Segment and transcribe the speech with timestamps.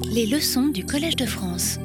[0.00, 1.78] Les leçons du Collège de France.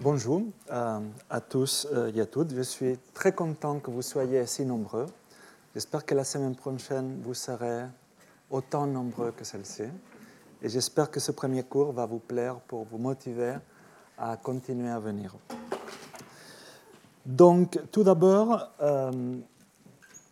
[0.00, 0.42] Bonjour
[0.72, 1.00] euh,
[1.30, 2.52] à tous euh, et à toutes.
[2.52, 5.06] Je suis très content que vous soyez si nombreux.
[5.74, 7.84] J'espère que la semaine prochaine, vous serez
[8.50, 9.84] autant nombreux que celle-ci.
[10.60, 13.54] Et j'espère que ce premier cours va vous plaire pour vous motiver
[14.18, 15.36] à continuer à venir.
[17.24, 19.36] Donc, tout d'abord, euh,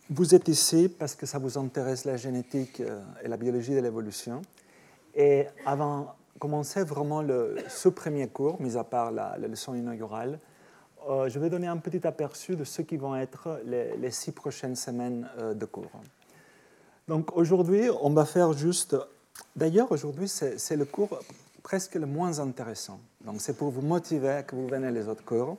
[0.09, 2.81] vous êtes ici parce que ça vous intéresse la génétique
[3.23, 4.41] et la biologie de l'évolution.
[5.15, 7.23] Et avant commencer vraiment
[7.67, 10.39] ce premier cours, mis à part la, leçon inaugurale,
[11.07, 14.75] euh, je vais donner un petit aperçu de ce qui vont être les, six prochaines
[14.75, 15.91] semaines euh, de cours.
[17.07, 18.95] Donc aujourd'hui, on va faire juste...
[19.55, 21.19] D'ailleurs, aujourd'hui, c'est le cours
[21.61, 22.99] presque le moins intéressant.
[23.23, 25.57] Donc c'est pour vous motiver que vous venez les autres cours,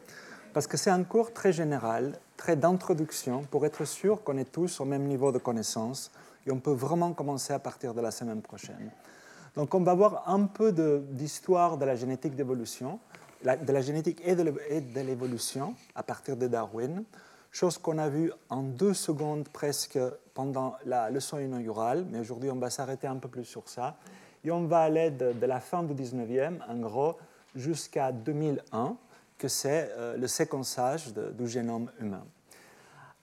[0.52, 4.80] parce que c'est un cours très général, très d'introduction, pour être sûr qu'on est tous
[4.80, 6.10] au même niveau de connaissance,
[6.46, 8.90] et on peut vraiment commencer à partir de la semaine prochaine.
[9.56, 10.70] Donc on va voir un peu
[11.10, 13.00] d'histoire de, la génétique d'évolution,
[13.42, 17.04] de la génétique et de l'évolution à partir de Darwin,
[17.50, 19.98] chose qu'on a vue en deux secondes presque
[20.34, 23.96] pendant la leçon inaugurale, mais aujourd'hui on va s'arrêter un peu plus sur ça.
[24.44, 27.16] Et on va aller de, la fin du 19e, en gros,
[27.54, 28.96] jusqu'à 2001,
[29.38, 32.24] que c'est euh, le séquençage du génome humain.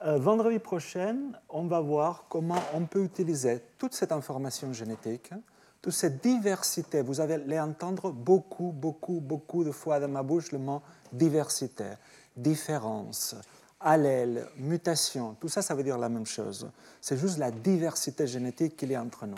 [0.04, 1.16] Euh, vendredi prochain,
[1.48, 5.32] on va voir comment on peut utiliser toute cette information génétique
[5.84, 7.02] toute cette diversité.
[7.02, 10.82] Vous allez entendre beaucoup, beaucoup, beaucoup de fois dans ma bouche le mot
[11.12, 11.84] diversité,
[12.36, 13.36] différence,
[13.82, 15.36] allèle, mutation.
[15.42, 16.72] Tout ça, ça veut dire la même chose.
[17.02, 19.36] C'est juste la diversité génétique qu'il y a entre nous.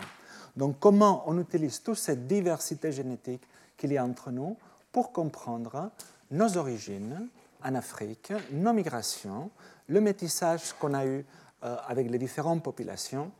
[0.56, 3.42] Donc, comment on utilise toute cette diversité génétique
[3.76, 4.56] qu'il y a entre nous
[4.92, 5.90] pour comprendre
[6.30, 7.28] nos origines
[7.64, 9.50] en Afrique, nos migrations,
[9.88, 11.26] le métissage qu'on a eu
[11.64, 13.32] euh, avec les différentes populations,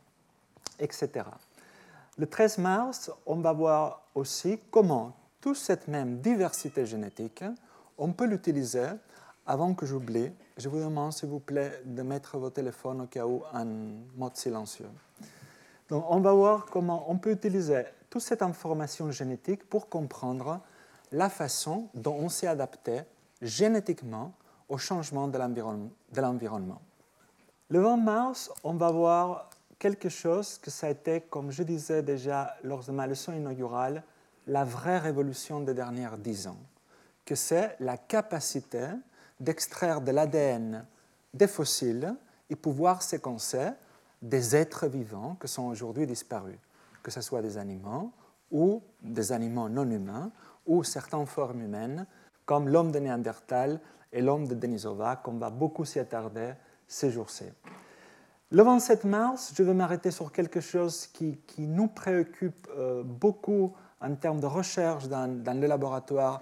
[0.77, 1.23] etc.
[2.17, 7.43] Le 13 mars, on va voir aussi comment toute cette même diversité génétique,
[7.97, 8.87] on peut l'utiliser.
[9.45, 13.25] Avant que j'oublie, je vous demande s'il vous plaît de mettre vos téléphones au cas
[13.25, 13.65] où en
[14.17, 14.89] mode silencieux.
[15.89, 20.59] Donc, on va voir comment on peut utiliser toute cette information génétique pour comprendre
[21.11, 23.03] la façon dont on s'est adapté
[23.41, 24.33] génétiquement
[24.67, 26.81] au changement de l'environnement.
[27.69, 32.01] Le 20 mars, on va voir quelque chose que ça a été, comme je disais
[32.01, 34.03] déjà lors de ma leçon inaugurale,
[34.47, 36.57] la vraie révolution des dernières dix ans,
[37.25, 38.87] que c'est la capacité
[39.39, 40.85] d'extraire de l'ADN
[41.33, 42.15] des fossiles
[42.49, 43.69] et pouvoir séquencer
[44.21, 46.57] des êtres vivants qui sont aujourd'hui disparus,
[47.03, 48.11] que ce soit des animaux
[48.49, 50.31] ou des animaux non humains
[50.65, 52.05] ou certaines formes humaines,
[52.45, 53.79] comme l'homme de Néandertal
[54.11, 56.53] et l'homme de Denisova, qu'on va beaucoup s'y attarder
[56.87, 57.45] ces jours-ci.
[58.49, 64.15] Le 27 mars, je vais m'arrêter sur quelque chose qui, nous préoccupe euh, beaucoup en
[64.15, 66.39] termes de recherche dans, le laboratoire,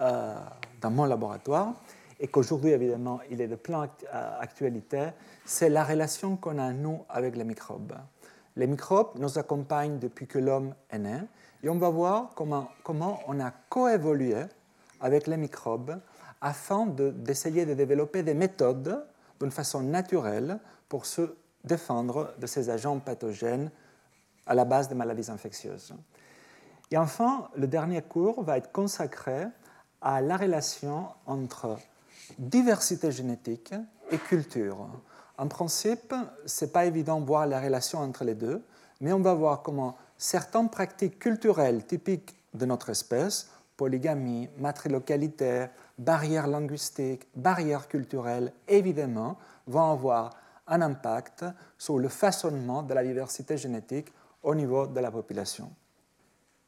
[0.00, 0.36] euh,
[0.80, 1.74] dans mon laboratoire,
[2.20, 5.08] et qu'aujourd'hui, évidemment, il est de plein euh, actualité,
[5.44, 7.94] c'est la relation qu'on a, nous, avec les microbes.
[8.54, 11.18] Les microbes nous accompagnent depuis que l'homme est né,
[11.64, 12.68] et on va voir comment,
[13.26, 14.36] on a coévolué
[15.00, 15.98] avec les microbes
[16.40, 19.04] afin d'essayer de, de développer des méthodes
[19.40, 23.70] d'une façon naturelle pour se défendre de ces agents pathogènes
[24.46, 25.94] à la base des maladies infectieuses.
[26.90, 29.46] Et enfin, le dernier cours va être consacré
[30.00, 31.78] à la relation entre
[32.38, 33.74] diversité génétique
[34.10, 34.88] et culture.
[35.38, 36.14] En principe,
[36.46, 38.62] ce n'est pas évident de voir la relation entre les deux,
[39.00, 45.66] mais on va voir comment certaines pratiques culturelles typiques de notre espèce, polygamie, matrilocalité,
[45.96, 50.30] barrières linguistiques, barrières culturelles, évidemment, vont avoir
[50.70, 51.44] un impact
[51.76, 54.08] sur le façonnement de la diversité génétique
[54.42, 55.70] au niveau de la population.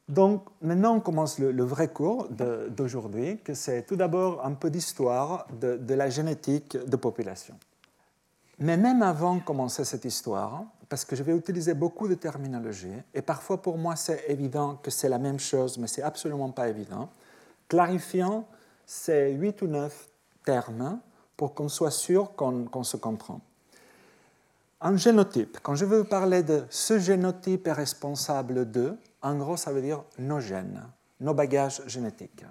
[0.09, 5.47] Donc maintenant on commence le, vrai cours d'aujourd'hui, que c'est tout d'abord un peu d'histoire
[5.59, 7.57] de, la génétique de population.
[8.59, 12.93] Mais même avant de commencer cette histoire, parce que je vais utiliser beaucoup de terminologie,
[13.13, 16.67] et parfois pour moi c'est évident que c'est la même chose, mais c'est absolument pas
[16.67, 17.09] évident,
[17.69, 18.45] clarifiant
[18.85, 20.09] ces huit ou neuf
[20.45, 20.99] termes
[21.37, 23.39] pour qu'on soit sûr qu'on se comprend.
[24.85, 29.71] Un génotype, quand je veux parler de ce génotype est responsable de, en gros, ça
[29.71, 30.83] veut dire nos gènes,
[31.21, 32.43] nos bagages génétiques.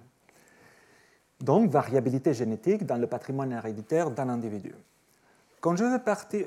[1.39, 4.75] Donc, variabilité génétique dans le patrimoine héréditaire d'un individu.
[5.61, 6.01] Quand je veux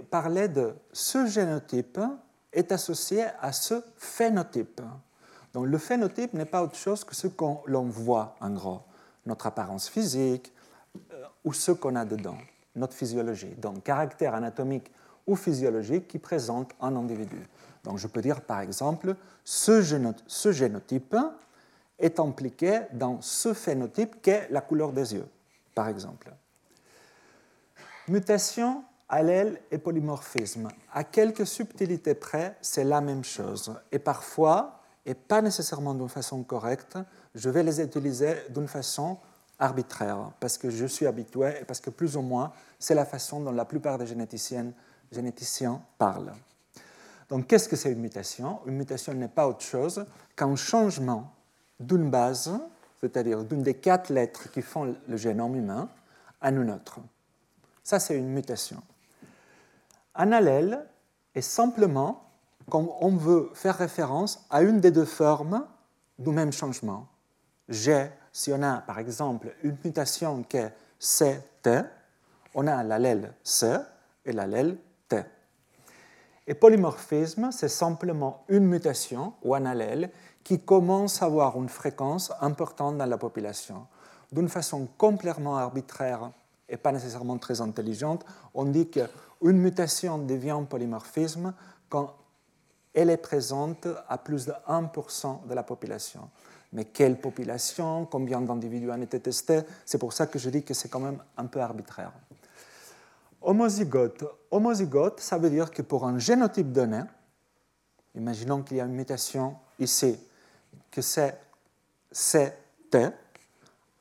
[0.09, 1.99] parler de ce génotype,
[2.51, 4.81] est associé à ce phénotype.
[5.53, 8.81] Donc, le phénotype n'est pas autre chose que ce qu'on voit, en gros,
[9.27, 10.51] notre apparence physique
[11.11, 12.37] euh, ou ce qu'on a dedans,
[12.75, 13.53] notre physiologie.
[13.57, 14.91] Donc, caractère anatomique
[15.27, 17.48] ou physiologique qui présente un individu.
[17.83, 21.16] Donc je peux dire par exemple, ce, génotype
[22.00, 25.27] est impliqué dans ce phénotype qu'est la couleur des yeux,
[25.74, 26.33] par exemple.
[28.07, 30.68] Mutation, allèle et polymorphisme.
[30.94, 33.74] À quelques subtilités près, c'est la même chose.
[33.92, 36.98] Et parfois, et pas nécessairement d'une façon correcte,
[37.36, 39.18] je vais les utiliser d'une façon
[39.60, 43.39] arbitraire, parce que je suis habitué et parce que plus ou moins, c'est la façon
[43.39, 44.74] dont la plupart des généticiens,
[45.12, 46.34] généticiens parlent.
[47.30, 48.60] Donc, qu'est-ce que c'est une mutation?
[48.66, 50.06] Une mutation n'est pas autre chose
[50.36, 51.31] qu'un changement
[51.80, 52.52] d'une base,
[53.02, 55.90] c'est-à-dire d'une des quatre lettres qui font le génome humain,
[56.42, 57.00] à une autre.
[57.84, 58.81] Ça, c'est une mutation.
[60.13, 60.86] Un allèle
[61.34, 62.24] est simplement
[62.69, 65.66] quand on veut faire référence à une des deux formes
[66.18, 67.07] du même changement.
[67.68, 71.69] J'ai, si on a par exemple une mutation qui est CT,
[72.54, 73.75] on a l'allèle C
[74.25, 74.78] et l'allèle.
[76.47, 80.12] Et polymorphisme, c'est simplement une mutation ou un allèle
[80.44, 83.88] qui commence à avoir une fréquence importante dans la population.
[84.31, 86.31] D'une façon complètement arbitraire
[86.69, 91.53] et pas nécessairement très intelligente, on dit qu'une mutation devient polymorphisme
[91.89, 92.13] quand
[92.94, 96.30] elle est présente à plus de 1% de la population.
[96.74, 98.06] Mais quelle population?
[98.06, 99.62] Combien d'individus ont été testés?
[99.86, 102.12] C'est pour ça que je dis que c'est quand même un peu arbitraire.
[103.45, 104.25] Homozygote.
[104.50, 107.01] Homozygote, ça veut dire que pour un génotype donné,
[108.15, 110.18] imaginons qu'il y a une mutation ici,
[110.89, 111.38] que c'est
[112.12, 112.97] CT,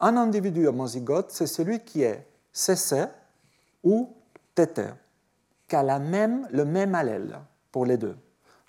[0.00, 3.04] un individu homozygote, c'est celui qui est CC
[3.82, 4.14] ou
[4.54, 4.82] TT,
[5.68, 7.38] qui a la même, le même allèle
[7.70, 8.16] pour les deux.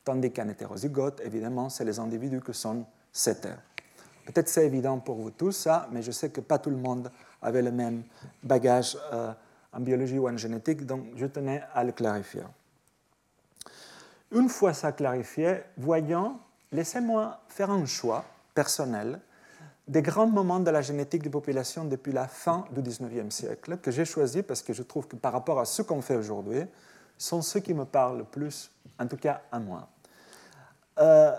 [0.03, 3.47] Tandis qu'un hétérozygote, évidemment, c'est les individus qui sont CT.
[4.25, 7.09] Peut-être c'est évident pour vous tous, ça, mais je sais que pas tout le monde
[7.41, 8.03] avait le même
[8.43, 9.31] bagage euh,
[9.75, 12.43] en biologie ou en génétique, donc je tenais à le clarifier.
[14.31, 16.39] Une fois ça clarifié, voyons,
[16.71, 19.19] laissez-moi faire un choix personnel
[19.87, 23.91] des grands moments de la génétique des populations depuis la fin du 19e siècle, que
[23.91, 26.63] j'ai choisi parce que je trouve que par rapport à ce qu'on fait aujourd'hui,
[27.17, 29.87] sont ceux qui me parlent le plus, en tout cas à moi.
[30.99, 31.31] Euh,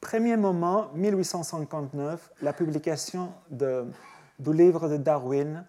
[0.00, 5.64] premier moment, 1859, la publication du livre de Darwin,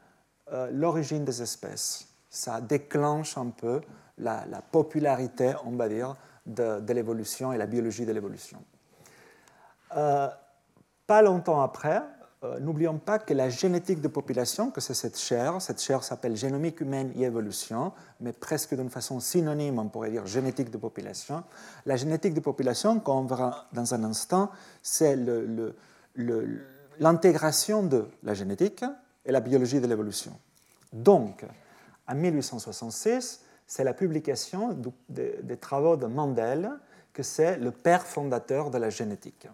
[0.51, 2.07] euh, L'origine des espèces.
[2.30, 3.81] Ça déclenche un peu
[4.18, 6.15] la, popularité, on va dire,
[6.45, 8.62] de, l'évolution et la biologie de l'évolution.
[9.95, 10.27] Euh,
[11.07, 12.01] pas longtemps après,
[12.44, 16.36] euh, n'oublions pas que la génétique de population, que c'est cette chaire, cette chaire s'appelle
[16.36, 21.44] génomique humaine et évolution, mais presque d'une façon synonyme, on pourrait dire génétique de population.
[21.86, 24.51] La génétique de population, comme on verra dans un instant,
[24.83, 25.18] c'est
[27.00, 28.83] l'intégration de la génétique
[29.25, 30.38] et la biologie de l'évolution.
[30.94, 31.45] Donc,
[32.07, 34.77] en 1866, c'est la publication
[35.10, 36.72] des travaux de Mendel
[37.12, 39.48] que c'est le père fondateur de la génétique.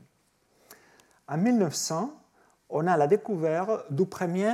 [1.27, 2.11] En 1900,
[2.69, 4.53] on a la découverte du premier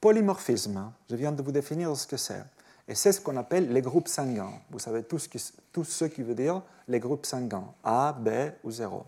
[0.00, 0.92] polymorphisme.
[1.08, 2.42] Je viens de vous définir ce que c'est.
[2.86, 4.52] Et c'est ce qu'on appelle les groupes sanguins.
[4.70, 5.42] Vous savez tout ce, qui,
[5.72, 8.28] tout ce qui veut dire les groupes sanguins, A, B
[8.64, 9.04] ou 0.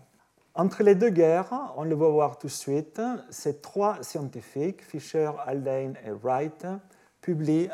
[0.53, 5.31] Entre les deux guerres, on le va voir tout de suite, ces trois scientifiques, Fisher,
[5.45, 6.67] Haldane et Wright,
[7.21, 7.69] publient,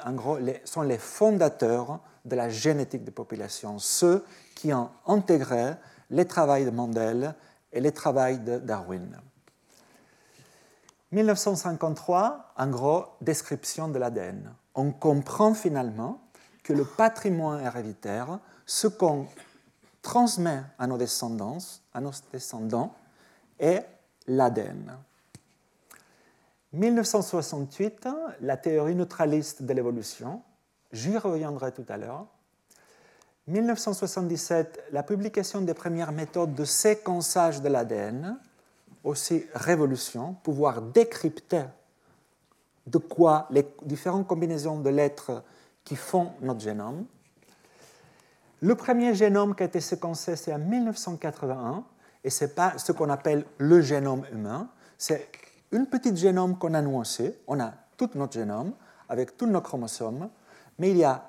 [0.63, 5.73] sont les fondateurs de la génétique des populations, ceux qui ont intégré
[6.09, 7.33] les travaux de Mendel
[7.71, 9.19] et les travaux de Darwin.
[11.11, 14.53] 1953, en gros, description de l'ADN.
[14.75, 16.21] On comprend finalement
[16.63, 19.25] que le patrimoine héréditaire, ce qu'on
[20.07, 21.57] transmet à nos descendants,
[21.93, 22.95] à nos descendants
[23.59, 23.85] est
[24.25, 24.97] l'ADN.
[26.71, 28.07] 1968,
[28.39, 30.43] la théorie neutraliste de l'évolution,
[30.93, 32.25] j'y reviendrai tout à l'heure.
[33.47, 38.39] 1977, la publication des premières méthodes de séquençage de l'ADN,
[39.03, 41.65] aussi révolution, pouvoir décrypter
[42.85, 45.43] de quoi les différentes combinaisons de lettres
[45.83, 47.05] qui font notre génome.
[48.61, 51.83] Le premier génome qui a été séquencé, c'est en 1981,
[52.23, 55.29] et ce n'est pas ce qu'on appelle le génome humain, c'est
[55.71, 57.39] une petite génome qu'on a nuancé.
[57.47, 58.73] On a tout notre génome
[59.09, 60.29] avec tous nos chromosomes,
[60.79, 61.23] mais il y a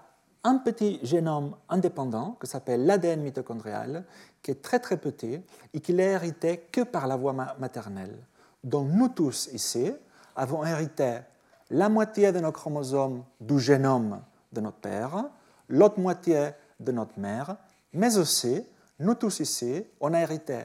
[0.45, 4.05] un petit génome indépendant qui s'appelle l'ADN mitochondrial,
[4.43, 5.43] qui est très très petit
[5.75, 8.17] et qui n'est hérité que par la voie maternelle.
[8.65, 9.93] Donc nous tous ici
[10.35, 11.19] avons hérité
[11.71, 14.21] la moitié de nos chromosomes du génome
[14.53, 15.25] de notre père,
[15.69, 17.57] l'autre moitié de notre mère,
[17.93, 18.65] mais aussi,
[18.99, 20.65] nous tous ici, on a hérité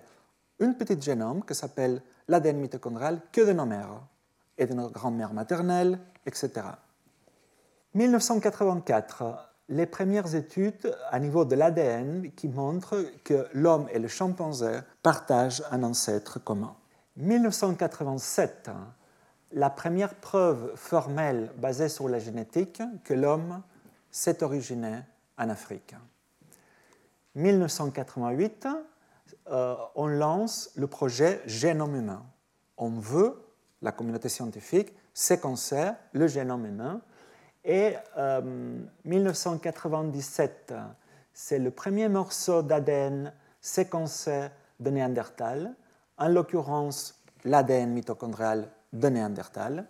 [0.59, 4.01] une petite génome qui s'appelle l'ADN mitochondrial que de nos mères
[4.57, 6.51] et de nos grand-mères maternelles, etc.
[7.93, 14.79] 1984, les premières études à niveau de l'ADN qui montrent que l'homme et le chimpanzé
[15.01, 16.75] partagent un ancêtre commun.
[17.17, 18.69] 1987,
[19.53, 23.61] la première preuve formelle basée sur la génétique que l'homme
[24.09, 25.01] s'est originé
[25.37, 25.95] en Afrique.
[27.35, 28.67] 1988,
[29.49, 32.25] euh, on lance le projet Génome humain.
[32.77, 33.43] On veut,
[33.81, 37.01] la communauté scientifique, séquencer le génome humain.
[37.65, 37.95] Et
[39.05, 40.81] 1997, euh,
[41.33, 44.49] c'est le premier morceau d'ADN séquencé
[44.79, 45.73] de Néandertal,
[46.17, 49.87] en l'occurrence l'ADN mitochondrial de Néandertal.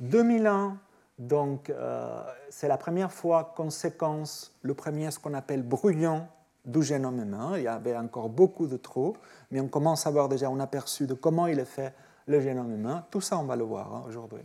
[0.00, 0.78] 2001,
[1.18, 6.26] donc, euh, c'est la première fois qu'on séquence le premier, ce qu'on appelle brouillon
[6.64, 7.52] du génome humain.
[7.56, 9.16] Il y avait encore beaucoup de trous,
[9.50, 11.94] mais on commence à avoir déjà un aperçu de comment il est fait
[12.26, 13.06] le génome humain.
[13.10, 14.42] Tout ça, on va le voir hein, aujourd'hui.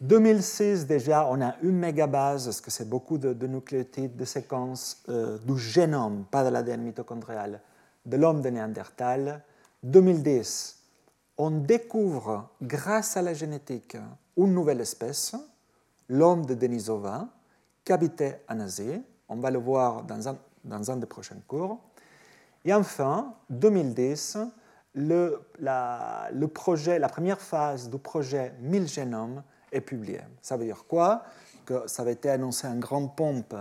[0.00, 5.38] 2006, déjà, on a une mégabase, parce que c'est beaucoup de, nucléotides, de séquences euh,
[5.38, 7.60] du génome, pas de l'ADN mitochondrial,
[8.04, 9.44] de l'homme de Néandertal.
[9.84, 10.80] 2010,
[11.38, 13.96] on découvre, grâce à la génétique,
[14.36, 15.34] une nouvelle espèce,
[16.08, 17.28] l'homme de Denisova,
[17.84, 19.02] qui habitait en Asie.
[19.28, 21.78] On va le voir dans un, dans un des prochains cours.
[22.64, 24.38] Et enfin, 2010,
[24.94, 30.20] le, la, le projet, la première phase du projet 1000 génomes est publiée.
[30.40, 31.24] Ça veut dire quoi?
[31.64, 33.54] Que ça avait été annoncé en grande pompe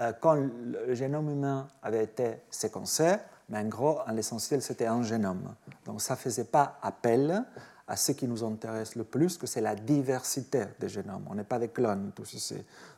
[0.00, 3.16] euh, quand le génome humain avait été séquencé,
[3.48, 5.54] mais en gros, en l'essentiel, c'était un génome.
[5.84, 7.44] Donc ça ne faisait pas appel
[7.90, 11.24] à ce qui nous intéresse le plus, que c'est la diversité des génomes.
[11.28, 12.54] On n'est pas des clones, tout ceci.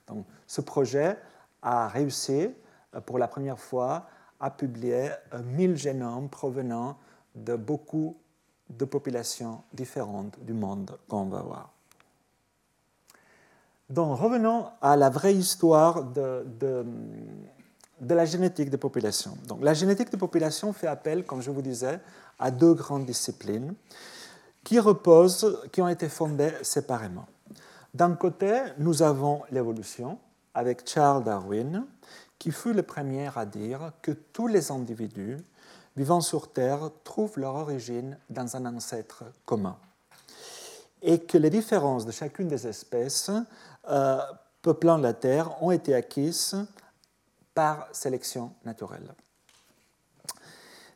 [0.06, 1.16] Donc ce projet
[1.62, 2.50] a réussi
[2.94, 4.06] euh, pour la première fois
[4.38, 6.98] à publier 1000 génomes provenant
[7.34, 8.18] de beaucoup
[8.68, 11.70] de populations différentes du monde qu'on va voir.
[13.88, 16.44] Donc revenons à la vraie histoire de,
[18.06, 19.38] la génétique des populations.
[19.48, 21.98] Donc, la génétique des populations fait appel, comme je vous disais,
[22.38, 23.74] à deux grandes disciplines
[24.64, 27.26] qui reposent, qui ont été fondées séparément.
[27.94, 30.18] D'un côté, nous avons l'évolution
[30.54, 31.84] avec Charles Darwin,
[32.38, 35.38] qui fut le premier à dire que tous les individus
[35.96, 39.76] vivant sur Terre trouvent leur origine dans un ancêtre commun
[41.02, 43.30] et que les différences de chacune des espèces
[43.88, 44.18] euh,
[44.62, 46.56] peuplant la Terre ont été acquises
[47.54, 49.12] par sélection naturelle.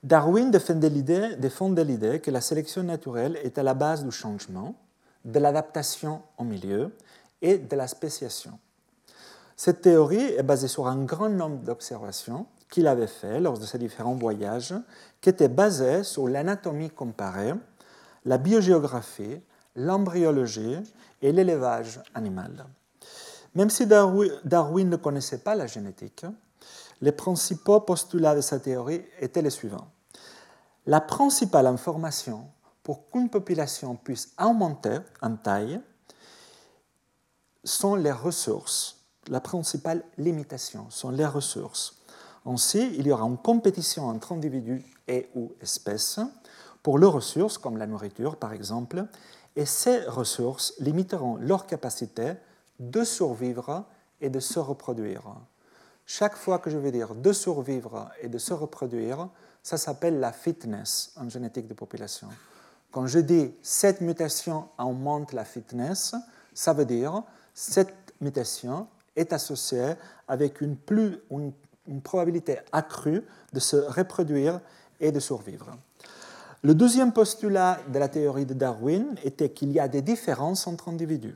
[0.06, 4.76] Darwin défendait l'idée que la sélection naturelle est à la base du changement,
[5.24, 6.94] de l'adaptation au milieu
[7.42, 8.56] et de la spéciation.
[9.56, 13.78] Cette théorie est basée sur un grand nombre d'observations qu'il avait fait lors de ses
[13.78, 14.74] différents voyages,
[15.20, 17.54] qui étaient basés sur l'anatomie comparée,
[18.24, 19.40] la biogéographie,
[19.74, 20.76] l'embryologie
[21.20, 22.64] et l'élevage animal.
[23.56, 26.24] Même si Darwin ne connaissait pas la génétique,
[27.00, 29.88] les principaux postulats de sa théorie étaient les suivants.
[30.86, 32.48] La principale information
[32.84, 35.80] pour qu'une population puisse augmenter en taille
[37.64, 39.04] sont les ressources.
[39.26, 42.00] La principale limitation sont les ressources.
[42.44, 46.20] Ainsi, il y aura une compétition entre individus et ou espèces
[46.84, 49.06] pour leurs ressources, comme la nourriture par exemple,
[49.56, 52.34] et ces ressources limiteront leur capacité
[52.78, 53.86] de survivre
[54.20, 55.24] et de se reproduire.
[56.04, 59.28] Chaque fois que je vais dire de survivre et de se reproduire,
[59.66, 62.28] ça s'appelle la fitness en génétique de population.
[62.92, 66.14] Quand je dis cette mutation augmente la fitness,
[66.54, 69.94] ça veut dire cette mutation est associée
[70.28, 71.18] avec une, plus,
[71.88, 74.60] une probabilité accrue de se reproduire
[75.00, 75.76] et de survivre.
[76.62, 80.90] Le deuxième postulat de la théorie de Darwin était qu'il y a des différences entre
[80.90, 81.34] individus.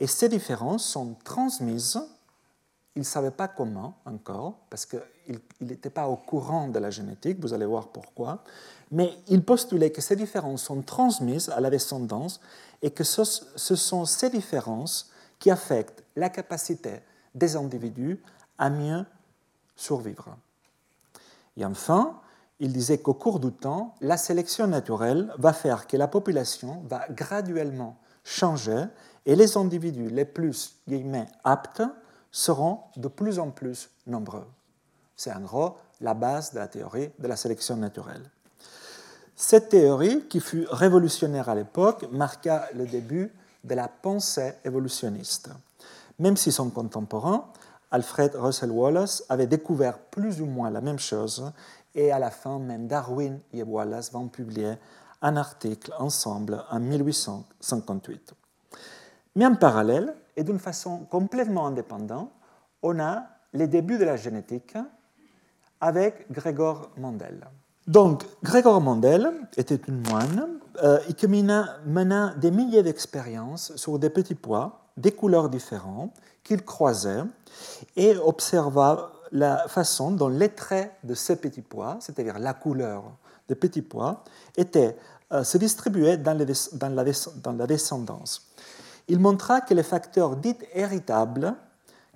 [0.00, 2.00] Et ces différences sont transmises,
[2.96, 4.86] il ne savait pas comment encore, parce
[5.28, 8.42] qu'il n'était pas au courant de la génétique, vous allez voir pourquoi,
[8.90, 12.40] mais il postulait que ces différences sont transmises à la descendance
[12.80, 13.24] et que ce,
[13.74, 17.00] sont ces différences qui affectent la capacité
[17.34, 18.20] des individus
[18.56, 19.04] à mieux
[19.76, 20.36] survivre.
[21.56, 22.20] Et enfin,
[22.60, 27.06] il disait qu'au cours du temps, la sélection naturelle va faire que la population va
[27.10, 28.84] graduellement changer
[29.26, 30.76] et les individus les plus
[31.44, 31.82] aptes
[32.30, 34.46] seront de plus en plus nombreux.
[35.18, 38.22] C'est en gros la base de la théorie de la sélection naturelle.
[39.34, 43.32] Cette théorie, qui fut révolutionnaire à l'époque, marqua le début
[43.64, 45.50] de la pensée évolutionniste.
[46.20, 47.46] Même si son contemporain,
[47.90, 51.52] Alfred Russel Wallace avait découvert plus ou moins la même chose
[51.96, 54.74] et à la fin, même Darwin et Wallace vont publier
[55.20, 58.34] un article ensemble en 1858.
[59.34, 62.30] Mais en parallèle, et d'une façon complètement indépendante,
[62.82, 64.76] on a les débuts de la génétique
[65.80, 67.46] avec Gregor Mendel.
[67.88, 74.34] Donc, Grégoire Mandel était une moine euh, qui mena, des milliers d'expériences sur des petits
[74.34, 76.12] pois, des couleurs différentes,
[76.44, 77.22] qu'il croisait
[77.96, 83.04] et observa la façon dont les traits de ces petits pois, c'est-à-dire la couleur
[83.48, 84.22] des petits pois,
[84.54, 84.94] étaient,
[85.32, 86.44] euh, se distribuaient dans, la,
[87.42, 88.50] dans la descendance.
[89.08, 91.54] Il montra que les facteurs dits héritables,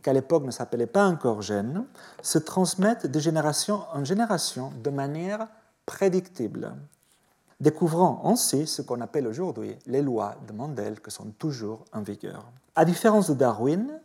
[0.02, 1.84] qu'à l'époque ne s'appelaient pas encore gènes,
[2.22, 5.48] se transmettent de génération en génération de manière
[5.86, 6.74] prédictible,
[7.60, 12.44] découvrant ainsi ce qu'on appelle aujourd'hui les lois de Mendel qui sont toujours en vigueur.
[12.74, 14.00] À différence de Darwin,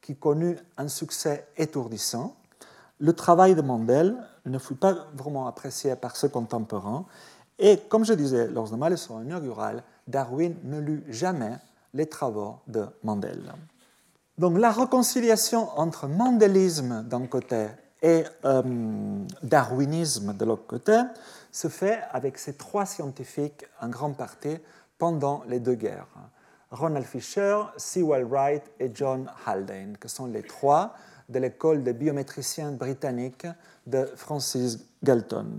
[0.00, 2.36] qui connut un succès étourdissant,
[2.98, 7.04] le travail de Mendel ne fut pas vraiment apprécié par ses contemporains
[7.58, 11.56] et, comme je disais lors de ma leçon inaugurale, Darwin ne lut jamais
[11.94, 13.52] les travaux de Mendel.
[14.42, 17.68] Donc la réconciliation entre mandélisme d'un côté
[18.02, 20.98] et euh, darwinisme de l'autre côté
[21.52, 24.56] se fait avec ces trois scientifiques en grande partie
[24.98, 26.08] pendant les deux guerres.
[26.72, 30.96] Ronald Fisher, Sewell Wright et John Haldane, qui sont les trois
[31.28, 33.46] de l'école de biométriciens britanniques
[33.86, 35.58] de Francis Galton.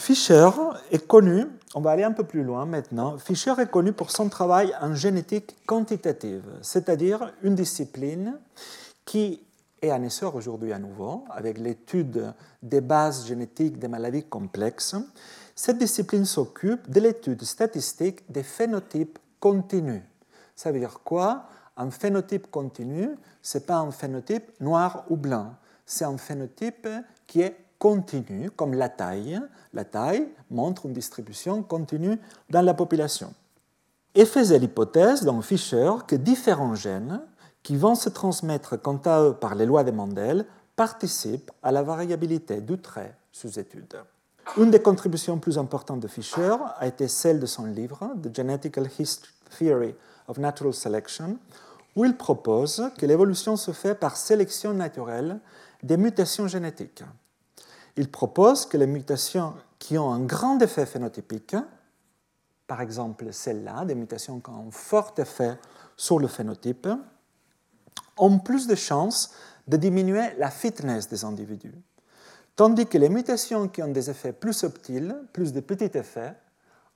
[0.00, 0.48] Fisher
[0.90, 4.30] est connu, on va aller un peu plus loin maintenant, Fisher est connu pour son
[4.30, 8.38] travail en génétique quantitative, c'est-à-dire une discipline
[9.04, 9.42] qui
[9.82, 14.96] est un essor aujourd'hui à nouveau, avec l'étude des bases génétiques des maladies complexes.
[15.54, 20.02] Cette discipline s'occupe de l'étude statistique des phénotypes continus.
[20.56, 21.44] Ça veut dire quoi?
[21.76, 23.10] Un phénotype continu,
[23.42, 26.88] ce n'est pas un phénotype noir ou blanc, c'est un phénotype
[27.26, 29.40] qui est continue, comme la taille.
[29.72, 32.18] La taille montre une distribution continue
[32.50, 33.34] dans la population.
[34.14, 37.22] Et faisait l'hypothèse, dans Fischer, que différents gènes,
[37.62, 40.46] qui vont se transmettre quant à eux par les lois de Mendel,
[40.76, 43.96] participent à la variabilité du trait sous étude.
[44.58, 48.88] Une des contributions plus importantes de Fischer a été celle de son livre The Genetical
[49.58, 49.94] Theory
[50.28, 51.38] of Natural Selection,
[51.96, 55.40] où il propose que l'évolution se fait par sélection naturelle
[55.82, 57.04] des mutations génétiques
[58.00, 61.54] il propose que les mutations qui ont un grand effet phénotypique,
[62.66, 65.58] par exemple celles-là, des mutations qui ont un fort effet
[65.98, 66.88] sur le phénotype,
[68.16, 69.34] ont plus de chances
[69.68, 71.74] de diminuer la fitness des individus.
[72.56, 76.32] Tandis que les mutations qui ont des effets plus subtils, plus de petits effets,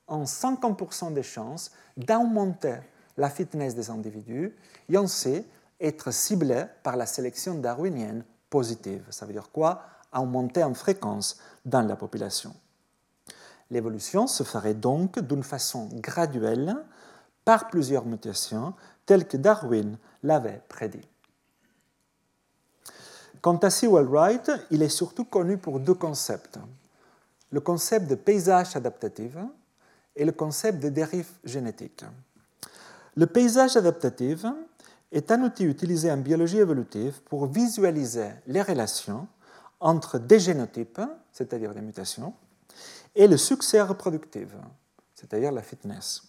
[0.09, 2.79] ont 50% de chances d'augmenter
[3.19, 4.57] la fitness des individus
[4.88, 5.45] et ainsi
[5.79, 9.05] être ciblées par la sélection darwinienne positive.
[9.11, 9.83] Ça veut dire quoi?
[10.20, 12.55] Augmenter en fréquence dans la population.
[13.70, 16.77] L'évolution se ferait donc d'une façon graduelle
[17.44, 18.74] par plusieurs mutations
[19.07, 21.09] telles que Darwin l'avait prédit.
[23.40, 26.59] Quant à Sewell Wright, il est surtout connu pour deux concepts.
[27.50, 29.33] Le concept de paysage adaptatif
[30.16, 32.05] et le concept de dérive génétique.
[33.16, 34.44] Le paysage adaptatif
[35.12, 39.29] est un outil utilisé en biologie évolutive pour visualiser les relations
[39.81, 41.01] entre des génotypes,
[41.33, 42.35] c'est-à-dire des mutations,
[43.15, 44.49] et le succès reproductif,
[45.15, 46.23] c'est-à-dire la fitness.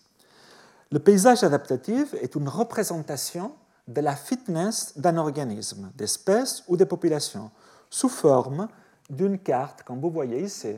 [0.92, 3.54] Le paysage adaptatif est une représentation
[3.88, 7.52] de la fitness d'un organisme, d'espèce ou de population,
[7.90, 8.68] sous forme
[9.10, 10.76] d'une carte, comme vous voyez ici,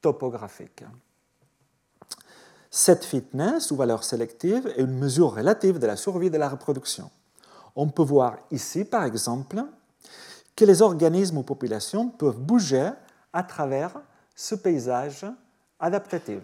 [0.00, 0.84] topographique.
[2.70, 7.10] Cette fitness ou valeur sélective est une mesure relative de la survie de la reproduction.
[7.74, 9.64] On peut voir ici, par exemple,
[10.58, 12.90] que les organismes ou populations peuvent bouger
[13.32, 13.92] à travers
[14.34, 15.24] ce paysage
[15.78, 16.40] adaptatif.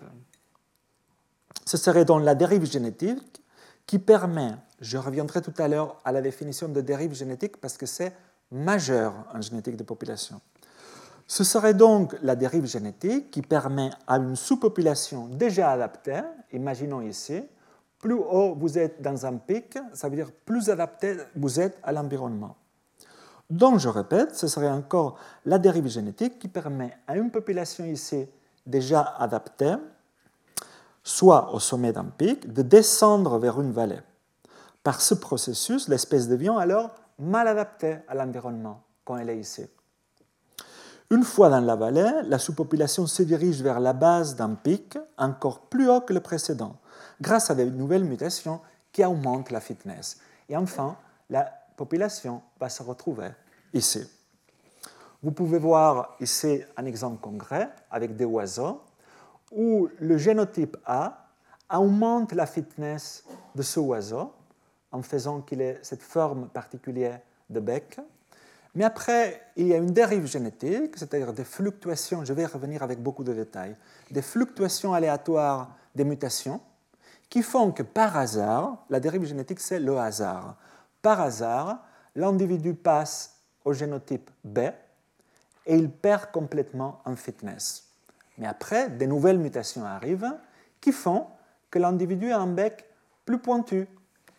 [1.66, 3.42] Ce serait donc la dérive génétique
[3.84, 7.86] qui permet, je reviendrai tout à l'heure à la définition de dérive génétique parce que
[7.86, 8.12] c'est
[8.52, 10.40] majeur en génétique de population.
[11.26, 16.20] Ce serait donc la dérive génétique qui permet à une sous-population déjà adaptée,
[16.52, 17.42] imaginons ici,
[17.98, 21.90] plus haut vous êtes dans un pic, ça veut dire plus adapté vous êtes à
[21.90, 22.54] l'environnement.
[23.50, 28.26] Donc, je répète, ce serait encore la dérive génétique qui permet à une population ici
[28.66, 29.74] déjà adaptée,
[31.02, 34.00] soit au sommet d'un pic, de descendre vers une vallée.
[34.82, 39.66] Par ce processus, l'espèce devient alors mal adaptée à l'environnement quand elle est ici.
[41.10, 45.60] Une fois dans la vallée, la sous-population se dirige vers la base d'un pic encore
[45.68, 46.76] plus haut que le précédent,
[47.20, 50.18] grâce à de nouvelles mutations qui augmentent la fitness.
[50.48, 50.96] Et enfin,
[51.28, 53.30] la population va se retrouver
[53.72, 54.06] ici.
[55.22, 58.82] Vous pouvez voir ici un exemple concret avec des oiseaux
[59.50, 61.28] où le génotype A
[61.72, 64.32] augmente la fitness de ce oiseau
[64.92, 67.98] en faisant qu'il ait cette forme particulière de bec,
[68.74, 73.00] Mais après, il y a une dérive génétique, c'est-à-dire des fluctuations, je vais revenir avec
[73.00, 73.76] beaucoup de détails,
[74.10, 76.60] des fluctuations aléatoires des mutations
[77.28, 80.56] qui font que par hasard, la dérive génétique c'est le hasard,
[81.04, 84.60] par hasard, l'individu passe au génotype B
[85.66, 87.90] et il perd complètement en fitness.
[88.38, 90.34] Mais après, des nouvelles mutations arrivent
[90.80, 91.26] qui font
[91.70, 92.86] que l'individu a un bec
[93.26, 93.86] plus pointu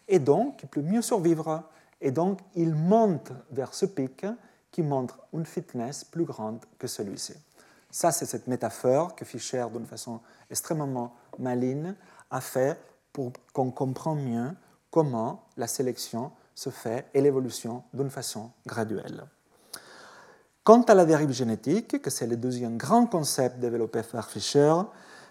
[0.07, 1.69] et donc il peut mieux survivre.
[2.01, 4.25] Et donc il monte vers ce pic
[4.71, 7.35] qui montre une fitness plus grande que celui-ci.
[7.91, 11.93] Ça, c'est cette métaphore que Fischer, d'une façon extrêmement maligne,
[12.31, 12.81] a fait
[13.13, 14.51] pour qu'on comprenne mieux
[14.89, 19.25] comment la sélection se fait et l'évolution d'une façon graduelle.
[20.63, 24.73] Quant à la dérive génétique, que c'est le deuxième grand concept développé par Fischer,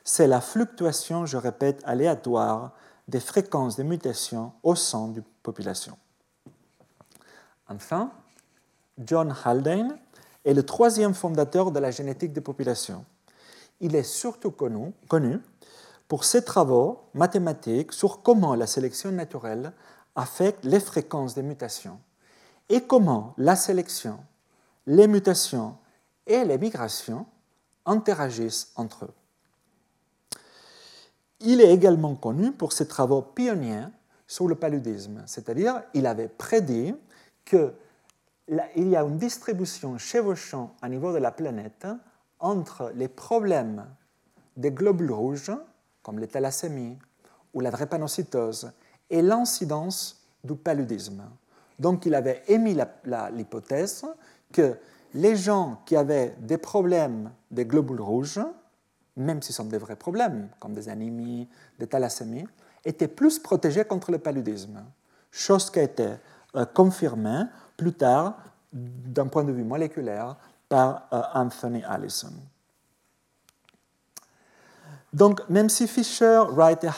[0.04, 2.72] c'est la fluctuation, je répète, aléatoire
[3.08, 5.96] des fréquences de mutations au sein d'une population.
[7.68, 8.12] Enfin,
[8.98, 9.98] John Haldane
[10.44, 13.04] est le troisième fondateur de la génétique des populations.
[13.80, 15.40] Il est surtout connu
[16.06, 19.72] pour ses travaux mathématiques sur comment la sélection naturelle
[20.14, 21.98] affecte les fréquences des mutations
[22.68, 24.18] et comment la sélection,
[24.86, 25.76] les mutations
[26.26, 27.26] et les migrations
[27.84, 29.14] interagissent entre eux.
[31.40, 33.84] Il est également connu pour ses travaux pionniers
[34.26, 36.94] sur le paludisme, c'est-à-dire il avait prédit
[37.44, 37.72] qu'il
[38.48, 41.86] y a une distribution chevauchant à niveau de la planète
[42.38, 43.86] entre les problèmes
[44.56, 45.52] des globules rouges,
[46.02, 46.98] comme les thalassémies
[47.52, 48.72] ou la drépanocytose,
[49.10, 51.22] et l'incidence du paludisme.
[51.78, 52.76] Donc il avait émis
[53.32, 54.04] l'hypothèse
[54.52, 54.76] que
[55.14, 58.40] les gens qui avaient des problèmes des globules rouges,
[59.16, 62.46] même si ce sont des vrais problèmes, comme des anémies, des thalassémies,
[62.84, 64.84] étaient plus protégés contre le paludisme,
[65.30, 66.08] chose qui a été
[66.56, 67.44] euh, confirmée
[67.76, 68.38] plus tard
[68.72, 70.36] d'un point de vue moléculaire
[70.68, 72.32] par euh, Anthony Allison.
[75.14, 76.88] Donc, même si Fisher, Wright et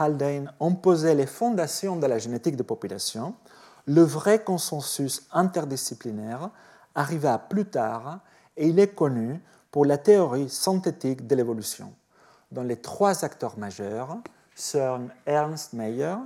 [0.00, 3.36] Haldane ont posé les fondations de la génétique de population,
[3.86, 6.50] le vrai consensus interdisciplinaire
[6.96, 8.18] arriva plus tard
[8.56, 11.92] et il est connu pour la théorie synthétique de l'évolution,
[12.50, 14.16] dont les trois acteurs majeurs
[14.56, 16.18] sont Ernst Mayr,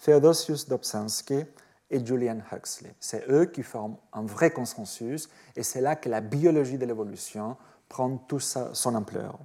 [0.00, 1.44] Theodosius Dobzhansky
[1.90, 2.94] et Julian Huxley.
[3.00, 7.56] C'est eux qui forment un vrai consensus et c'est là que la biologie de l'évolution
[7.88, 9.40] prend toute son ampleur.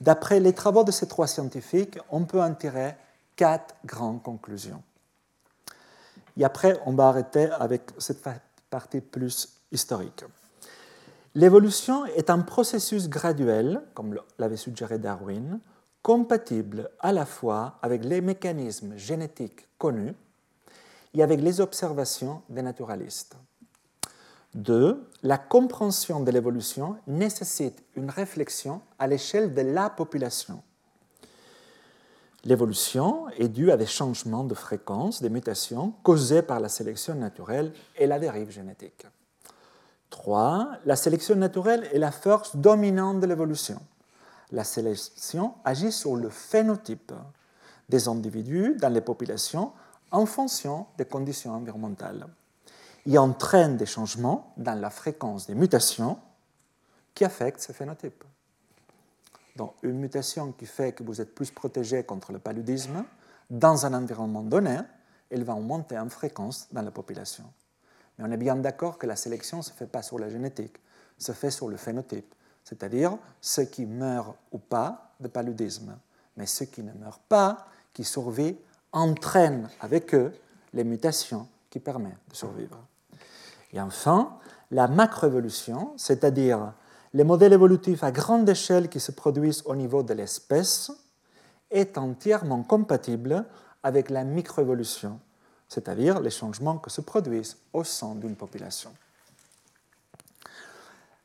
[0.00, 2.94] D'après les travaux de ces trois scientifiques, on peut en tirer
[3.34, 4.82] quatre grandes conclusions.
[6.36, 8.22] Et après, on va arrêter avec cette
[8.68, 10.24] partie plus historique.
[11.34, 15.60] L'évolution est un processus graduel, comme l'avait suggéré Darwin,
[16.02, 20.14] compatible à la fois avec les mécanismes génétiques connus
[21.14, 23.36] et avec les observations des naturalistes.
[24.54, 30.62] Deux, la compréhension de l'évolution nécessite une réflexion à l'échelle de la population.
[32.44, 37.72] L'évolution est due à des changements de fréquence, des mutations causées par la sélection naturelle
[37.96, 39.04] et la dérive génétique.
[40.10, 43.80] Trois, la sélection naturelle est la force dominante de l'évolution.
[44.52, 47.12] La sélection agit sur le phénotype
[47.88, 49.72] des individus dans les populations
[50.12, 52.26] en fonction des conditions environnementales
[53.06, 56.18] il entraîne des changements dans la fréquence des mutations
[57.14, 58.24] qui affectent ce phénotype.
[59.54, 63.04] Donc, une mutation qui fait que vous êtes plus protégé contre le paludisme,
[63.48, 64.78] dans un environnement donné,
[65.30, 67.44] elle va augmenter en fréquence dans la population.
[68.18, 70.76] Mais on est bien d'accord que la sélection ne se fait pas sur la génétique,
[71.16, 75.96] se fait sur le phénotype, c'est-à-dire ceux qui meurent ou pas de paludisme.
[76.36, 78.56] Mais ceux qui ne meurent pas, qui survivent,
[78.92, 80.34] entraînent avec eux
[80.74, 82.78] les mutations qui permettent de survivre.
[83.76, 84.30] Et enfin,
[84.70, 86.72] la macroévolution, c'est-à-dire
[87.12, 90.90] les modèles évolutifs à grande échelle qui se produisent au niveau de l'espèce,
[91.70, 93.44] est entièrement compatible
[93.82, 95.20] avec la microévolution,
[95.68, 98.90] c'est-à-dire les changements qui se produisent au sein d'une population.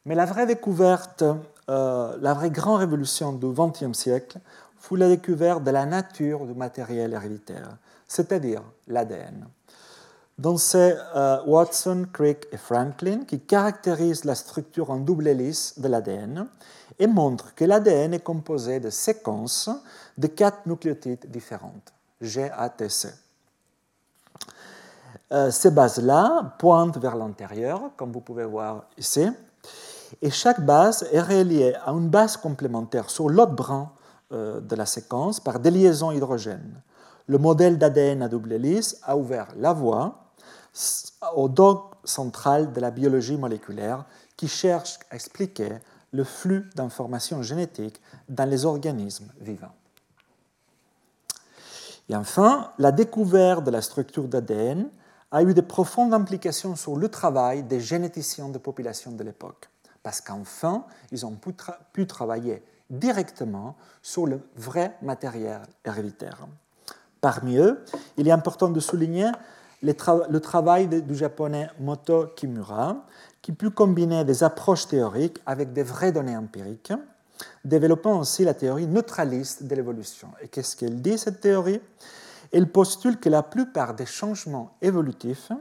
[0.05, 1.23] Mais la vraie découverte,
[1.69, 4.39] euh, la vraie grande révolution du XXe siècle
[4.77, 7.77] fut la découverte de la nature du matériel héréditaire,
[8.09, 9.47] c'est-à-dire l'ADN.
[10.41, 15.87] Donc c'est euh, Watson, Crick et Franklin qui caractérisent la structure en double hélice de
[15.87, 16.47] l'ADN
[16.97, 19.69] et montrent que l'ADN est composé de séquences
[20.17, 23.09] de quatre nucléotides différentes, GATC.
[25.31, 29.27] Euh, ces bases-là pointent vers l'intérieur, comme vous pouvez voir ici,
[30.23, 33.91] et chaque base est reliée à une base complémentaire sur l'autre brin
[34.31, 36.81] euh, de la séquence par des liaisons hydrogènes.
[37.27, 40.20] Le modèle d'ADN à double hélice a ouvert la voie
[41.35, 44.05] au dogme central de la biologie moléculaire
[44.37, 45.69] qui cherche à expliquer
[46.11, 49.75] le flux d'informations génétiques dans les organismes vivants.
[52.09, 54.89] Et enfin, la découverte de la structure d'ADN
[55.31, 59.69] a eu de profondes implications sur le travail des généticiens de population de l'époque,
[60.03, 61.37] parce qu'enfin, ils ont
[61.93, 66.47] pu, travailler directement sur le vrai matériel héréditaire.
[67.21, 67.85] Parmi eux,
[68.17, 69.31] il est important de souligner
[69.81, 73.05] le travail du japonais Moto Kimura,
[73.41, 76.93] qui put combiner des approches théoriques avec des vraies données empiriques,
[77.65, 80.29] développant aussi la théorie neutraliste de l'évolution.
[80.41, 81.81] Et qu'est-ce qu'elle dit, cette théorie?
[82.51, 85.51] Elle postule que la plupart des changements évolutifs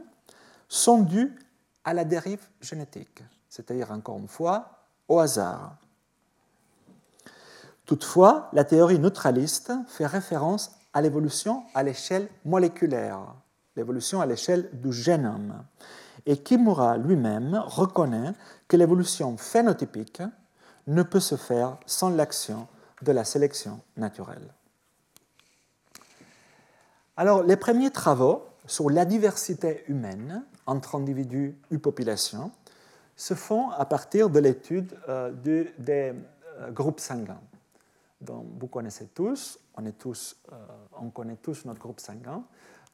[0.67, 1.35] sont dus
[1.83, 5.77] à la dérive génétique, c'est-à-dire encore une fois au hasard.
[7.85, 13.19] Toutefois, la théorie neutraliste fait référence à l'évolution à l'échelle moléculaire,
[13.75, 15.63] l'évolution à l'échelle du génome.
[16.25, 18.33] Et Kimura lui-même reconnaît
[18.67, 20.21] que l'évolution phénotypique
[20.87, 22.67] ne peut se faire sans l'action
[23.01, 24.53] de la sélection naturelle.
[27.17, 32.51] Alors, les premiers travaux sur la diversité humaine entre individus et populations
[33.15, 35.31] se font à partir de l'étude euh,
[35.77, 36.13] des
[36.59, 37.41] euh, groupes sanguins.
[38.21, 40.55] Donc, vous connaissez tous, on, est tous euh,
[40.99, 42.43] on connaît tous notre groupe sanguin.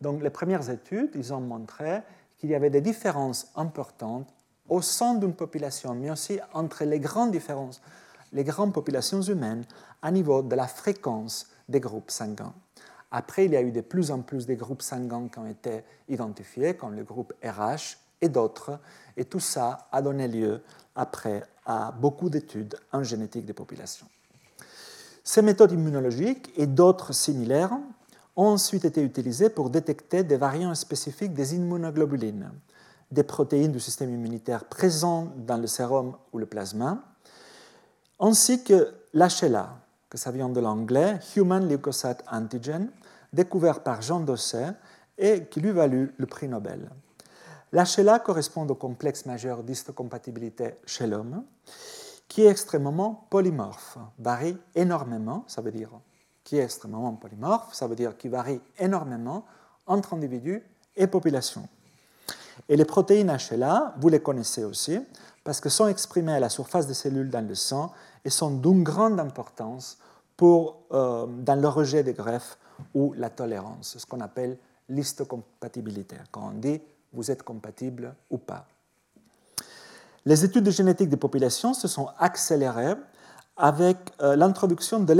[0.01, 2.01] Donc, les premières études, ils ont montré
[2.37, 4.31] qu'il y avait des différences importantes
[4.69, 7.81] au sein d'une population, mais aussi entre les grandes différences,
[8.33, 9.65] les grandes populations humaines,
[10.01, 12.53] à niveau de la fréquence des groupes sanguins.
[13.11, 15.83] Après, il y a eu de plus en plus de groupes sanguins qui ont été
[16.09, 18.79] identifiés, comme le groupe RH et d'autres,
[19.15, 20.61] et tout ça a donné lieu
[20.95, 24.07] après à beaucoup d'études en génétique des populations.
[25.23, 27.77] Ces méthodes immunologiques et d'autres similaires
[28.37, 32.51] ont ensuite été utilisées pour détecter des variants spécifiques des immunoglobulines,
[33.11, 37.03] des protéines du système immunitaire présentes dans le sérum ou le plasma,
[38.19, 42.87] ainsi que l'HLA, que ça vient de l'anglais Human Leukocyte Antigen,
[43.33, 44.73] découvert par Jean Dosset
[45.17, 46.89] et qui lui valut le prix Nobel.
[47.73, 51.43] L'HLA correspond au complexe majeur d'histocompatibilité chez l'homme,
[52.27, 55.89] qui est extrêmement polymorphe, varie énormément, ça veut dire
[56.47, 59.43] qui est extrêmement polymorphe, ça veut dire qu'il varie énormément
[59.85, 60.63] entre individus
[60.95, 61.67] et populations.
[62.69, 64.97] Et les protéines HLA, vous les connaissez aussi,
[65.43, 67.91] parce que sont exprimées à la surface des cellules dans le sang
[68.23, 69.97] et sont d'une grande importance
[70.37, 72.57] pour, euh, dans le rejet des greffes
[72.93, 74.57] ou la tolérance, ce qu'on appelle
[74.87, 76.79] l'histocompatibilité, quand on dit
[77.11, 78.65] vous êtes compatible ou pas.
[80.25, 82.95] Les études de génétique des populations se sont accélérées
[83.57, 85.13] avec euh, l'introduction de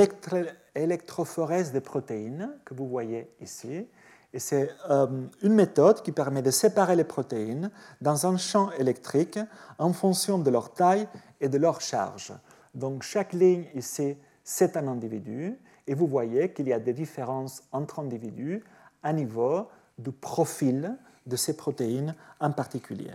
[0.80, 3.88] l'électrophorèse des protéines que vous voyez ici,
[4.34, 5.08] et c'est euh,
[5.42, 9.40] une méthode qui permet de séparer les protéines dans un champ électrique
[9.80, 11.08] en fonction de leur taille
[11.40, 12.34] et de leur charge.
[12.76, 17.64] Donc chaque ligne ici, c'est un individu, et vous voyez qu'il y a des différences
[17.72, 18.64] entre individus
[19.02, 23.12] à niveau du profil de ces protéines en particulier.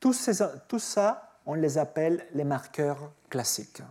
[0.00, 3.82] Tout ça, on les appelle les marqueurs classiques.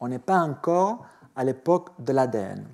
[0.00, 2.66] On n'est pas encore à l'époque de l'ADN.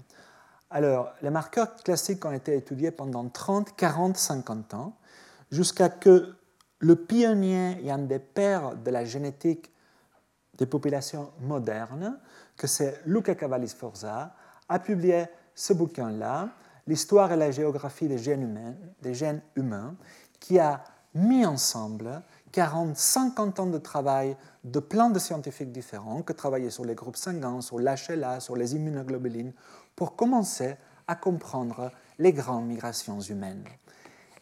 [0.70, 4.96] Alors, les marqueurs classiques ont été étudiés pendant 30, 40, 50 ans,
[5.50, 6.34] jusqu'à que
[6.78, 9.70] le pionnier et un des pères de la génétique
[10.56, 12.18] des populations modernes,
[12.56, 14.34] que c'est Luca Cavalli-Sforza,
[14.68, 16.48] a publié ce bouquin-là,
[16.86, 19.94] L'histoire et la géographie des gènes humains, des gènes humains
[20.40, 20.82] qui a
[21.14, 22.22] mis ensemble
[22.52, 27.16] 40, 50 ans de travail de plein de scientifiques différents qui travaillaient sur les groupes
[27.16, 29.52] sanguins, sur l'HLA, sur les immunoglobulines,
[29.96, 30.76] pour commencer
[31.08, 33.64] à comprendre les grandes migrations humaines.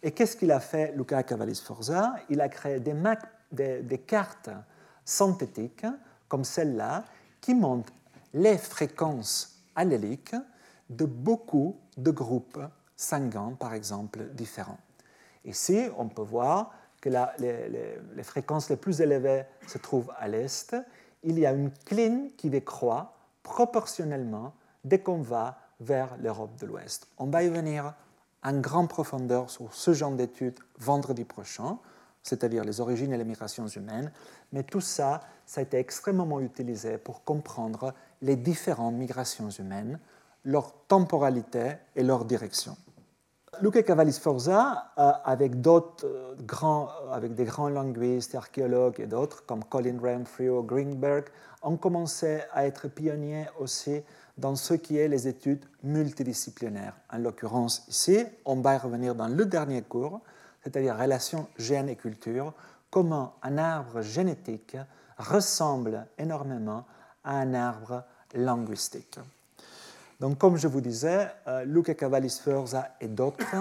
[0.02, 2.16] Et qu'est-ce qu'il a fait, Luca Cavalli-Sforza?
[2.28, 4.50] Il a créé des, des, cartes
[5.04, 5.86] synthétiques,
[6.28, 7.04] comme celle-là,
[7.40, 7.92] qui montrent
[8.34, 10.34] les fréquences alléliques
[10.88, 12.60] de beaucoup de groupes
[12.96, 14.78] sanguins, par exemple, différents.
[15.44, 20.76] Ici, on peut voir que les, les, fréquences les plus élevées se trouvent à l'est.
[21.22, 24.52] Il y a une cline qui décroît proportionnellement
[24.84, 27.08] dès qu'on va vers l'Europe de l'Ouest.
[27.18, 27.94] On va y venir
[28.42, 31.78] en grande profondeur sur ce genre d'études vendredi prochain,
[32.22, 34.12] c'est-à-dire les origines et les migrations humaines,
[34.52, 39.98] mais tout ça, ça a été extrêmement utilisé pour comprendre les différentes migrations humaines,
[40.44, 42.76] leur temporalité et leur direction.
[43.60, 49.44] Luca Cavalli-Sforza, euh, avec d'autres euh, grands, euh, avec des grands linguistes, archéologues et d'autres,
[49.44, 51.24] comme Colin Renfrew Greenberg,
[51.62, 54.02] ont commencé à être pionniers aussi
[54.38, 56.94] dans ce qui est les études multidisciplinaires.
[57.12, 60.20] En l'occurrence, ici, on va y revenir dans le dernier cours,
[60.62, 62.54] c'est-à-dire relation gène et culture,
[62.90, 64.76] comment un arbre génétique
[65.18, 66.86] ressemble énormément
[67.24, 69.18] à un arbre linguistique.
[70.20, 73.56] Donc, comme je vous disais, euh, Luca Cavalli-Sforza et d'autres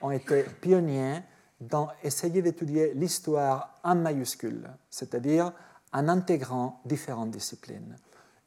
[0.00, 1.20] ont été pionniers
[1.60, 5.52] dans essayer d'étudier l'histoire en majuscule, c'est-à-dire
[5.92, 7.96] en intégrant différentes disciplines.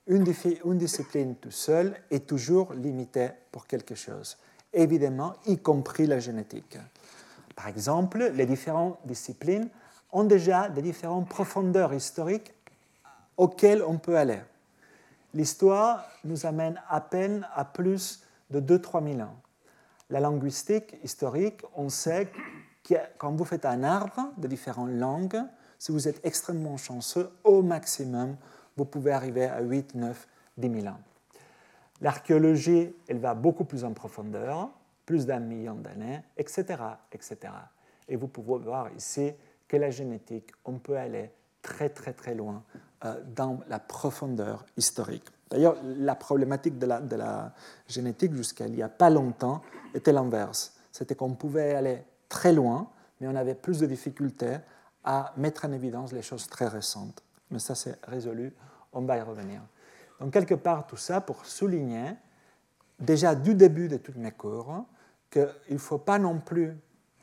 [0.07, 0.25] Une,
[0.65, 4.37] une, discipline tout seule est toujours limitée pour quelque chose,
[4.73, 6.77] évidemment, y compris la génétique.
[7.55, 9.69] Par exemple, les différentes disciplines
[10.11, 12.51] ont déjà des différentes profondeurs historiques
[13.37, 14.39] auxquelles on peut aller.
[15.33, 19.35] L'histoire nous amène à peine à plus de 2-3 000 ans.
[20.11, 22.31] La linguistique historique, on sait
[22.83, 25.41] que quand vous faites un arbre de différentes langues,
[25.79, 28.37] si vous êtes extrêmement chanceux, au maximum,
[28.77, 30.99] vous pouvez arriver à 8, 9, 10 000 ans.
[32.01, 34.69] L'archéologie, elle va beaucoup plus en profondeur,
[35.05, 36.75] plus d'un million d'années, etc.,
[37.11, 37.37] etc.
[38.07, 39.31] Et vous pouvez voir ici
[39.67, 41.31] que la génétique, on peut aller
[41.63, 42.63] très, très, très loin
[43.35, 45.25] dans la profondeur historique.
[45.49, 47.53] D'ailleurs, la problématique de la,
[47.87, 49.61] génétique jusqu'à il n'y a pas longtemps
[49.93, 50.75] était l'inverse.
[50.91, 52.89] C'était qu'on pouvait aller très loin,
[53.19, 54.57] mais on avait plus de difficultés
[55.03, 57.23] à mettre en évidence les choses très récentes.
[57.51, 58.51] Mais ça, c'est résolu,
[58.93, 59.61] on va y revenir.
[60.19, 62.15] Donc, quelque part, tout ça pour souligner,
[62.99, 64.85] déjà du début de toutes mes cours,
[65.29, 66.75] qu'il ne faut pas non plus,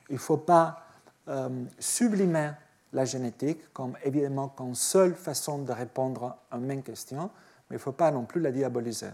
[0.08, 0.84] il faut pas
[1.26, 2.52] euh, sublimer
[2.92, 7.31] la génétique comme évidemment comme seule façon de répondre à une même question,
[7.68, 9.11] mais il ne faut pas non plus la diaboliser.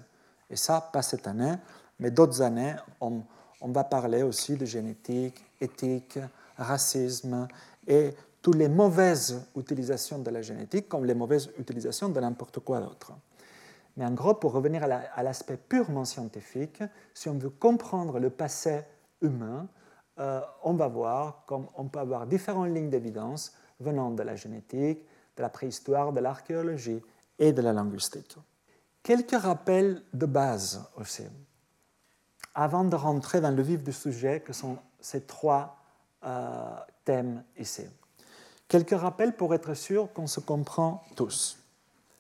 [0.49, 1.55] Et ça, pas cette année,
[1.99, 3.23] mais d'autres années, on,
[3.63, 6.19] va parler aussi de génétique, éthique,
[6.57, 7.49] racisme
[7.87, 12.81] et toutes les mauvaises utilisations de la génétique comme les mauvaises utilisations de n'importe quoi
[12.81, 13.13] d'autre.
[13.97, 16.83] Mais en gros, pour revenir à l'aspect purement scientifique,
[17.15, 18.83] si on veut comprendre le passé
[19.23, 19.67] humain,
[20.19, 25.01] euh, on va voir comme on peut avoir différentes lignes d'évidence venant de la génétique,
[25.37, 27.03] de la préhistoire, de l'archéologie
[27.39, 28.37] et de la linguistique.
[29.03, 31.25] Quelques rappels de base aussi
[32.57, 35.77] avant de rentrer dans le vif du sujet, que sont ces trois
[36.25, 37.83] euh, thèmes ici.
[38.67, 41.59] Quelques rappels pour être sûr qu'on se comprend tous.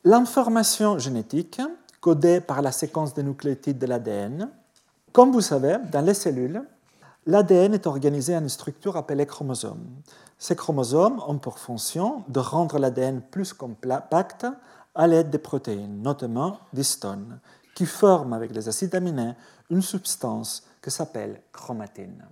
[0.04, 1.60] L'information génétique,
[2.00, 4.50] codée par la séquence des nucléotides de l'ADN,
[5.12, 6.62] comme vous savez, dans les cellules,
[7.26, 9.84] l'ADN est organisé en une structure appelée chromosome.
[10.38, 14.46] Ces chromosomes ont pour fonction de rendre l'ADN plus compact
[14.94, 17.40] à l'aide des protéines, notamment d'histones,
[17.74, 19.32] qui forment avec les acides aminés
[19.70, 22.24] une substance qui s'appelle chromatine.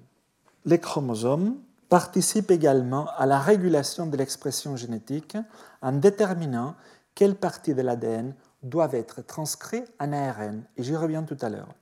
[0.65, 1.57] Les chromosomes
[1.89, 5.37] participent également à la régulation de l'expression génétique
[5.83, 6.75] en déterminant
[7.15, 11.75] quelles parties de l'ADN doivent être transcrites en ARN, et j'y reviens tout à l'heure.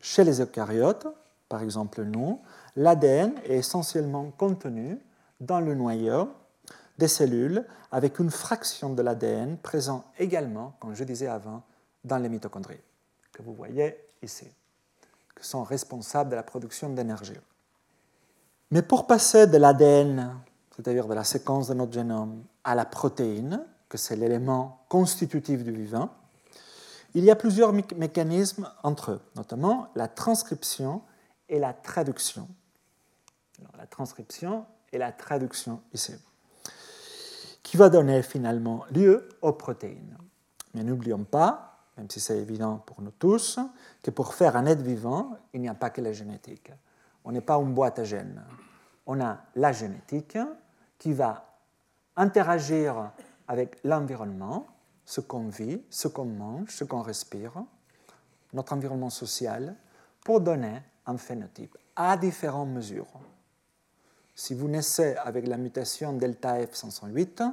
[0.00, 1.08] Chez les eucaryotes,
[1.48, 2.40] par exemple nous,
[2.76, 4.98] l'ADN est essentiellement contenu
[5.40, 6.30] dans le noyau
[6.98, 11.62] des cellules avec une fraction de l'ADN présent également, comme je disais avant,
[12.04, 12.80] dans les mitochondries,
[13.32, 14.46] que vous voyez ici
[15.38, 17.38] qui sont responsables de la production d'énergie.
[18.70, 20.34] Mais pour passer de l'ADN,
[20.76, 25.72] c'est-à-dire de la séquence de notre génome, à la protéine, que c'est l'élément constitutif du
[25.72, 26.10] vivant,
[27.14, 31.00] il y a plusieurs mécanismes entre eux, notamment la transcription
[31.48, 32.48] et la traduction.
[33.76, 36.14] la transcription et la traduction ici,
[37.62, 40.16] qui va donner finalement lieu aux protéines.
[40.74, 43.58] Mais n'oublions pas même si c'est évident pour nous tous,
[44.02, 46.70] que pour faire un être vivant, il n'y a pas que la génétique.
[47.24, 48.40] On n'est pas une boîte à gènes.
[49.04, 50.38] On a la génétique
[50.96, 51.58] qui va
[52.16, 53.10] interagir
[53.48, 54.68] avec l'environnement,
[55.04, 57.52] ce qu'on vit, ce qu'on mange, ce qu'on respire,
[58.52, 59.74] notre environnement social,
[60.24, 63.08] pour donner un phénotype à différentes mesures.
[64.34, 67.52] Si vous naissez avec la mutation delta F508,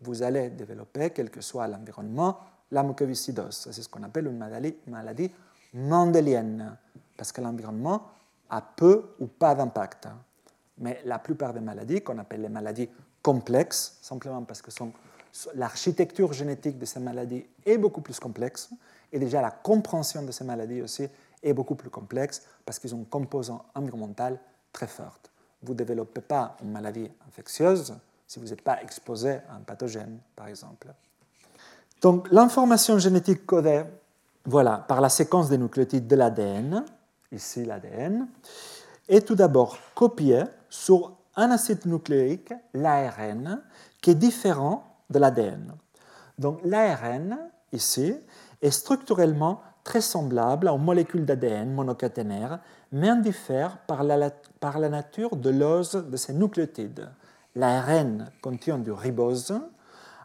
[0.00, 2.38] vous allez développer, quel que soit l'environnement,
[2.72, 3.68] la mucoviscidose.
[3.70, 5.30] C'est ce qu'on appelle une maladie, maladie
[5.74, 6.76] mendélienne,
[7.16, 8.02] parce que l'environnement
[8.50, 10.08] a peu ou pas d'impact.
[10.78, 12.88] Mais la plupart des maladies, qu'on appelle les maladies
[13.22, 14.70] complexes, simplement parce que
[15.54, 18.70] l'architecture génétique de ces maladies est beaucoup plus complexe,
[19.12, 21.08] et déjà la compréhension de ces maladies aussi
[21.42, 24.38] est beaucoup plus complexe, parce qu'ils ont une composante environnementale
[24.72, 25.30] très forte.
[25.62, 27.94] Vous ne développez pas une maladie infectieuse
[28.26, 30.88] si vous n'êtes pas exposé à un pathogène, par exemple.
[32.00, 33.84] Donc l'information génétique codée
[34.44, 36.84] voilà, par la séquence des nucléotides de l'ADN,
[37.32, 38.28] ici l'ADN,
[39.08, 43.62] est tout d'abord copiée sur un acide nucléique, l'ARN,
[44.00, 45.74] qui est différent de l'ADN.
[46.38, 47.38] Donc l'ARN,
[47.72, 48.14] ici,
[48.62, 52.58] est structurellement très semblables aux molécules d'ADN monocaténaires,
[52.92, 54.28] mais en diffèrent par la,
[54.60, 57.08] par la nature de l'ose de ces nucléotides.
[57.54, 59.58] L'ARN contient du ribose,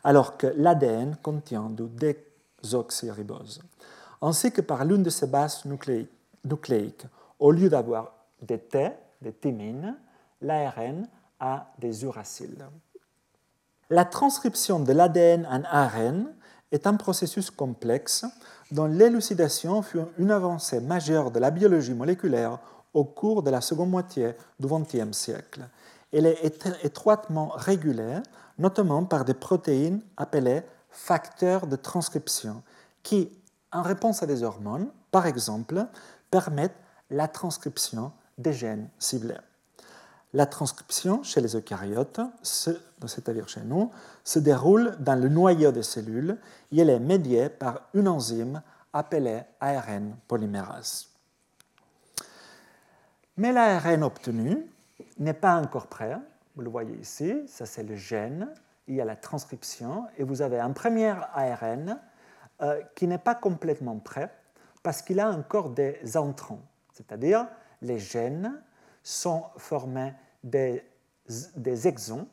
[0.03, 3.61] alors que l'ADN contient du désoxyribose,
[4.21, 7.05] ainsi que par l'une de ces bases nucléiques.
[7.39, 8.91] Au lieu d'avoir des T,
[9.21, 9.95] des thymines,
[10.41, 11.07] l'ARN
[11.39, 12.65] a des uraciles.
[13.89, 16.33] La transcription de l'ADN en ARN
[16.73, 18.25] est un processus complexe
[18.71, 22.59] dont l'élucidation fut une avancée majeure de la biologie moléculaire
[22.93, 25.67] au cours de la seconde moitié du XXe siècle.
[26.11, 28.19] Elle est étroitement régulée,
[28.59, 32.61] notamment par des protéines appelées facteurs de transcription,
[33.01, 33.31] qui,
[33.71, 35.87] en réponse à des hormones, par exemple,
[36.29, 36.77] permettent
[37.09, 39.37] la transcription des gènes ciblés.
[40.33, 43.91] La transcription chez les eucaryotes, c'est-à-dire chez nous,
[44.23, 46.37] se déroule dans le noyau des cellules
[46.71, 48.61] et elle est médiée par une enzyme
[48.93, 51.09] appelée ARN polymérase.
[53.37, 54.65] Mais l'ARN obtenu
[55.17, 56.17] n'est pas encore prêt.
[56.55, 58.47] Vous le voyez ici, ça c'est le gène,
[58.87, 61.99] il y a la transcription et vous avez un premier ARN
[62.61, 64.31] euh, qui n'est pas complètement prêt
[64.83, 66.61] parce qu'il a encore des entrants,
[66.93, 67.47] c'est-à-dire
[67.81, 68.61] les gènes
[69.01, 70.13] sont formés
[70.43, 70.83] des,
[71.55, 72.27] des exons,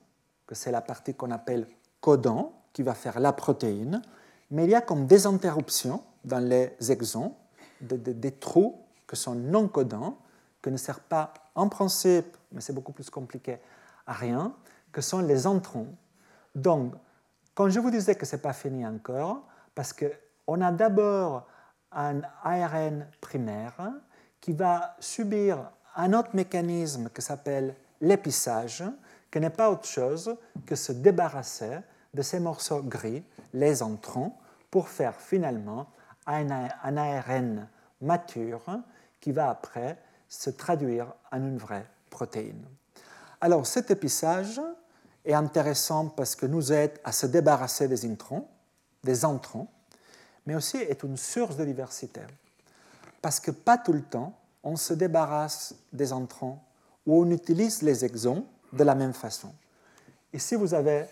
[0.47, 1.67] que c'est la partie qu'on appelle
[2.01, 4.03] codon, qui va faire la protéine,
[4.51, 7.35] mais il y a comme des interruptions dans les exons,
[7.81, 8.77] des, trous
[9.09, 10.19] qui sont non codants,
[10.63, 13.59] qui ne servent pas en principe, mais c'est beaucoup plus compliqué,
[14.07, 14.55] à rien,
[14.93, 15.89] que sont les entrons.
[16.55, 16.95] Donc,
[17.55, 19.43] quand je vous disais que ce n'est pas fini encore,
[19.75, 21.47] parce qu'on a d'abord
[21.93, 23.93] un ARN primaire
[24.41, 28.85] qui va subir un autre mécanisme qui s'appelle l'épissage,
[29.31, 30.37] qui n'est pas autre chose
[30.67, 31.79] que se débarrasser
[32.15, 34.33] de ces morceaux gris, les entrons,
[34.71, 35.87] pour faire finalement
[36.27, 36.51] un,
[36.97, 37.69] ARN
[38.01, 38.81] mature
[39.21, 39.99] qui va après
[40.29, 42.65] se traduire en une vraie protéine.
[43.41, 44.61] Alors cet épissage
[45.25, 48.47] est intéressant parce que nous aide à se débarrasser des introns,
[49.03, 49.69] des entrons,
[50.47, 52.21] mais aussi est une source de diversité.
[53.21, 56.59] Parce que pas tout le temps, on se débarrasse des entrons
[57.07, 59.53] ou on utilise les exons de la même façon.
[60.33, 61.07] Ici, vous avez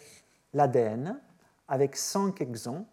[0.54, 1.20] l'ADN
[1.68, 2.86] avec 5 exons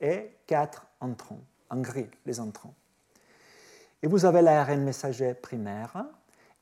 [0.00, 1.40] et 4 entrons,
[1.70, 2.74] en gris, les entrons.
[4.02, 6.04] Et vous avez l'ARN messager primaire,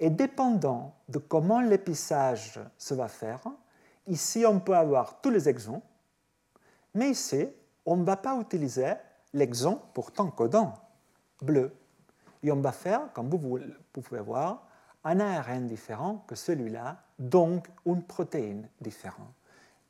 [0.01, 3.43] et dépendant de comment l'épissage se va faire,
[4.07, 5.83] ici on peut avoir tous les exons,
[6.95, 7.49] mais ici
[7.87, 8.95] on ne va pas utiliser
[9.33, 10.75] l'exon pourtant codant,
[11.43, 11.73] bleu.
[12.43, 13.59] Et on va faire, comme vous
[13.93, 14.67] pouvez voir,
[15.03, 19.35] un ARN différent que celui-là, donc une protéine différente.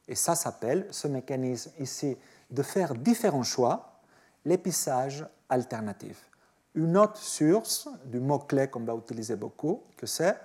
[0.09, 2.17] Et ça s'appelle, ce mécanisme ici,
[2.51, 4.01] de faire différents choix,
[4.45, 6.29] l'épissage alternatif.
[6.75, 10.37] Une autre source du mot-clé qu'on va utiliser beaucoup, que c'est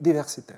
[0.00, 0.54] diversité.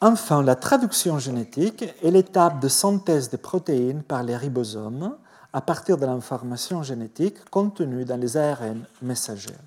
[0.00, 5.16] Enfin, la traduction génétique est l'étape de synthèse des protéines par les ribosomes
[5.52, 9.58] à partir de l'information génétique contenue dans les ARN messagers.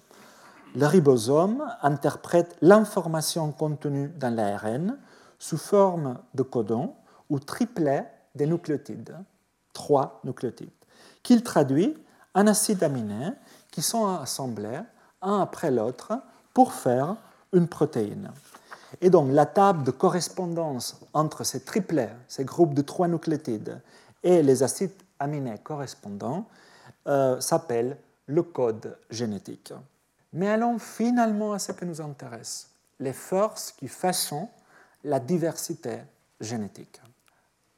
[0.73, 4.97] Le ribosome interprète l'information contenue dans l'ARN
[5.37, 6.93] sous forme de codon
[7.31, 8.05] ou triplet
[8.35, 9.17] des nucléotides,
[9.73, 10.69] trois nucléotides,
[11.23, 11.97] qu'il traduit
[12.35, 13.31] en acides aminés
[13.71, 14.81] qui sont assemblés
[15.21, 16.19] un après l'autre
[16.53, 17.15] pour faire
[17.53, 18.31] une protéine.
[18.99, 23.79] Et donc la table de correspondance entre ces triplets, ces groupes de trois nucléotides,
[24.23, 26.45] et les acides aminés correspondants
[27.07, 29.73] euh, s'appelle le code génétique.
[30.33, 32.69] Mais allons finalement à ce qui nous intéresse,
[32.99, 34.49] les forces qui façonnent
[35.05, 35.99] la diversité
[36.39, 37.01] génétique.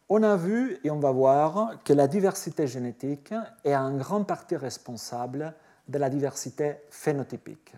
[0.10, 3.34] On a vu et on va voir que la diversité génétique
[3.64, 5.54] est en grande partie responsable
[5.88, 7.74] de la diversité phénotypique,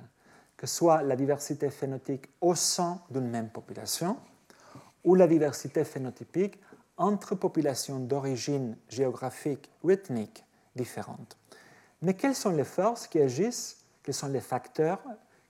[0.57, 4.17] que soit la diversité phénotypique au sein d'une même population
[5.03, 6.59] ou la diversité phénotypique
[6.97, 10.43] entre populations d'origine géographique ou ethnique
[10.75, 11.37] différentes.
[12.01, 15.01] Mais quelles sont les forces qui agissent quels sont les facteurs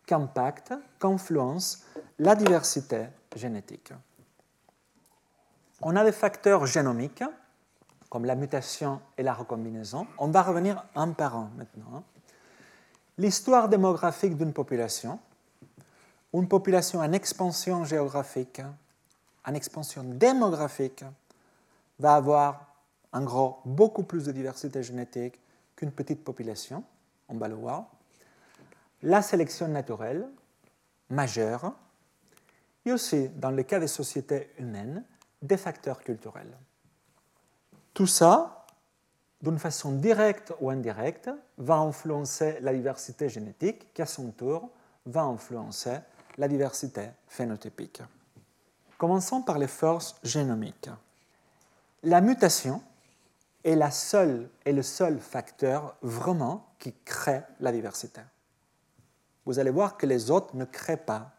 [0.07, 1.79] qui impactent, qui influencent
[2.19, 3.91] la diversité génétique?
[5.87, 7.23] On a des facteurs génomiques,
[8.09, 10.07] comme la mutation et la recombinaison.
[10.17, 12.03] On va revenir un par un maintenant.
[13.19, 15.19] L'histoire démographique d'une population,
[16.33, 18.63] une population en expansion géographique,
[19.45, 21.05] en expansion démographique,
[21.99, 22.65] va avoir
[23.13, 25.39] en gros beaucoup plus de diversité génétique
[25.75, 26.83] qu'une petite population,
[27.29, 27.85] on va le voir
[29.03, 30.27] la sélection naturelle
[31.11, 31.73] majeure
[32.87, 35.03] et aussi, dans le cas des sociétés humaines,
[35.57, 36.57] facteurs culturels.
[37.93, 38.55] Tout ça
[39.45, 44.69] d'une façon directe ou indirecte, va influencer la diversité génétique, qui à son tour
[45.05, 45.97] va influencer
[46.37, 48.01] la diversité phénotypique.
[48.97, 50.89] Commençons par les forces génomiques.
[52.03, 52.81] La mutation
[53.63, 58.21] est, la seule, le seul facteur vraiment qui crée la diversité.
[59.45, 61.31] Vous allez voir que les autres ne créent pas.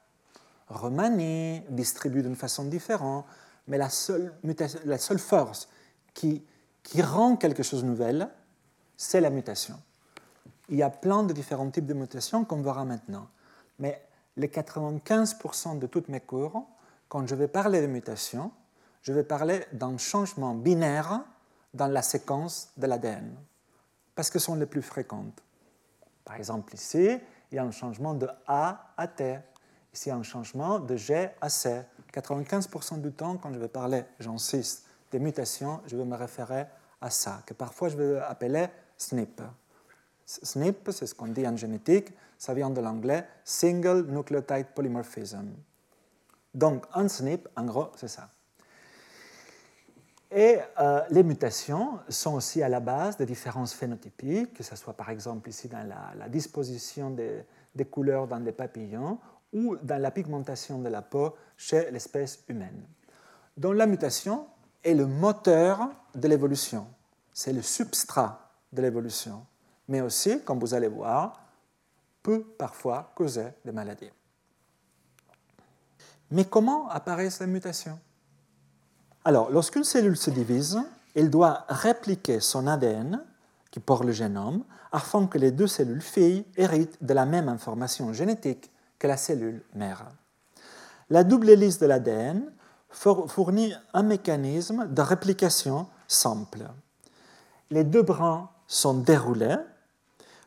[0.69, 3.25] Remanie, distribuent d'une façon différente,
[3.67, 5.69] mais la seule, force
[6.15, 6.45] qui,
[7.01, 8.29] rend quelque chose de nouvel,
[8.97, 9.81] c'est la mutation.
[10.69, 13.29] Il y a plein de différents types de mutations qu'on verra maintenant.
[13.79, 14.07] Mais
[14.37, 16.67] les 95% de toutes mes cours,
[17.09, 18.51] quand je vais parler de mutation,
[19.03, 21.25] je vais parler d'un changement binaire
[21.75, 23.37] dans la séquence de l'ADN,
[24.15, 25.43] parce que ce sont les plus fréquentes.
[26.25, 27.19] Par exemple, ici,
[27.51, 29.39] il y a un changement de A à T.
[29.93, 31.83] Ici, il y a un changement de G à C.
[32.17, 36.67] 95% du temps, quand je vais parler, j'insiste, des mutations, je vais me référer
[37.01, 39.43] à ça, que parfois je vais appeler SNP.
[40.25, 42.09] SNP, c'est ce qu'on dit en génétique,
[42.39, 45.53] ça vient de l'anglais Single Nucleotide Polymorphism.
[46.55, 48.29] Donc, un SNP, en gros, c'est ça.
[50.31, 54.95] Et euh, les mutations sont aussi à la base des différences phénotypiques, que ce soit
[54.95, 57.45] par exemple ici dans la, disposition des,
[57.75, 59.19] des, couleurs dans des papillons
[59.53, 62.87] ou dans la pigmentation de la peau chez l'espèce humaine.
[63.57, 64.47] Donc la mutation
[64.85, 66.87] est le moteur de l'évolution,
[67.33, 69.45] c'est le substrat de l'évolution,
[69.89, 71.43] mais aussi, comme vous allez voir,
[72.23, 74.11] peut parfois causer des maladies.
[76.31, 77.99] Mais comment apparaissent les mutations?
[79.25, 80.81] Alors, lorsqu'une cellule se divise,
[81.15, 83.25] elle doit répliquer son ADN,
[83.71, 88.13] qui porte le génome, afin que les deux cellules filles héritent de la même information
[88.13, 90.07] génétique que la cellule mère.
[91.11, 92.43] La double hélice de l'ADN
[92.91, 96.65] fournit un mécanisme de réplication simple.
[97.71, 99.57] Les deux brins sont déroulés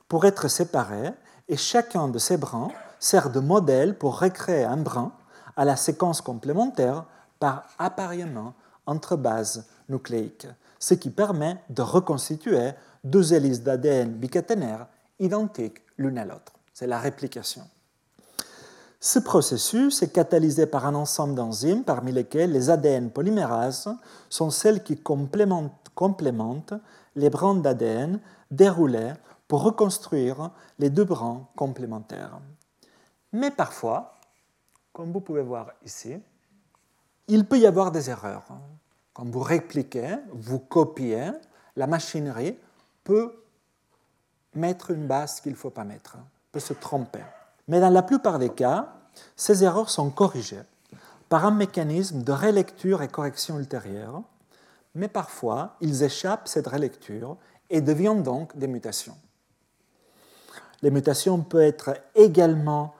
[0.07, 1.11] pour être séparés
[1.47, 2.69] et chacun de ces brins
[2.99, 5.13] sert de modèle pour recréer un brin
[5.55, 7.05] à la séquence complémentaire
[7.39, 8.53] par appariement
[8.85, 10.47] entre bases nucléiques,
[10.79, 12.71] ce qui permet de reconstituer
[13.03, 14.87] deux hélices d'ADN bicaténaires
[15.19, 16.53] identiques l'une à l'autre.
[16.73, 17.63] C'est la réplication.
[19.01, 23.89] Ce processus est catalysé par un ensemble d'enzymes parmi lesquelles les ADN polymérases
[24.29, 26.73] sont celles qui complémentent,
[27.15, 28.19] les brins d'ADN
[28.51, 29.13] déroulés
[29.47, 32.39] pour reconstruire les deux brins complémentaires.
[33.31, 34.19] Mais parfois,
[34.91, 36.17] comme vous pouvez voir ici,
[37.27, 38.47] il peut y avoir des erreurs.
[39.13, 41.31] Quand vous répliquez, vous copiez,
[41.75, 42.57] la machinerie
[43.03, 43.43] peut
[44.55, 46.17] mettre une base qu'il ne faut pas mettre,
[46.51, 47.23] peut se tromper.
[47.69, 48.95] Mais dans la plupart des cas,
[49.35, 50.63] ces erreurs sont corrigées
[51.29, 54.23] par un mécanisme de relecture et correction ultérieure,
[54.95, 57.37] mais parfois ils échappent cette relecture
[57.69, 59.15] et deviennent donc des mutations.
[60.81, 61.75] Les mutations peuvent
[62.15, 62.95] également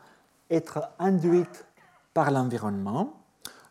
[0.51, 1.65] être induites
[2.13, 3.13] par l'environnement,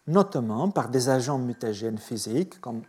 [0.09, 2.83] notamment par des agents mutagènes physiques comme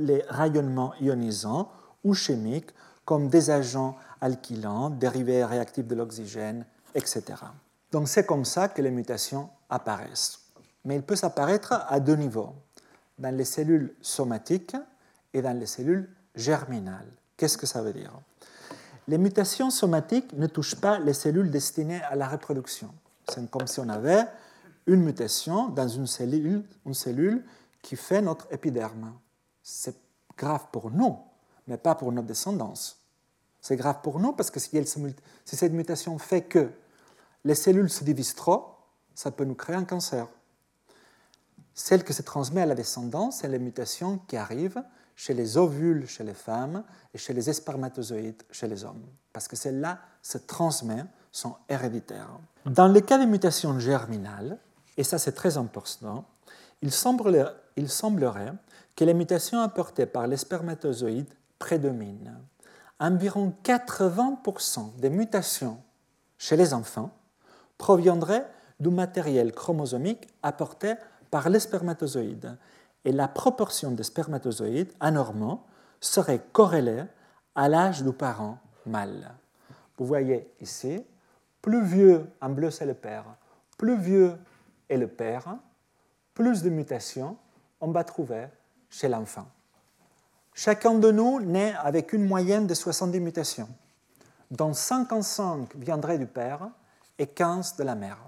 [0.00, 1.70] les rayonnements ionisants
[2.02, 2.70] ou chimiques
[3.04, 6.64] comme des agents alkylants, dérivés réactifs de l'oxygène,
[6.98, 7.22] etc.
[7.92, 10.40] Donc c'est comme ça que les mutations apparaissent.
[10.84, 12.54] Mais ils peuvent apparaître à deux niveaux,
[13.18, 14.76] dans les cellules somatiques
[15.32, 17.10] et dans les cellules germinales.
[17.36, 18.12] Qu'est-ce que ça veut dire?
[19.06, 22.92] Les mutations somatiques ne touchent pas les cellules destinées à la reproduction.
[23.28, 24.26] C'est comme si on avait
[24.86, 26.64] une mutation dans une cellule,
[27.82, 29.12] qui fait notre épiderme.
[29.62, 29.96] C'est
[30.36, 31.18] grave pour nous,
[31.66, 32.98] mais pas pour notre descendance.
[33.60, 34.70] C'est grave pour nous parce que si
[35.44, 36.70] cette mutation fait que
[37.48, 38.76] les cellules se divisent trop,
[39.14, 40.26] ça peut nous créer un cancer.
[41.72, 44.82] Celle qui se transmet à la descendance, c'est les mutations qui arrivent
[45.16, 46.84] chez les ovules chez les femmes
[47.14, 49.02] et chez les spermatozoïdes chez les hommes.
[49.32, 52.38] Parce que celles-là se transmettent, sont héréditaires.
[52.66, 54.58] Dans le cas des mutations germinales,
[54.98, 56.26] et ça c'est très important,
[56.82, 56.90] il
[57.76, 58.52] il semblerait
[58.94, 62.42] que les mutations apportées par les spermatozoïdes prédominent.
[63.00, 65.78] Environ 80% des mutations
[66.36, 67.10] chez les enfants
[67.78, 68.46] proviendraient
[68.80, 70.94] du matériel chromosomique apporté
[71.30, 72.56] par les spermatozoïdes.
[73.04, 75.62] Et la proportion des spermatozoïdes anormaux
[76.00, 77.04] serait corrélée
[77.54, 79.34] à l'âge du parent mâle.
[79.96, 81.02] Vous voyez ici,
[81.62, 83.24] plus vieux, en bleu c'est le père,
[83.76, 84.36] plus vieux
[84.88, 85.56] et le père,
[86.34, 87.36] plus de mutations
[87.80, 88.46] on va trouver
[88.90, 89.46] chez l'enfant.
[90.54, 93.68] Chacun de nous naît avec une moyenne de 70 mutations,
[94.50, 96.70] dont 55 viendraient du père
[97.18, 98.18] et 15 de la mère.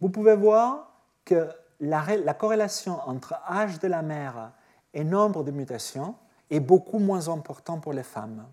[0.00, 0.92] Vous pouvez voir
[1.24, 1.48] que
[1.80, 4.52] la, la corrélation entre âge de la mère
[4.92, 6.14] et nombre de mutations
[6.50, 8.44] est beaucoup moins important pour les femmes,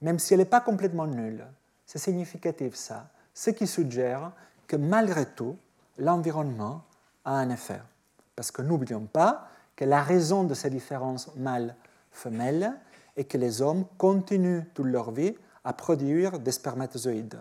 [0.00, 1.46] même si elle n'est pas complètement nulle.
[1.86, 4.32] C'est significatif ça, ce qui suggère
[4.66, 5.56] que malgré tout,
[5.96, 6.82] l'environnement
[7.24, 7.80] a un effet.
[8.34, 12.74] Parce que n'oublions pas que la raison de ces différences mâles-femelles
[13.16, 17.38] est que les hommes continuent toute leur vie à produire des spermatozoïdes,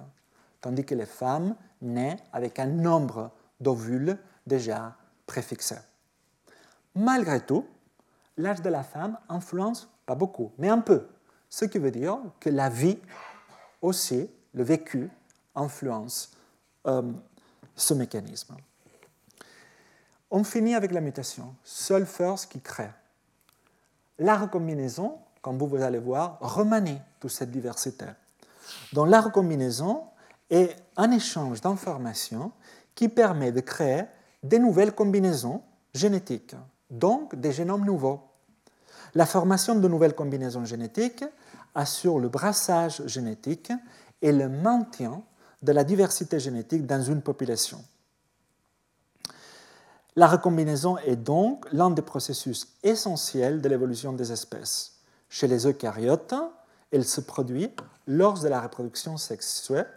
[0.67, 5.77] tandis que les femmes naissent avec un nombre d'ovules déjà préfixé.
[6.93, 7.65] Malgré tout,
[8.35, 11.07] l'âge de la femme influence pas beaucoup, mais un peu,
[11.49, 12.99] ce qui veut dire que la vie
[13.81, 15.09] aussi, le vécu,
[15.55, 16.33] influence
[16.85, 17.13] euh,
[17.73, 18.57] ce mécanisme.
[20.29, 22.91] On finit avec la mutation, seule force qui crée.
[24.19, 28.07] La recombinaison, comme vous, allez voir, remanie toute cette diversité.
[28.91, 30.03] Donc la recombinaison
[30.49, 32.51] est un échange d'informations
[32.95, 34.03] qui permet de créer
[34.43, 35.61] des nouvelles combinaisons
[35.93, 36.55] génétiques,
[36.89, 38.21] donc des génomes nouveaux.
[39.13, 41.25] La formation de nouvelles combinaisons génétiques
[41.75, 43.71] assure le brassage génétique
[44.21, 45.21] et le maintien
[45.61, 47.83] de la diversité génétique dans une population.
[50.15, 54.99] La recombinaison est donc l'un des processus essentiels de l'évolution des espèces.
[55.29, 56.33] Chez les eucaryotes,
[56.91, 57.69] elle se produit
[58.07, 59.87] lors de la reproduction sexuelle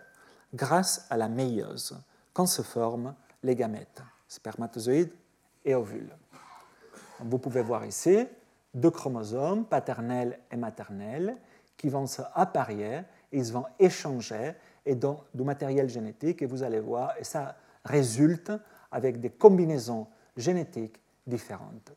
[0.54, 1.98] grâce à la méiose,
[2.32, 5.12] quand se forment les gamètes, spermatozoïdes
[5.64, 6.14] et ovules.
[7.20, 8.26] Vous pouvez voir ici
[8.74, 11.36] deux chromosomes, paternels et maternels,
[11.76, 16.80] qui vont se apparier, ils vont échanger et donc du matériel génétique, et vous allez
[16.80, 18.52] voir, et ça résulte
[18.90, 21.92] avec des combinaisons génétiques différentes.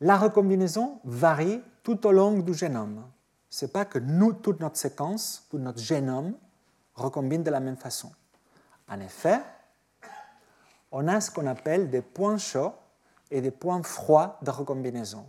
[0.00, 3.04] La recombinaison varie tout au long du génome.
[3.50, 6.34] Ce n'est pas que nous, toute notre séquence, tout notre génome
[6.98, 8.12] recombine de la même façon.
[8.88, 9.40] En effet,
[10.90, 12.72] on a ce qu'on appelle des points chauds
[13.30, 15.26] et des points froids de recombinaison.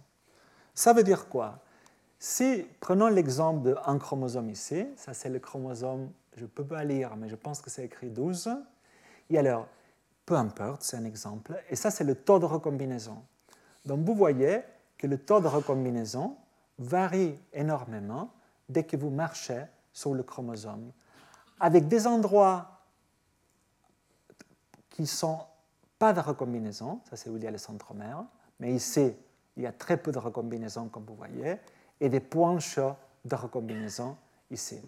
[0.73, 1.59] Ça veut dire quoi?
[2.17, 7.15] Si, prenons l'exemple d'un chromosome ici, ça c'est le chromosome, je ne peux pas lire,
[7.17, 8.49] mais je pense que c'est écrit 12.
[9.29, 9.67] Et alors,
[10.25, 11.61] peu importe, c'est un exemple.
[11.69, 13.23] Et ça, c'est le taux de recombinaison.
[13.85, 14.61] Donc, vous voyez
[14.97, 16.37] que le taux de recombinaison
[16.77, 18.31] varie énormément
[18.67, 20.91] dès que vous marchez sur le chromosome,
[21.59, 22.81] avec des endroits
[24.89, 25.39] qui ne sont
[25.97, 28.23] pas de recombinaison, ça c'est où il y a le centromère,
[28.59, 29.13] mais ici,
[29.57, 31.57] il y a très peu de recombinaison, comme vous voyez,
[31.99, 32.95] et des points chauds
[33.25, 34.15] de recombinaison
[34.51, 34.79] ici.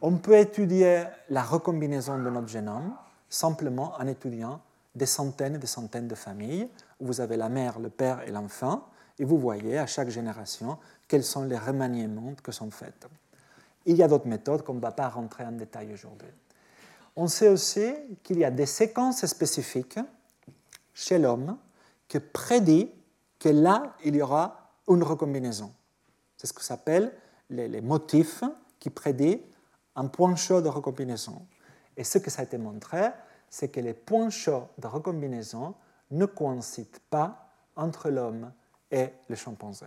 [0.00, 2.94] On peut étudier la recombinaison de notre génome
[3.28, 4.60] simplement en étudiant
[4.94, 6.68] des centaines et des centaines de familles,
[7.00, 10.78] où vous avez la mère, le père et l'enfant, et vous voyez à chaque génération
[11.08, 13.06] quels sont les remaniements que sont faits.
[13.86, 16.28] Il y a d'autres méthodes qu'on ne va pas rentrer en détail aujourd'hui.
[17.14, 19.98] On sait aussi qu'il y a des séquences spécifiques
[20.92, 21.56] chez l'homme
[22.08, 22.90] qui prédit
[23.38, 25.72] que là, il y aura une recombinaison.
[26.36, 27.12] C'est ce que s'appelle
[27.48, 28.44] les, les, motifs
[28.78, 29.40] qui prédit
[29.94, 31.46] un point chaud de recombinaison.
[31.96, 33.10] Et ce que ça a été montré,
[33.48, 35.74] c'est que les points chauds de recombinaison
[36.10, 38.52] ne coïncident pas entre l'homme
[38.90, 39.86] et le chimpanzé.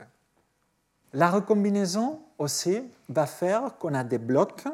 [1.14, 4.66] La recombinaison aussi va faire qu'on a des blocs,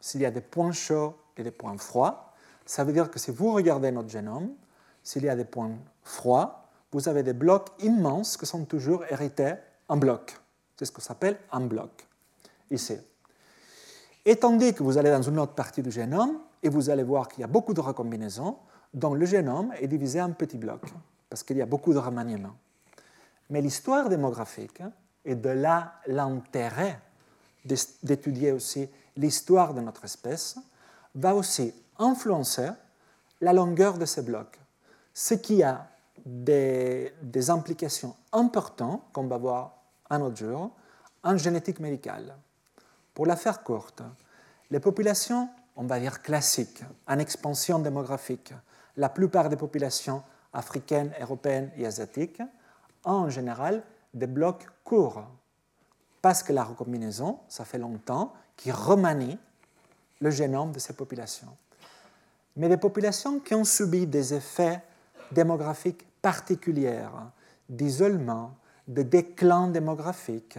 [0.00, 2.32] s'il y a des points chauds et des points froids.
[2.64, 4.50] Ça veut dire que si vous regardez notre génome,
[5.02, 5.72] s'il y a des points
[6.02, 9.54] froids, vous avez des blocs immenses qui sont toujours hérités
[9.88, 10.38] en bloc.
[10.76, 12.06] C'est ce qu'on s'appelle un bloc,
[12.70, 12.96] ici.
[14.24, 17.28] Et tandis que vous allez dans une autre partie du génome, et vous allez voir
[17.28, 18.56] qu'il y a beaucoup de recombinaisons,
[18.94, 20.92] dont le génome est divisé en petits blocs,
[21.28, 22.56] parce qu'il y a beaucoup de remaniements.
[23.50, 24.82] Mais l'histoire démographique,
[25.24, 26.98] et de là l'intérêt
[28.02, 30.56] d'étudier aussi l'histoire de notre espèce,
[31.14, 32.70] va aussi influencer
[33.40, 34.58] la longueur de ces blocs,
[35.12, 35.88] ce qui a
[36.24, 37.12] des,
[37.50, 39.76] implications importantes, qu'on va voir
[40.10, 40.70] un autre jour,
[41.22, 42.34] en génétique médicale.
[43.14, 44.02] Pour la faire courte,
[44.70, 48.54] les populations, on va dire classiques, en expansion démographique,
[48.96, 52.42] la plupart des populations africaines, européennes et asiatiques,
[53.04, 53.82] ont en général
[54.14, 55.24] des blocs courts,
[56.20, 59.38] parce que la recombinaison, ça fait longtemps, qui remanie
[60.20, 61.56] le génome de ces populations.
[62.56, 64.82] Mais les populations qui ont subi des effets
[65.30, 67.06] démographiques particuliers,
[67.70, 68.52] d'isolement,
[68.86, 70.58] de déclin démographique,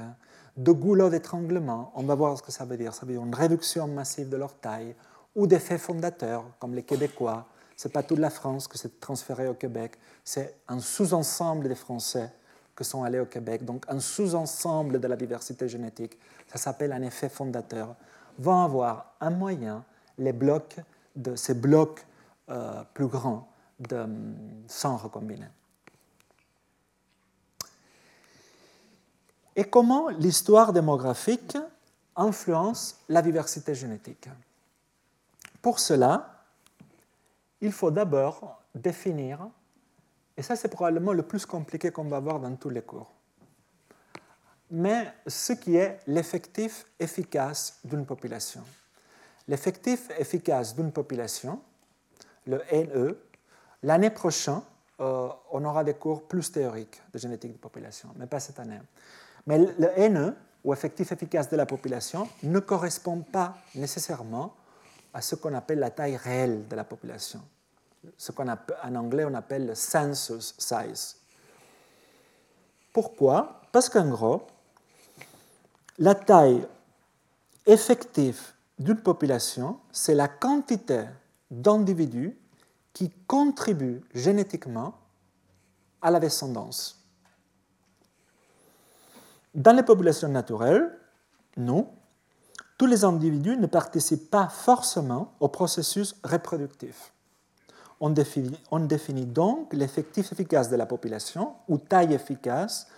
[0.57, 2.95] de goulot d'étranglement, on va voir ce que ça veut dire.
[2.95, 4.95] Ça veut dire une réduction massive de leur taille,
[5.35, 7.45] ou d'effets fondateurs, comme les Québécois.
[7.77, 11.75] Ce n'est pas toute la France que s'est transférée au Québec, c'est un sous-ensemble des
[11.75, 12.31] Français
[12.75, 16.17] qui sont allés au Québec, donc un sous-ensemble de la diversité génétique.
[16.51, 17.95] Ça s'appelle un effet fondateur.
[18.39, 19.83] Vont avoir un moyen,
[20.17, 20.77] les blocs
[21.15, 22.05] de ces blocs
[22.49, 23.47] euh, plus grands
[23.79, 24.35] de hum,
[24.67, 25.49] sang recombinés.
[29.55, 31.57] et comment l'histoire démographique
[32.15, 34.29] influence la diversité génétique?
[35.61, 36.43] Pour cela,
[37.61, 39.47] il faut d'abord définir,
[40.37, 43.11] et ça c'est probablement le plus compliqué qu'on va voir dans tous les cours,
[44.71, 48.61] mais ce qui est l'effectif efficace d'une population.
[49.47, 51.61] L'effectif efficace d'une population,
[52.47, 53.17] le NE,
[53.83, 54.61] l'année prochaine,
[54.99, 58.79] euh, on aura des cours plus théoriques de génétique de population, mais pas cette année.
[59.45, 64.55] Mais le NE, ou effectif efficace de la population, ne correspond pas nécessairement
[65.13, 67.41] à ce qu'on appelle la taille réelle de la population,
[68.17, 68.47] ce qu'en
[68.95, 71.17] anglais on appelle le census size.
[72.91, 73.61] Pourquoi?
[73.71, 74.47] Parce qu'en gros,
[75.97, 76.67] la taille
[77.65, 78.39] effective
[78.77, 81.05] d'une population, c'est la quantité
[81.49, 82.37] d'individus
[82.93, 84.95] qui contribuent génétiquement
[86.01, 86.99] à la descendance.
[89.55, 90.97] Dans les populations naturelles,
[91.57, 91.87] nous,
[92.77, 97.12] tous les individus ne participent pas forcément au processus reproductif.
[98.05, 102.89] On définit, on définit donc l'effectif efficace de la population, ou taille efficace,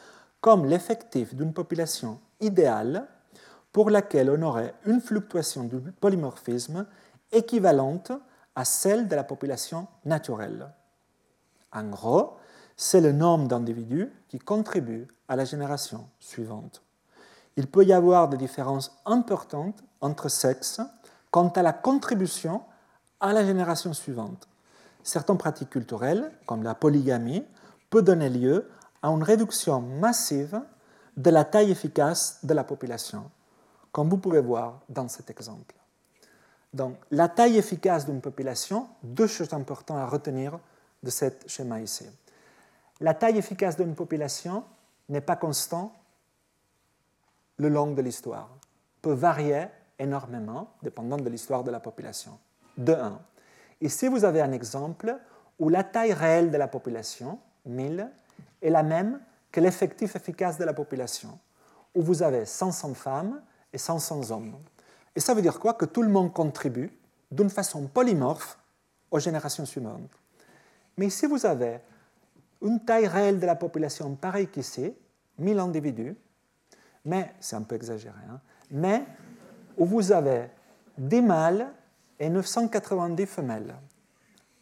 [0.41, 3.07] comme l'effectif d'une population idéale
[3.71, 6.87] pour laquelle on aurait une fluctuation du polymorphisme
[7.31, 8.13] équivalente
[8.55, 10.73] à celle de la population naturelle.
[11.71, 12.37] En gros,
[12.75, 16.81] c'est le nombre d'individus qui contribuent à la génération suivante.
[17.57, 20.81] Il peut y avoir des différences importantes entre sexes
[21.29, 22.63] quant à la contribution
[23.19, 24.47] à la génération suivante.
[25.05, 27.45] Certaines pratiques culturelles, comme la polygamie,
[27.91, 28.67] peuvent donner lieu
[29.03, 30.59] à une réduction massive
[31.15, 33.29] de la taille efficace de la population,
[33.91, 35.75] comme vous pouvez voir dans cet exemple.
[36.73, 40.57] Donc, la taille efficace d'une population, deux choses importantes à retenir
[41.03, 42.07] de ce schéma ici.
[42.99, 44.63] La taille efficace d'une population
[45.07, 45.93] n'est pas constante
[47.57, 48.49] le long de l'histoire,
[49.03, 49.67] peut varier
[49.99, 52.39] énormément dépendant de l'histoire de la population.
[52.75, 53.19] De 1.
[53.85, 55.15] Ici, vous avez un exemple
[55.59, 58.09] où la taille réelle de la population, 1000,
[58.63, 59.19] est la même
[59.51, 61.37] que l'effectif efficace de la population,
[61.93, 63.39] où vous avez 500 femmes
[63.71, 64.55] et 500 hommes.
[65.15, 65.75] Et ça veut dire quoi?
[65.75, 66.91] Que tout le monde contribue
[67.29, 68.57] d'une façon polymorphe
[69.11, 70.09] aux générations suivantes.
[70.97, 71.79] Mais ici, vous avez
[72.63, 74.95] une taille réelle de la population pareille qu'ici,
[75.37, 76.17] 1000 individus,
[77.05, 79.03] mais, c'est un peu exagéré, hein, mais
[79.77, 80.49] où vous avez
[80.97, 81.67] 10 mâles
[82.19, 83.75] et 990 femelles,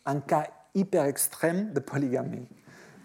[0.06, 2.48] un cas hyper extrême de polygamie.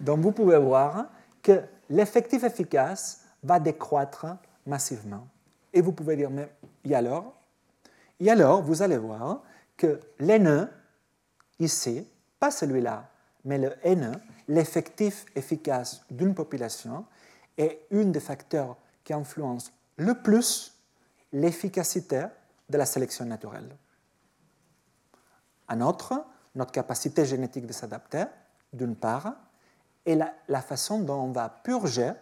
[0.00, 1.06] Donc vous pouvez voir
[1.42, 4.26] que l'effectif efficace va décroître
[4.66, 5.26] massivement.
[5.72, 6.50] Et vous pouvez dire, mais
[6.84, 7.34] et alors?
[8.20, 9.42] Et alors, vous allez voir
[9.76, 10.68] que l'NE,
[11.58, 12.06] ici,
[12.40, 13.08] pas celui-là,
[13.44, 14.12] mais le NE,
[14.48, 17.04] l'effectif efficace d'une population,
[17.56, 20.74] est un des facteurs qui influence le plus
[21.32, 22.26] l'efficacité
[22.68, 23.76] de la sélection naturelle.
[25.68, 28.24] Un autre, notre capacité génétique de s'adapter,
[28.72, 29.34] d'une part,
[30.06, 32.12] et la, la, façon dont on va purger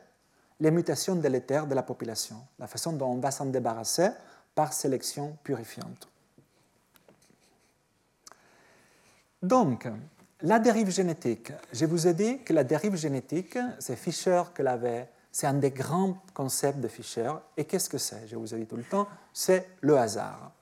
[0.60, 4.10] les mutations délétères de la population, la façon dont on va s'en débarrasser
[4.54, 6.08] par sélection purifiante.
[9.42, 9.86] Donc,
[10.42, 11.52] la dérive génétique.
[11.72, 15.70] Je vous ai dit que la dérive génétique, c'est Fischer qui l'avait, c'est un des
[15.70, 17.30] grands concepts de Fischer.
[17.56, 18.26] Et qu'est-ce que c'est?
[18.26, 20.52] Je vous ai dit tout le temps, c'est le hasard.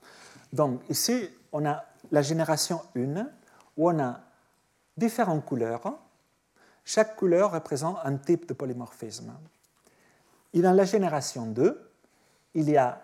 [0.52, 3.26] Donc ici, on a la génération 1,
[3.76, 4.20] où on a
[4.96, 5.98] différentes couleurs.
[6.84, 9.32] Chaque couleur représente un type de polymorphisme.
[10.52, 11.90] Et dans la génération 2,
[12.54, 13.00] il y a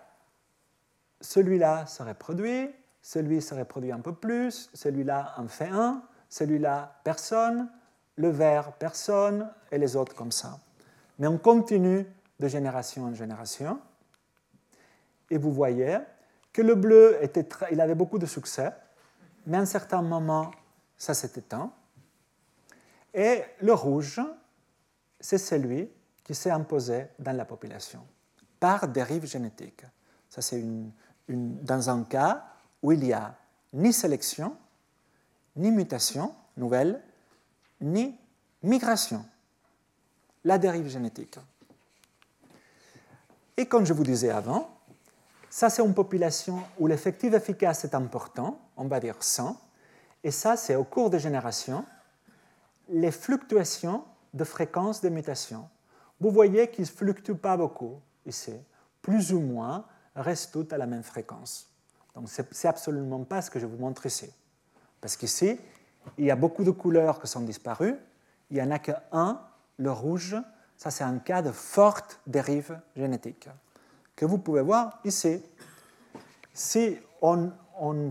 [1.19, 2.69] celui-là se reproduit,
[3.01, 7.69] celui se reproduit un peu plus, celui-là en fait un, celui-là personne,
[8.15, 10.59] le vert personne et les autres comme ça.
[11.19, 12.05] Mais on continue
[12.39, 13.79] de génération en génération.
[15.29, 15.97] Et vous voyez
[16.53, 18.71] que le bleu était il avait beaucoup de succès,
[19.45, 20.51] mais à un certain moment,
[20.97, 21.71] ça s'est éteint.
[23.13, 24.21] Et le rouge,
[25.19, 25.89] c'est celui
[26.23, 28.05] qui s'est imposé dans la population
[28.59, 29.83] par dérive génétique.
[30.29, 30.91] Ça, c'est une,
[31.27, 32.45] dans un cas
[32.81, 33.35] où il n'y a
[33.73, 34.55] ni sélection,
[35.55, 37.01] ni mutation nouvelle,
[37.81, 38.15] ni
[38.63, 39.25] migration,
[40.43, 41.37] la dérive génétique.
[43.57, 44.69] Et comme je vous disais avant,
[45.51, 49.59] ça c'est une population où l'effectif efficace est important, on va dire 100,
[50.23, 51.85] et ça c'est au cours des générations,
[52.87, 55.67] les fluctuations de fréquence des mutations.
[56.21, 58.53] Vous voyez qu'ils ne fluctuent pas beaucoup ici,
[59.01, 59.85] plus ou moins
[60.15, 61.69] restent toutes à la même fréquence.
[62.15, 64.31] Donc ce n'est absolument pas ce que je vous montre ici.
[65.01, 65.59] Parce qu'ici,
[66.17, 67.95] il y a beaucoup de couleurs qui sont disparues,
[68.49, 69.41] il n'y en a qu'un,
[69.77, 70.37] le rouge,
[70.77, 73.47] Ça, c'est un cas de forte dérive génétique
[74.15, 75.41] que vous pouvez voir ici.
[76.53, 77.51] Si on,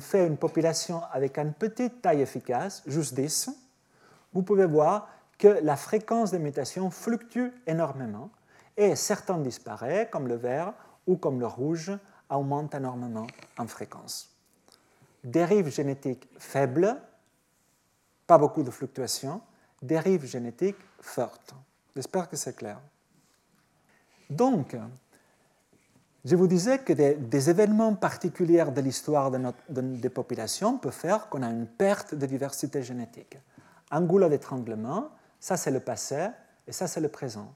[0.00, 3.50] fait une population avec une petite taille efficace, juste 10,
[4.32, 8.30] vous pouvez voir que la fréquence des mutations fluctue énormément
[8.76, 10.72] et certains disparaissent, comme le vert
[11.06, 11.92] ou comme le rouge,
[12.28, 13.26] augmentent énormément
[13.58, 14.34] en fréquence.
[15.22, 16.96] Dérive génétique faible,
[18.26, 19.40] pas beaucoup de fluctuations,
[19.82, 21.54] dérive génétique forte.
[21.94, 22.80] J'espère que c'est clair.
[24.28, 24.76] Donc,
[26.24, 29.30] je vous disais que des, événements particuliers de l'histoire
[29.68, 33.38] des populations peuvent faire qu'on a une perte de diversité génétique.
[33.90, 35.08] Un goulot d'étranglement,
[35.38, 36.28] ça c'est le passé
[36.66, 37.54] et ça c'est le présent.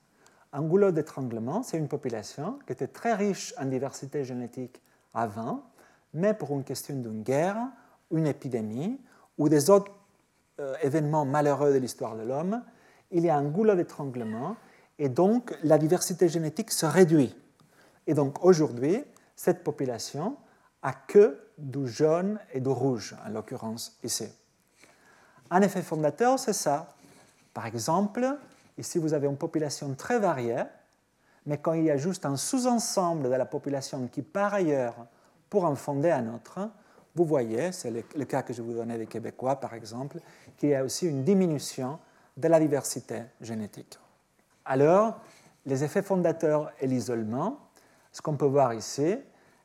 [0.52, 4.80] Un goulot d'étranglement, c'est une population qui était très riche en diversité génétique
[5.12, 5.64] avant,
[6.14, 7.58] mais pour une question d'une guerre,
[8.10, 8.98] une épidémie
[9.36, 9.92] ou des autres
[10.60, 12.62] euh, événements malheureux de l'histoire de l'homme,
[13.10, 14.56] il y a un goulot d'étranglement
[14.98, 17.36] et donc la diversité génétique se réduit.
[18.06, 19.04] Et donc aujourd'hui,
[19.36, 20.36] cette population
[20.82, 24.28] a que du jaune et du rouge, en l'occurrence ici.
[25.50, 26.94] Un effet fondateur, c'est ça.
[27.52, 28.36] Par exemple,
[28.76, 30.62] ici vous avez une population très variée,
[31.46, 35.06] mais quand il y a juste un sous-ensemble de la population qui, par ailleurs,
[35.50, 36.70] pour en fonder un autre,
[37.14, 40.18] vous voyez, c'est le, cas que je vous donnais des Québécois par exemple,
[40.56, 41.98] qu'il y a aussi une diminution
[42.36, 43.98] de la diversité génétique.
[44.64, 45.20] Alors,
[45.66, 47.60] les effets fondateurs et l'isolement,
[48.14, 49.16] ce qu'on peut voir ici,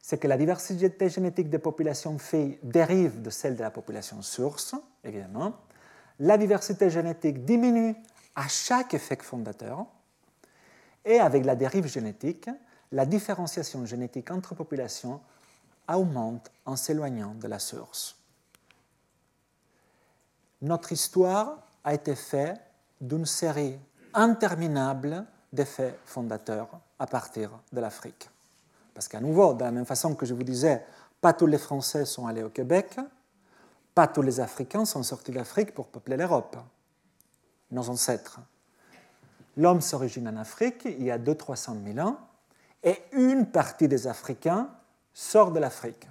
[0.02, 4.74] c'est que la diversité génétique des populations filles dérive de celle de la population source,
[5.04, 5.54] évidemment,
[6.20, 7.96] la diversité génétique diminue
[8.36, 9.86] à chaque effet fondateur,
[11.06, 12.50] et avec la dérive génétique,
[12.92, 15.22] la différenciation génétique entre populations
[15.88, 18.18] augmente en s'éloignant de la source.
[20.64, 22.60] Notre histoire a été faite
[23.00, 23.78] d'une série
[24.14, 28.30] interminable d'effets fondateurs à partir de l'Afrique.
[29.00, 30.84] Parce qu'à nouveau, de la même façon que je vous disais,
[31.22, 33.00] pas tous les Français sont allés au Québec,
[33.96, 36.58] pas tous les Africains sont sortis d'Afrique pour peupler l'Europe,
[37.72, 38.42] nos ancêtres.
[39.56, 42.18] L'homme s'origine en Afrique il y a 200-300 000 ans,
[42.84, 44.68] et une partie des Africains
[45.14, 46.06] sort de l'Afrique.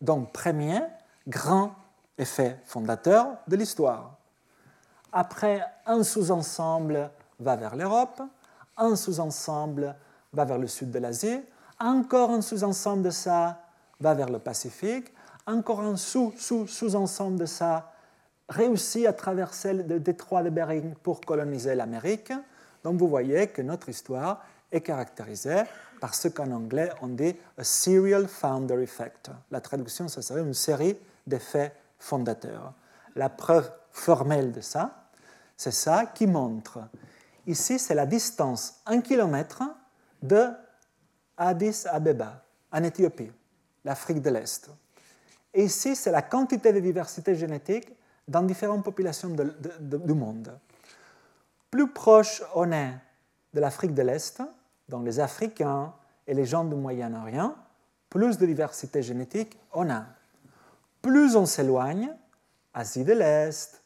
[0.00, 0.80] Donc, premier
[1.28, 1.74] grand
[2.16, 4.16] effet fondateur de l'histoire.
[5.12, 7.10] Après, un sous-ensemble
[7.40, 8.22] va vers l'Europe,
[8.78, 9.94] un sous-ensemble
[10.32, 11.42] va vers le sud de l'Asie,
[11.82, 13.60] encore un sous-ensemble de ça
[14.00, 15.12] va vers le Pacifique,
[15.46, 17.92] encore un sous-sous-sous-ensemble de ça
[18.48, 22.32] réussit à traverser le détroit de Bering pour coloniser l'Amérique.
[22.84, 25.62] Donc vous voyez que notre histoire est caractérisée
[26.00, 29.30] par ce qu'en anglais on dit a serial founder effect.
[29.50, 32.72] La traduction, ça serait une série d'effets fondateurs.
[33.16, 35.08] La preuve formelle de ça,
[35.56, 36.80] c'est ça qui montre.
[37.46, 39.62] Ici, c'est la distance, un kilomètre,
[40.22, 40.48] de
[41.36, 43.32] Addis Abeba, en Éthiopie,
[43.84, 44.70] l'Afrique de l'Est.
[45.54, 47.92] Ici, c'est la quantité de diversité génétique
[48.26, 50.58] dans différentes populations du monde.
[51.70, 52.94] Plus proche on est
[53.52, 54.42] de l'Afrique de l'Est,
[54.88, 55.92] donc les Africains
[56.26, 57.54] et les gens du Moyen-Orient,
[58.08, 60.04] plus de diversité génétique on a.
[61.00, 62.10] Plus on s'éloigne,
[62.74, 63.82] Asie de l'Est,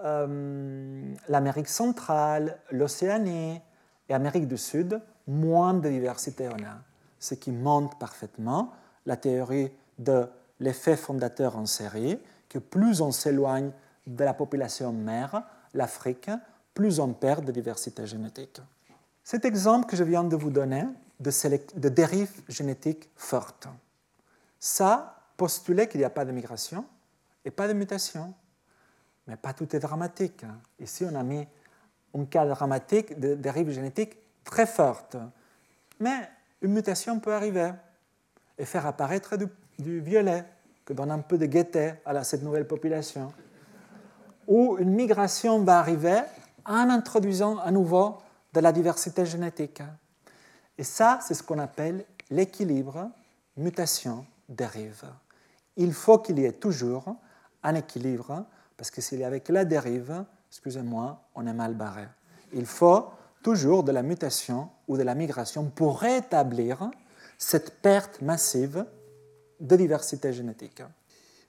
[0.00, 3.60] euh, l'Amérique centrale, l'Océanie
[4.08, 6.78] et Amérique du Sud, moins de diversité on a.
[7.18, 8.72] Ce qui montre parfaitement
[9.06, 10.26] la théorie de
[10.60, 12.18] l'effet fondateur en série,
[12.48, 13.70] que plus on s'éloigne
[14.06, 16.30] de la population mère, l'Afrique,
[16.72, 18.60] plus on perd de diversité génétique.
[19.22, 20.84] Cet exemple que je viens de vous donner
[21.20, 23.68] de, dérive génétique forte,
[24.60, 26.84] ça postulait qu'il n'y a pas de migration
[27.44, 28.34] et pas de mutation.
[29.26, 30.44] Mais pas tout est dramatique.
[30.78, 31.46] Ici, on a mis
[32.14, 35.16] un cas dramatique de dérive génétique très forte.
[36.00, 36.28] Mais
[36.62, 37.72] une mutation peut arriver
[38.58, 39.36] et faire apparaître
[39.78, 40.44] du violet,
[40.84, 43.32] que donne un peu de gaieté à cette nouvelle population,
[44.46, 46.20] où une migration va arriver
[46.66, 48.18] en introduisant à nouveau
[48.52, 49.82] de la diversité génétique.
[50.76, 53.10] Et ça, c'est ce qu'on appelle l'équilibre
[53.56, 55.04] mutation-dérive.
[55.76, 57.16] Il faut qu'il y ait toujours
[57.62, 58.44] un équilibre,
[58.76, 62.06] parce que s'il y avait que la dérive, excusez-moi, on est mal barré.
[62.52, 63.08] Il faut
[63.44, 66.90] toujours de la mutation ou de la migration pour rétablir
[67.38, 68.86] cette perte massive
[69.60, 70.82] de diversité génétique.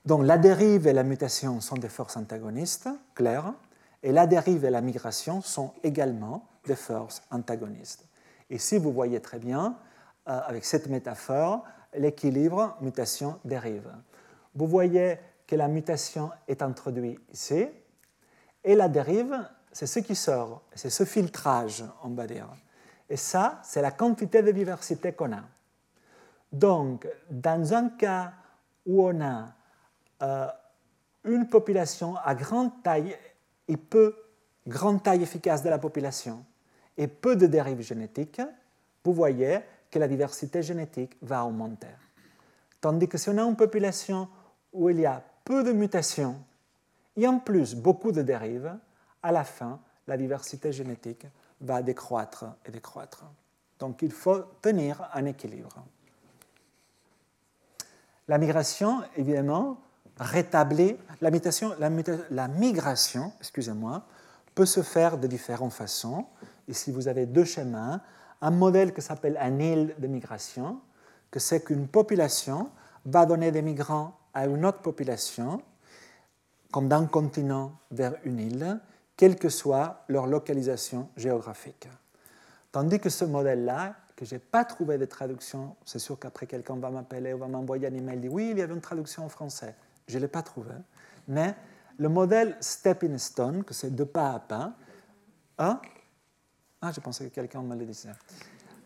[0.04, 3.54] Donc la dérive et la mutation sont des forces antagonistes, claires,
[4.02, 8.04] et la dérive et la migration sont également des forces antagonistes.
[8.50, 9.78] Ici, vous voyez très bien,
[10.28, 11.64] euh, avec cette métaphore,
[11.96, 13.90] l'équilibre mutation-dérive.
[14.54, 15.16] Vous voyez
[15.46, 17.66] que la mutation est introduite ici,
[18.62, 19.34] et la dérive,
[19.76, 22.48] c'est ce qui sort, c'est ce filtrage, on va dire.
[23.10, 25.42] Et ça, c'est la quantité de diversité qu'on a.
[26.50, 28.32] Donc, dans un cas
[28.86, 29.48] où on a
[30.22, 30.46] euh,
[31.24, 33.14] une population à grande taille
[33.90, 34.16] peu,
[34.66, 36.42] grande taille efficace de la population
[36.96, 38.40] et peu de dérives génétiques,
[39.04, 39.60] vous voyez
[39.90, 41.94] que la diversité génétique va augmenter.
[42.80, 44.26] Tandis que si on a une population
[44.72, 46.36] où il y a peu de mutations
[47.14, 48.74] et en plus beaucoup de dérives,
[49.26, 51.26] à la fin, la diversité génétique
[51.60, 53.24] va décroître et décroître.
[53.80, 55.84] Donc il faut tenir un équilibre.
[58.28, 59.78] La migration, évidemment,
[60.20, 61.30] rétablit, la,
[62.30, 64.04] la migration excusez-moi,
[64.54, 66.26] peut se faire de différentes façons.
[66.68, 68.00] Ici, vous avez deux schémas.
[68.40, 70.80] Un modèle qui s'appelle un île de migration,
[71.32, 72.70] que c'est qu'une population
[73.04, 75.60] va donner des migrants à une autre population,
[76.70, 78.80] comme d'un continent vers une île,
[79.16, 81.88] quelle que soit leur localisation géographique.
[82.72, 86.76] Tandis que ce modèle-là, que je n'ai pas trouvé de traduction, c'est sûr qu'après quelqu'un
[86.76, 89.28] va m'appeler ou va m'envoyer un email, dit oui, il y avait une traduction en
[89.28, 89.74] français.
[90.08, 90.72] Je ne l'ai pas trouvé.
[91.28, 91.54] Mais
[91.98, 94.72] le modèle Stepping Stone, que c'est de pas à pas,
[95.58, 95.80] hein?
[96.80, 98.10] ah, je pensais que quelqu'un me le disait.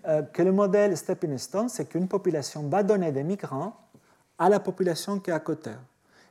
[0.07, 3.77] Euh, que le modèle Stepping Stone, c'est qu'une population va donner des migrants
[4.39, 5.73] à la population qui est à côté.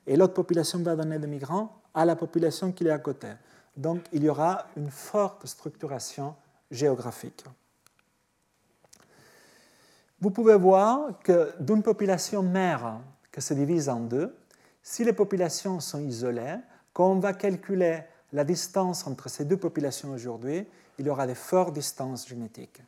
[0.08, 3.28] Et l'autre population va donner des migrants à la population qui est à côté.
[3.80, 6.36] Donc il y aura une forte structuration
[6.70, 7.46] géographique.
[10.20, 13.00] Vous pouvez voir que d'une population mère
[13.32, 14.36] qui se divise en deux,
[14.84, 16.58] si les populations sont isolées,
[16.92, 18.02] quand on va calculer
[18.34, 20.68] la distance entre ces deux populations aujourd'hui,
[20.98, 22.82] il y aura des fortes distances génétiques.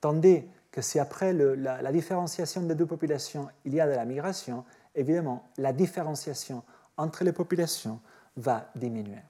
[0.00, 4.04] Tandis que si après la, la, différenciation des deux populations, il y a de la
[4.04, 4.64] migration,
[4.96, 6.64] évidemment, la différenciation
[6.96, 8.00] entre les populations
[8.36, 9.22] va diminuer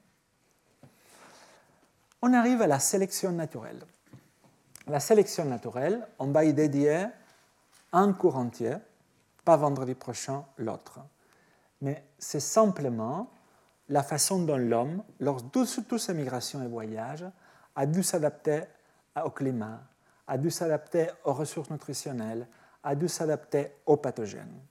[2.25, 3.83] on arrive à la sélection naturelle.
[4.87, 7.07] La sélection naturelle, on va y dédier
[7.91, 8.77] un cours entier,
[9.43, 11.01] pas vendredi prochain l'autre.
[11.81, 13.29] Mais c'est simplement
[13.89, 17.25] la façon dont l'homme, lors de toutes ses migrations et voyages,
[17.75, 18.61] a dû s'adapter
[19.21, 19.81] au climat,
[20.25, 22.47] a dû s'adapter aux ressources nutritionnelles,
[22.83, 24.61] a dû s'adapter aux pathogènes.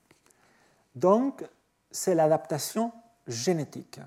[0.95, 1.45] Donc,
[1.91, 2.93] c'est l'adaptation
[3.27, 4.01] génétique.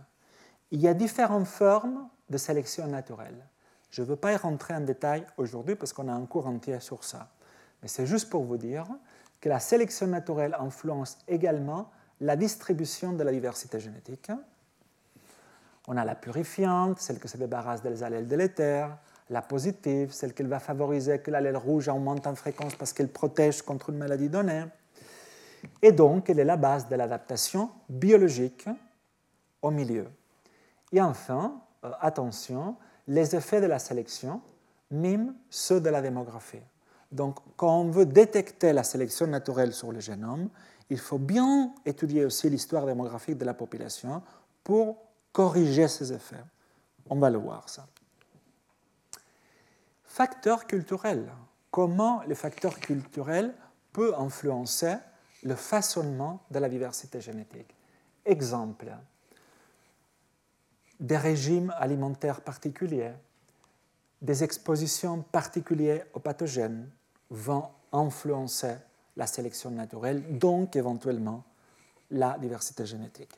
[0.72, 3.46] Il y a différentes formes de sélection naturelle.
[3.90, 6.80] Je ne veux pas y rentrer en détail aujourd'hui parce qu'on a un cours entier
[6.80, 7.30] sur ça.
[7.82, 8.86] Mais c'est juste pour vous dire
[9.40, 14.32] que la sélection naturelle influence également la distribution de la diversité génétique.
[15.88, 18.98] On a la purifiante, celle qui se débarrasse des allèles délétères,
[19.30, 23.62] la positive, celle qui va favoriser que l'allèle rouge augmente en fréquence parce qu'elle protège
[23.62, 24.66] contre une maladie donnée.
[25.82, 28.68] Et donc, elle est la base de l'adaptation biologique
[29.62, 30.08] au milieu.
[30.92, 32.76] Et enfin, euh, attention,
[33.08, 34.42] les effets de la sélection
[34.92, 36.62] miment ceux de la démographie.
[37.12, 40.50] Donc, quand on veut détecter la sélection naturelle sur le génome,
[40.90, 44.22] il faut bien étudier aussi l'histoire démographique de la population
[44.64, 44.98] pour
[45.32, 46.44] corriger ces effets.
[47.10, 47.88] On va le voir, ça.
[50.04, 51.32] Facteurs culturels.
[51.72, 53.54] Comment les facteurs culturels
[53.92, 54.96] peuvent influencer
[55.44, 57.76] le façonnement de la diversité génétique
[58.26, 58.96] Exemple,
[61.00, 63.14] des régimes alimentaires particuliers,
[64.22, 66.90] des expositions particulières aux pathogènes
[67.30, 68.76] vont influencer
[69.16, 71.44] la sélection naturelle, donc éventuellement
[72.12, 73.34] la diversité génétique.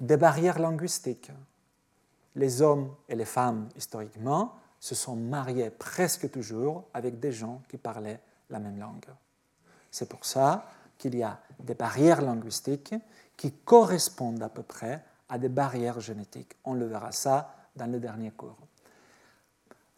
[0.00, 1.30] Des barrières linguistiques.
[2.34, 7.78] Les hommes et les femmes, historiquement, se sont mariés presque toujours avec des gens qui
[7.78, 8.20] parlaient
[8.50, 9.06] la même langue.
[9.90, 10.66] C'est pour ça
[10.98, 12.94] qu'il y a des barrières linguistiques
[13.36, 16.56] qui correspondent à peu près à des barrières génétiques.
[16.64, 18.58] On le verra ça dans le dernier cours.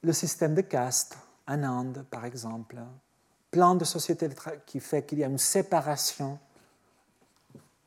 [0.03, 2.77] Le système de caste en Inde, par exemple,
[3.51, 4.29] plan de société
[4.67, 6.39] qui fait qu'il y a une séparation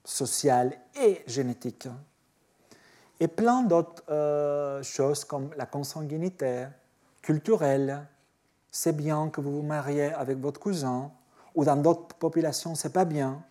[0.04, 1.88] sociale et génétique.
[3.20, 6.68] Et plein d'autres euh, choses comme la consanguinité
[7.22, 8.06] culturelle.
[8.72, 11.12] C'est bien que vous vous mariez avec votre cousin,
[11.54, 13.44] ou dans d'autres populations, c'est pas bien.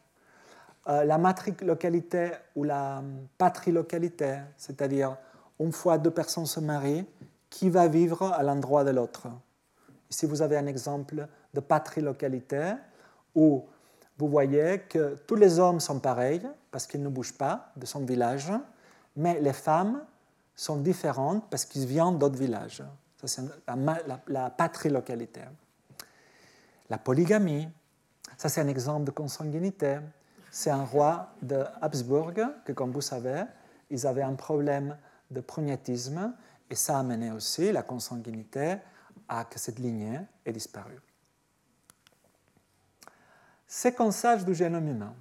[0.89, 3.03] Euh, la matrilocalité ou la
[3.37, 5.16] patrilocalité, c'est-à-dire
[5.59, 7.07] une fois deux personnes se marient,
[7.51, 9.28] qui va vivre à l'endroit de l'autre?
[10.11, 12.72] Ici, vous avez un exemple de patrilocalité
[13.35, 13.66] où
[14.16, 18.05] vous voyez que tous les hommes sont pareils parce qu'ils ne bougent pas de son
[18.05, 18.51] village,
[19.16, 20.03] mais les femmes
[20.55, 22.83] sont différentes parce qu'ils viennent d'autres villages.
[23.20, 23.76] Ça, c'est la,
[24.07, 25.43] la, la patrilocalité.
[26.89, 27.68] La polygamie,
[28.37, 29.99] ça c'est un exemple de consanguinité
[30.51, 32.33] c'est un roi de Habsbourg
[32.65, 33.45] que, comme vous savez,
[33.91, 34.97] ils avaient un problème
[35.31, 36.35] de prognatisme
[36.71, 38.77] Et ça a amené aussi la consanguinité
[39.29, 40.99] à que cette lignée ait disparu.
[43.67, 45.15] Séquençage du génome humain.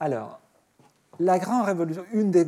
[0.00, 0.40] Alors,
[1.20, 2.46] la grande révolution, une des,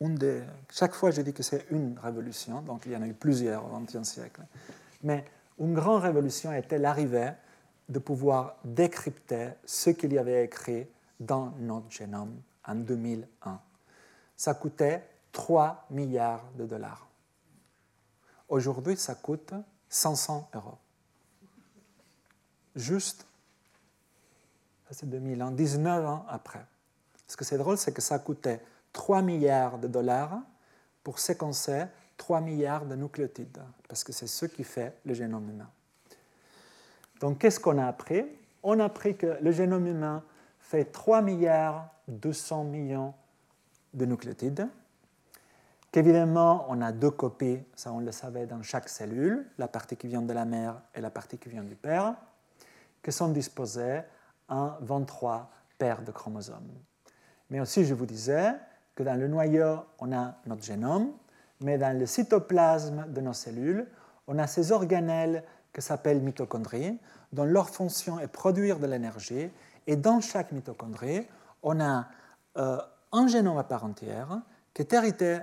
[0.00, 3.08] une des, chaque fois je dis que c'est une révolution, donc il y en a
[3.08, 4.42] eu plusieurs au XXe siècle,
[5.02, 5.24] mais
[5.58, 7.32] une grande révolution était l'arrivée
[7.90, 10.86] de pouvoir décrypter ce qu'il y avait écrit
[11.18, 13.60] dans notre génome en 2001.
[14.36, 17.08] Ça coûtait 3 milliards de dollars.
[18.48, 19.52] Aujourd'hui, ça coûte
[19.88, 20.78] 500 euros.
[22.76, 23.26] Juste,
[24.88, 26.64] ça c'est 2000 ans, 19 ans après.
[27.26, 28.62] Ce que c'est drôle, c'est que ça coûtait
[28.92, 30.40] 3 milliards de dollars
[31.02, 31.86] pour séquencer
[32.16, 35.70] 3 milliards de nucléotides, parce que c'est ce qui fait le génome humain.
[37.20, 38.24] Donc, qu'est-ce qu'on a appris?
[38.62, 40.22] On a appris que le génome humain
[40.58, 43.14] fait 3 milliards 200 millions
[43.94, 44.68] de nucléotides,
[45.90, 50.08] qu'évidemment, on a deux copies, ça on le savait, dans chaque cellule, la partie qui
[50.08, 52.14] vient de la mère et la partie qui vient du père,
[53.02, 54.00] que sont disposées
[54.48, 56.70] en 23 paires de chromosomes.
[57.48, 58.54] Mais aussi, je vous disais
[58.94, 61.12] que dans le noyau, on a notre génome,
[61.62, 63.86] mais dans le cytoplasme de nos cellules,
[64.26, 65.42] on a ces organelles
[65.72, 66.98] qui s'appellent mitochondries,
[67.32, 69.50] dont leur fonction est produire de l'énergie.
[69.86, 71.26] Et dans chaque mitochondrie,
[71.62, 72.06] on a
[72.56, 72.78] euh,
[73.12, 74.40] un génome à part entière
[74.74, 75.38] qui est hérité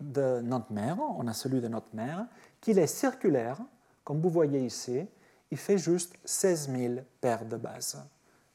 [0.00, 2.26] de notre mère, on a celui de notre mère,
[2.60, 3.58] qu'il est circulaire,
[4.04, 5.06] comme vous voyez ici,
[5.50, 8.02] il fait juste 16 000 paires de bases.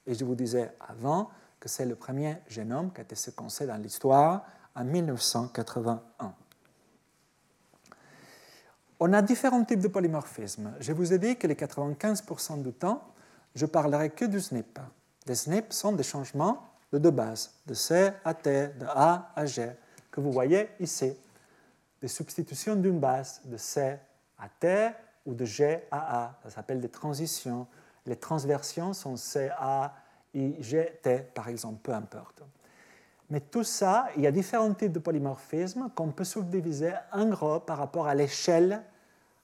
[0.08, 3.78] Et je vous disais avant que c'est le premier génome qui a été séquencé dans
[3.78, 4.46] l'histoire
[4.76, 6.34] en 1981.
[9.00, 10.74] On a différents types de polymorphismes.
[10.80, 13.02] Je vous ai dit que les 95% du temps,
[13.54, 14.80] je parlerai que du SNP.
[15.28, 19.46] Les SNP sont des changements de deux bases, de C à T, de A à
[19.46, 19.70] G,
[20.12, 21.14] que vous voyez ici.
[22.02, 23.98] Des substitutions d'une base de C
[24.38, 24.91] à T
[25.26, 26.39] ou de G à A.
[26.43, 27.68] Ça s'appelle des transitions.
[28.06, 29.93] Les transversions sont C, A,
[30.34, 32.43] I, G, T, par exemple, peu importe.
[33.30, 37.60] Mais tout ça, il y a différents types de polymorphismes qu'on peut subdiviser en gros
[37.60, 38.82] par rapport à l'échelle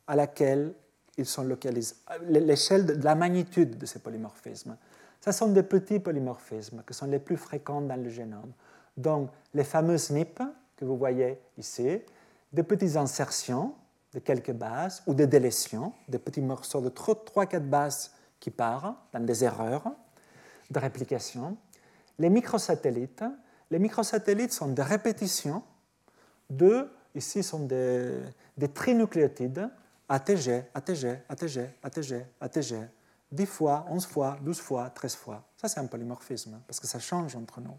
[0.08, 0.74] à laquelle
[1.18, 1.96] ils sont localisés,
[2.28, 4.78] l'échelle de la magnitude de ces polymorphismes.
[5.20, 8.52] Ce sont des petits polymorphismes qui sont les plus fréquents dans le génome.
[8.98, 10.44] Donc, les fameux SNP
[10.82, 12.02] que vous voyez ici,
[12.52, 13.76] des petites insertions
[14.14, 19.24] de quelques bases ou des délétions, des petits morceaux de 3-4 bases qui partent dans
[19.24, 19.92] des erreurs
[20.72, 21.56] de réplication.
[22.18, 23.24] Les microsatellites,
[23.72, 25.64] les microsatellites sont des répétitions
[26.50, 28.20] de, ici sont des,
[28.58, 29.70] des trinucléotides,
[30.10, 32.76] ATG, ATG, ATG, ATG, ATG,
[33.32, 35.44] 10 fois, 11 fois, 12 fois, 13 fois.
[35.56, 37.78] Ça, c'est un polymorphisme, parce que ça change entre nous.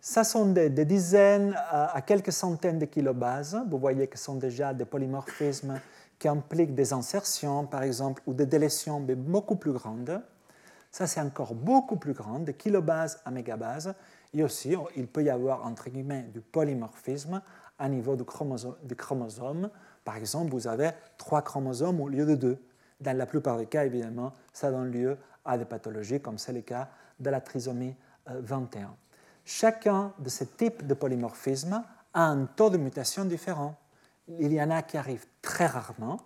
[0.00, 3.60] Ça sont des, dizaines à, quelques centaines de kilobases.
[3.68, 5.80] Vous voyez que ce sont déjà des polymorphismes
[6.18, 10.22] qui impliquent des insertions, par exemple, ou des délétions, mais beaucoup plus grandes.
[10.96, 13.94] Ça, c'est encore beaucoup plus grand, de kilobases à mégabases.
[14.32, 17.42] Et aussi, il peut y avoir, entre guillemets, du polymorphisme
[17.78, 18.76] à niveau du chromosome.
[18.82, 19.68] Du chromosome.
[20.06, 22.58] Par exemple, vous avez trois chromosomes au lieu de deux.
[22.98, 26.62] Dans la plupart des cas, évidemment, ça donne lieu à des pathologies, comme c'est le
[26.62, 26.88] cas
[27.20, 27.94] de la trisomie
[28.26, 28.80] 21.
[28.80, 28.86] Euh,
[29.44, 31.84] Chacun de ces types de polymorphisme
[32.14, 33.74] a un taux de mutation différent.
[34.28, 36.20] Il y en a qui arrivent très rarement,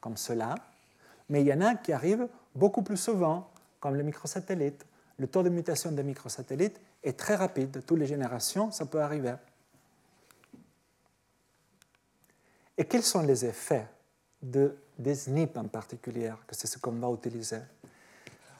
[0.00, 0.54] comme cela,
[1.28, 3.48] mais il y en a qui arrivent beaucoup plus souvent,
[3.80, 4.84] comme les microsatellites.
[5.18, 7.70] Le taux de mutation des microsatellites est très rapide.
[7.70, 9.34] De toutes les générations, ça peut arriver.
[12.76, 13.86] Et quels sont les effets
[14.40, 17.58] de, des SNP en particulier, que c'est ce qu'on va utiliser?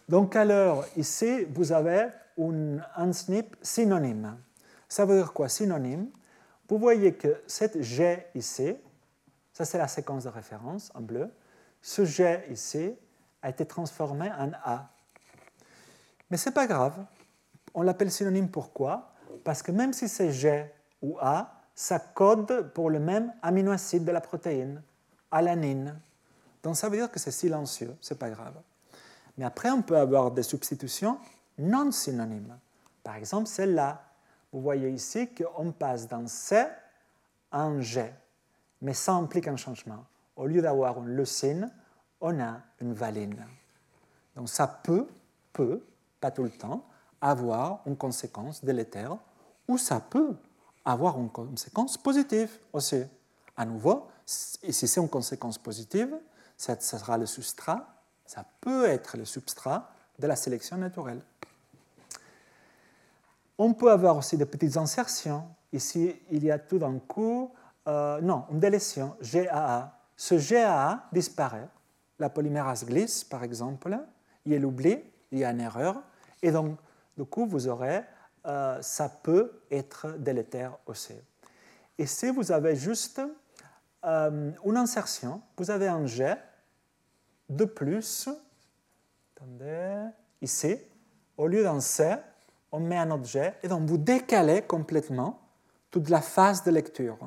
[0.09, 2.09] Donc alors, ici, vous avez
[2.39, 4.37] un SNP synonyme.
[4.89, 6.09] Ça veut dire quoi Synonyme?
[6.69, 8.77] Vous voyez que cette G ici,
[9.53, 11.31] ça c'est la séquence de référence en bleu,
[11.81, 12.95] ce G ici
[13.43, 14.91] a été transformé en A.
[16.31, 16.95] Mais ce n'est pas grave.
[17.75, 19.13] On l'appelle synonyme pourquoi?
[19.45, 24.11] Parce que même si c'est G ou A, ça code pour le même aminoacide de
[24.11, 24.83] la protéine,
[25.31, 25.99] alanine.
[26.63, 28.55] Donc ça veut dire que c'est silencieux, c'est pas grave.
[29.37, 31.19] Mais après, on peut avoir des substitutions
[31.59, 32.59] non synonymes.
[33.03, 34.05] Par exemple, celle-là.
[34.53, 36.65] Vous voyez ici qu'on passe d'un C
[37.53, 38.13] en G,
[38.81, 40.05] mais ça implique un changement.
[40.37, 41.71] Au lieu d'avoir une leucine,
[42.21, 43.45] on a une valine.
[44.35, 45.07] Donc ça peut,
[45.53, 45.83] peut
[46.21, 46.85] pas tout le temps,
[47.21, 49.17] avoir une conséquence délétère,
[49.67, 50.35] ou ça peut
[50.85, 53.03] avoir une conséquence positive aussi.
[53.57, 54.07] À nouveau,
[54.63, 56.17] et si c'est une conséquence positive,
[56.57, 57.87] ça sera le substrat,
[58.25, 61.23] ça peut être le substrat de la sélection naturelle.
[63.57, 65.45] On peut avoir aussi des petites insertions.
[65.73, 67.51] Ici, il y a tout d'un coup
[67.89, 69.93] euh, non, une délétion, GAA.
[70.17, 71.69] Ce GAA disparaît.
[72.19, 73.99] La polymérase glisse, par exemple,
[74.45, 74.99] il y a l'oubli,
[75.33, 76.03] il y a une erreur,
[76.43, 76.79] et donc,
[77.17, 78.03] du coup, vous aurez,
[78.47, 81.15] euh, ça peut être délétère aussi.
[81.99, 83.21] Et si vous avez juste
[84.05, 86.35] euh, une insertion, vous avez un G
[87.49, 88.29] de plus,
[89.37, 90.07] attendez,
[90.41, 90.77] ici,
[91.37, 92.15] au lieu d'un C,
[92.71, 95.41] on met un autre G, et donc vous décalez complètement
[95.91, 97.19] toute la phase de lecture.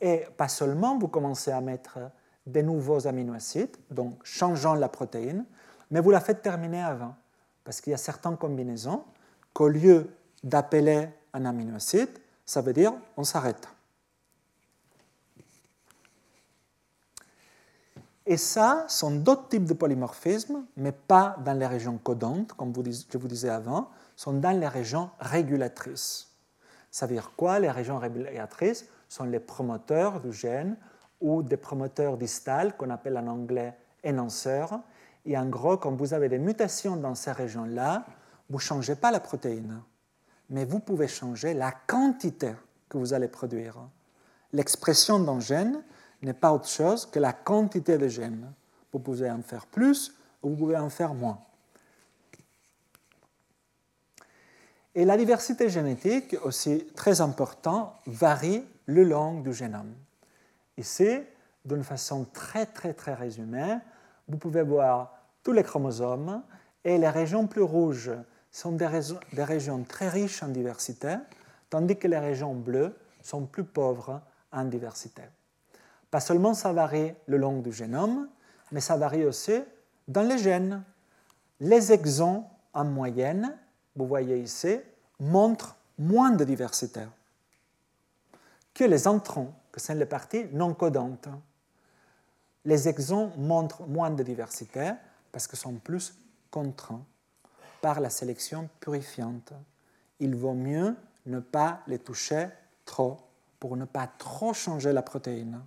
[0.00, 1.98] Et pas seulement vous commencez à mettre
[2.46, 5.44] des nouveaux aminoacides, donc changeant la protéine,
[5.90, 7.14] mais vous la faites terminer avant.
[7.64, 9.04] Parce qu'il y a certaines combinaisons
[9.52, 10.10] qu'au lieu
[10.42, 12.10] d'appeler un aminoacide,
[12.44, 13.68] ça veut dire on s'arrête.
[18.26, 23.18] Et ça sont d'autres types de polymorphismes, mais pas dans les régions codantes, comme je
[23.18, 26.28] vous disais avant, sont dans les régions régulatrices.
[26.90, 28.86] Ça veut dire quoi Les régions régulatrices?
[29.08, 30.76] Sont les promoteurs du gène
[31.20, 34.80] ou des promoteurs distals qu'on appelle en anglais énonceurs.
[35.26, 38.06] Et en gros, quand vous avez des mutations dans ces régions-là,
[38.48, 39.80] vous ne changez pas la protéine,
[40.48, 42.52] mais vous pouvez changer la quantité
[42.88, 43.76] que vous allez produire.
[44.52, 45.82] L'expression d'un gène
[46.22, 48.52] n'est pas autre chose que la quantité de gènes.
[48.92, 51.38] Vous pouvez en faire plus ou vous pouvez en faire moins.
[54.94, 59.94] Et la diversité génétique, aussi très important, varie le long du génome.
[60.76, 61.20] Ici,
[61.64, 63.78] d'une façon très très très résumée,
[64.30, 65.12] vous pouvez voir
[65.42, 66.42] tous les chromosomes
[66.84, 68.12] et les régions plus rouges
[68.52, 71.16] sont des, régions très riches en diversité,
[71.68, 74.20] tandis que les régions bleues sont plus pauvres
[74.52, 75.22] en diversité.
[76.10, 78.28] Pas seulement ça varie le long du génome,
[78.72, 79.60] mais ça varie aussi
[80.06, 80.82] dans les gènes.
[81.60, 83.56] Les exons en moyenne,
[83.96, 84.78] vous voyez ici,
[85.18, 87.02] montrent moins de diversité
[88.72, 91.28] que les entrants, que sont les parties non codantes.
[92.64, 94.92] Les exons montrent moins de diversité
[95.32, 96.14] parce qu'ils sont plus
[96.50, 97.04] contraints
[97.80, 99.52] par la sélection purifiante.
[100.18, 100.94] Il vaut mieux
[101.26, 102.48] ne pas les toucher
[102.84, 103.18] trop
[103.58, 105.60] pour ne pas trop changer la protéine.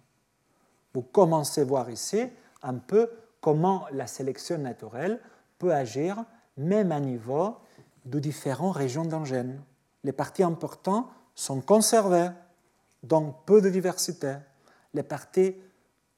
[0.94, 2.24] Vous commencez à voir ici
[2.62, 3.10] un peu
[3.42, 5.20] comment la sélection naturelle
[5.58, 6.24] peut agir
[6.58, 7.58] même à niveau
[8.06, 9.62] de différentes régions d'un gène.
[10.04, 12.30] Les parties importantes sont conservées,
[13.02, 14.36] donc peu de diversité.
[14.94, 15.56] Les parties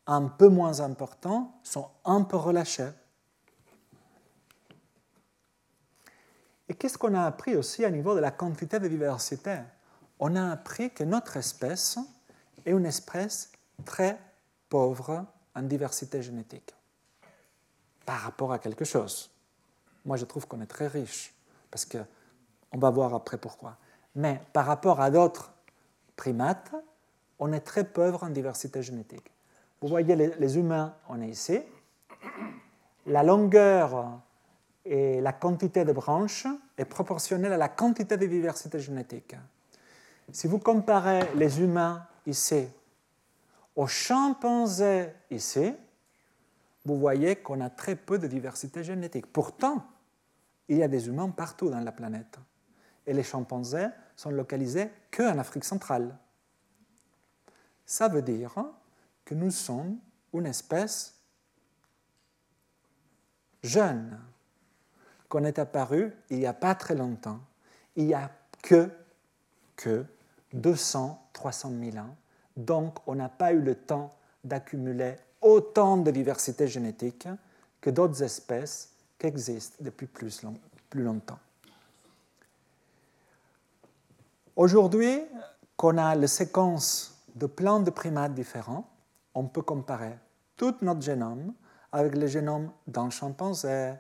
[0.08, 2.92] un peu moins importantes sont un peu relâchées.
[6.68, 9.60] Et qu'est-ce qu'on a appris aussi à niveau de la quantité de diversité?
[10.20, 12.00] On a appris que notre espèce
[12.66, 13.52] est une espèce
[13.84, 14.20] très
[14.70, 15.26] pauvre
[15.56, 16.74] en diversité génétique
[18.06, 19.32] par rapport à quelque chose.
[20.06, 21.34] Moi, je trouve qu'on est très riche,
[21.72, 23.78] parce qu'on va voir après pourquoi.
[24.16, 25.52] Mais par rapport à d'autres
[26.16, 26.72] primates,
[27.40, 29.32] on est très pauvre en diversité génétique.
[29.82, 31.60] Vous voyez, les, humains, on est ici.
[33.06, 34.20] La longueur
[34.84, 36.48] et la quantité de branches
[36.78, 39.36] est proportionnelle à la quantité de diversité génétique.
[40.32, 42.68] Si vous comparez les humains ici
[43.76, 45.74] aux chimpanzés ici,
[46.86, 49.26] vous voyez qu'on a très peu de diversité génétique.
[49.28, 49.86] Pourtant,
[50.68, 52.38] il y a des humains partout dans la planète.
[53.06, 56.18] Et les chimpanzés sont localisés qu'en Afrique centrale.
[57.86, 58.56] Ça veut dire
[59.26, 59.98] que nous sommes
[60.34, 61.16] une espèce
[63.64, 64.20] jeune,
[65.28, 67.40] qu'on est apparu il n'y a pas très longtemps.
[67.96, 68.32] Il n'y a
[68.62, 68.90] que,
[69.76, 70.06] que
[70.54, 72.16] 200, 300 000 ans.
[72.56, 77.28] Donc, on n'a pas eu le temps d'accumuler autant de diversité génétique
[77.82, 80.42] que d'autres espèces qui existent depuis plus,
[80.96, 81.40] longtemps.
[84.56, 85.22] Aujourd'hui,
[85.76, 88.90] qu'on a les séquences de plein de primates différents,
[89.36, 90.18] on peut comparer
[90.58, 91.54] tout notre génome
[91.92, 93.94] avec le génome d'un chimpanzé,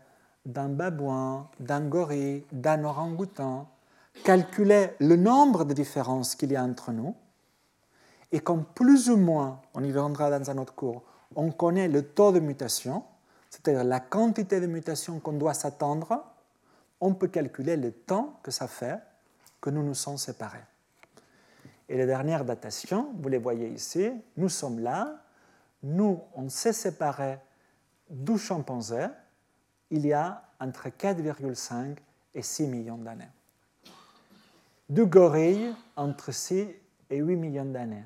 [0.45, 3.67] d'un babouin, d'un gorille, d'un orang-outan,
[4.23, 7.15] calculer le nombre de différences qu'il y a entre nous,
[8.31, 11.03] et comme plus ou moins, on y reviendra dans un autre cours,
[11.35, 13.03] on connaît le taux de mutation,
[13.49, 16.23] c'est-à-dire la quantité de mutations qu'on doit s'attendre,
[17.01, 18.99] on peut calculer le temps que ça fait
[19.61, 20.63] que nous nous sommes séparés.
[21.87, 25.24] Et les dernières datations, vous les voyez ici, nous sommes là,
[25.85, 27.37] nous, on s'est séparés
[28.09, 29.05] du chimpanzé
[29.91, 31.97] il y a entre 4,5
[32.33, 33.29] et 6 millions d'années.
[34.89, 36.67] Du gorille, entre 6
[37.11, 38.03] et 8 millions d'années.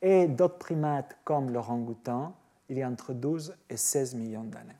[0.00, 2.34] Et d'autres primates comme l'orang-outan,
[2.68, 4.76] il y a entre 12 et 16 millions d'années.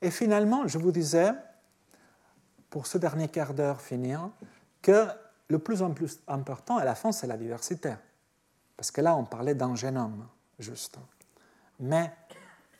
[0.00, 1.32] Et finalement, je vous disais,
[2.70, 4.30] pour ce dernier quart d'heure finir,
[4.80, 5.06] que
[5.48, 5.82] le plus
[6.26, 7.92] important à la fin, c'est la diversité.
[8.76, 10.26] Parce que là, on parlait d'un génome,
[10.58, 10.98] juste.
[11.80, 12.12] Mais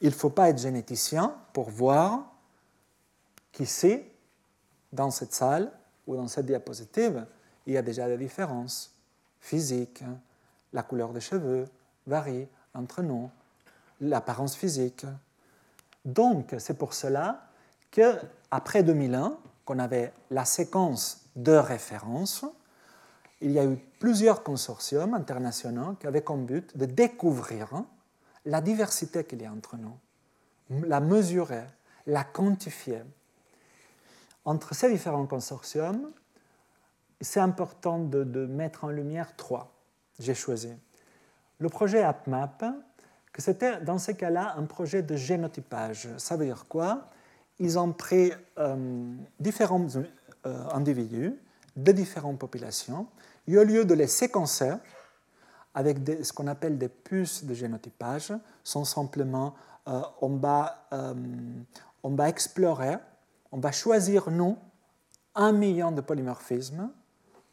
[0.00, 2.32] il ne faut pas être généticien pour voir
[3.52, 4.02] qu'ici,
[4.92, 5.70] dans cette salle
[6.06, 7.26] ou dans cette diapositive,
[7.66, 8.94] il y a déjà des différences
[9.40, 10.04] physiques.
[10.72, 11.66] La couleur des cheveux
[12.06, 13.30] varie entre nous,
[14.00, 15.06] l'apparence physique.
[16.04, 17.48] Donc, c'est pour cela
[17.90, 22.44] qu'après 2001, qu'on avait la séquence de référence,
[23.40, 27.84] il y a eu plusieurs consortiums internationaux qui avaient comme but de découvrir
[28.44, 29.96] la diversité qu'il y a entre nous,
[30.86, 31.64] la mesurer,
[32.06, 33.02] la quantifier.
[34.44, 36.10] Entre ces différents consortiums,
[37.20, 39.72] c'est important de, mettre en lumière trois.
[40.18, 40.70] J'ai choisi.
[41.58, 42.64] Le projet AppMap,
[43.32, 46.08] que c'était dans ce cas-là un projet de génotypage.
[46.16, 47.10] Ça veut dire quoi?
[47.58, 49.86] Ils ont pris euh, différents
[50.46, 51.34] euh, individus
[51.76, 53.06] de différentes populations
[53.46, 54.72] et au lieu de les séquencer
[55.74, 58.32] avec ce qu'on appelle des puces de génotypage,
[58.64, 59.54] sont simplement
[59.88, 60.88] euh, on, va,
[62.02, 62.96] on va explorer,
[63.52, 64.56] on va choisir nous
[65.34, 66.90] un million de polymorphismes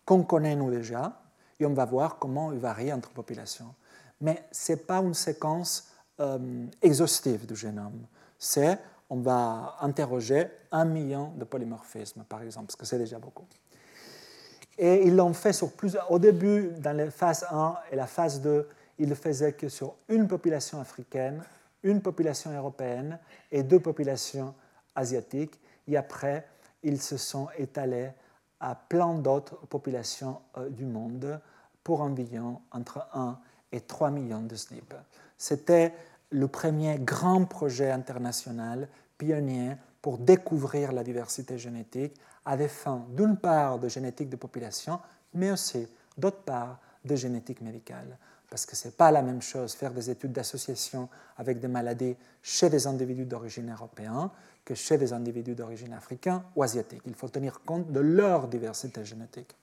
[0.05, 1.21] qu'on connaît nous déjà
[1.59, 3.75] et on va voir comment ils varient entre populations
[4.23, 8.07] mais ce n'est pas une séquence euh, exhaustive du génome.
[8.39, 8.79] C'est,
[9.09, 13.45] on va interroger un million de polymorphismes, par exemple, parce que c'est déjà beaucoup.
[14.77, 16.11] Et ils l'ont fait sur plusieurs.
[16.11, 18.67] Au début, dans la phase 1 et la phase 2,
[18.99, 21.43] ils le faisaient que sur une population africaine,
[21.83, 23.19] une population européenne
[23.51, 24.53] et deux populations
[24.95, 25.59] asiatiques.
[25.87, 26.47] Et après,
[26.81, 28.09] ils se sont étalés
[28.59, 31.39] à plein d'autres populations euh, du monde
[31.83, 33.37] pour environ entre 1
[33.71, 34.95] et 3 millions de SNP.
[35.37, 35.93] C'était
[36.29, 38.87] le premier grand projet international
[39.17, 42.13] pionnier pour découvrir la diversité génétique
[42.43, 44.99] à des fins d'une part de génétique de population,
[45.33, 48.17] mais aussi d'autre part de génétique médicale.
[48.49, 51.07] Parce que ce n'est pas la même chose faire des études d'association
[51.37, 54.29] avec des maladies chez des individus d'origine européenne
[54.65, 57.03] que chez des individus d'origine africaine ou asiatique.
[57.05, 59.55] Il faut tenir compte de leur diversité génétique.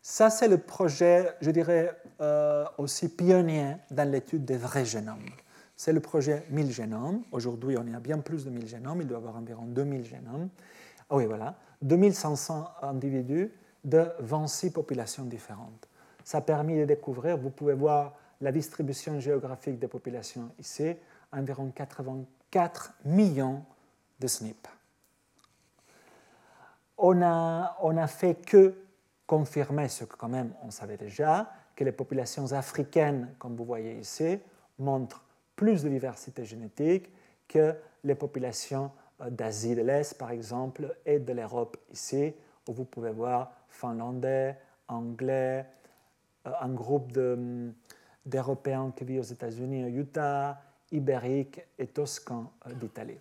[0.00, 5.28] Ça, c'est le projet, je dirais, euh, aussi pionnier dans l'étude des vrais génomes.
[5.76, 7.22] C'est le projet 1000 génomes.
[7.32, 9.02] Aujourd'hui, on est à bien plus de 1000 génomes.
[9.02, 10.48] Il doit y avoir environ 2000 génomes.
[11.10, 11.54] Ah oui, voilà.
[11.82, 13.52] 2500 individus
[13.84, 15.88] de 26 populations différentes.
[16.24, 20.96] Ça a permis de découvrir, vous pouvez voir la distribution géographique des populations ici,
[21.32, 23.62] environ 84 millions
[24.18, 24.68] de SNP.
[26.98, 28.74] On n'a on a fait que
[29.26, 33.98] confirmer ce que quand même on savait déjà, que les populations africaines, comme vous voyez
[33.98, 34.40] ici,
[34.78, 35.25] montrent
[35.56, 37.10] plus de diversité génétique
[37.48, 37.74] que
[38.04, 42.34] les populations euh, d'Asie de l'Est, par exemple, et de l'Europe ici,
[42.68, 44.56] où vous pouvez voir finlandais,
[44.88, 45.66] anglais,
[46.46, 47.12] euh, un groupe
[48.24, 50.60] d'Européens qui vivent aux États-Unis, au Utah,
[50.92, 53.18] ibérique et toscan euh, d'Italie.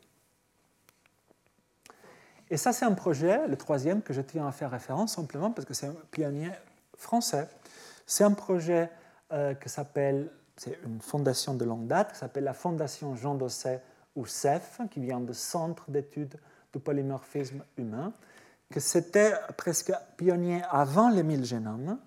[2.50, 5.66] Et ça, c'est un projet, le troisième, que je tiens à faire référence simplement parce
[5.66, 6.52] que c'est un pionnier
[6.96, 7.50] français.
[8.06, 8.90] C'est un projet
[9.32, 13.82] euh, qui s'appelle, c'est une fondation de longue date, qui s'appelle la Fondation Jean Dosset
[14.16, 16.36] ou CEF, qui vient du Centre d'études
[16.72, 18.14] du polymorphisme humain,
[18.72, 22.00] que c'était presque pionnier avant les 1000 génomes.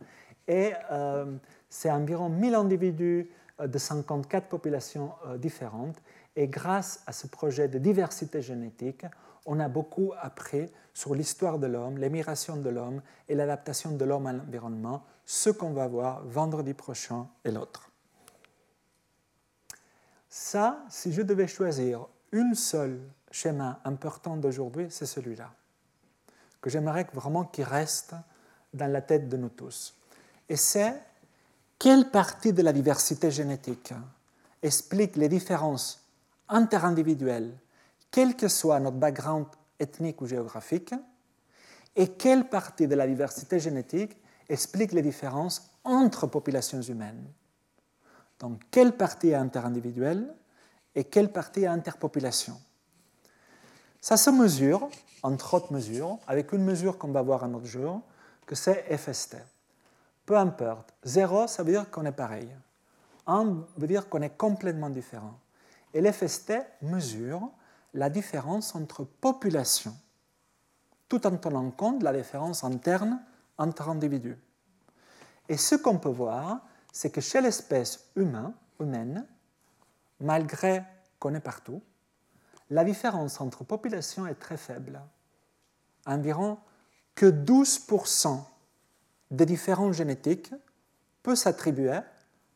[0.47, 1.37] Et euh,
[1.69, 3.31] c'est environ 1000 individus
[3.61, 5.97] euh, de 54 populations différentes.
[6.37, 9.05] Et grâce à ce projet de diversité génétique,
[9.45, 14.27] on a beaucoup appris sur l'histoire de l'homme, l'émigration de l'homme et l'adaptation de l'homme
[14.27, 17.88] à l'environnement, ce qu'on va voir vendredi prochain et l'autre.
[20.29, 23.01] Ça, si je devais choisir une seule
[23.31, 25.53] schéma important d'aujourd'hui, c'est celui-là,
[26.61, 28.15] que j'aimerais vraiment qu'il reste
[28.75, 29.95] dans la tête de nous tous.
[30.49, 30.95] Et c'est
[31.79, 33.93] quelle partie de la diversité génétique
[34.63, 36.05] explique les différences
[36.49, 37.55] interindividuelles
[38.11, 39.47] quel que soit notre background
[39.79, 40.95] ethnique ou géographique,
[41.95, 44.17] et quelle partie de la diversité génétique
[44.49, 47.25] explique les différences entre populations humaines?
[48.39, 50.33] Donc, quelle partie est interindividuelle
[50.95, 52.61] et quelle partie est interpopulation?
[54.01, 54.89] Ça se mesure,
[55.23, 58.01] entre autres mesures, avec une mesure qu'on va voir un autre jour,
[58.47, 59.37] que c'est FST.
[60.25, 60.95] Peu importe.
[61.05, 62.49] Zéro, ça veut dire qu'on est pareil.
[63.27, 65.39] Un veut dire qu'on est complètement différent.
[65.93, 66.53] Et l'FST
[66.83, 67.51] mesure
[67.95, 69.97] la différence entre populations,
[71.09, 73.21] tout en tenant compte de la différence interne
[73.57, 74.39] entre individus.
[75.49, 76.61] Et ce qu'on peut voir,
[76.93, 79.27] c'est que chez l'espèce humaine, humaine,
[80.21, 80.83] malgré
[81.19, 81.83] qu'on est partout,
[82.71, 85.01] la différence entre populations est très faible,
[86.07, 86.59] environ
[87.15, 88.41] que 12%
[89.31, 90.53] des différences génétiques
[91.23, 92.01] peut s'attribuer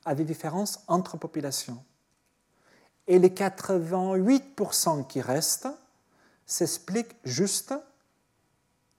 [0.05, 1.83] à des différences entre populations.
[3.07, 5.69] Et les 88% qui restent
[6.47, 7.75] s'expliquent juste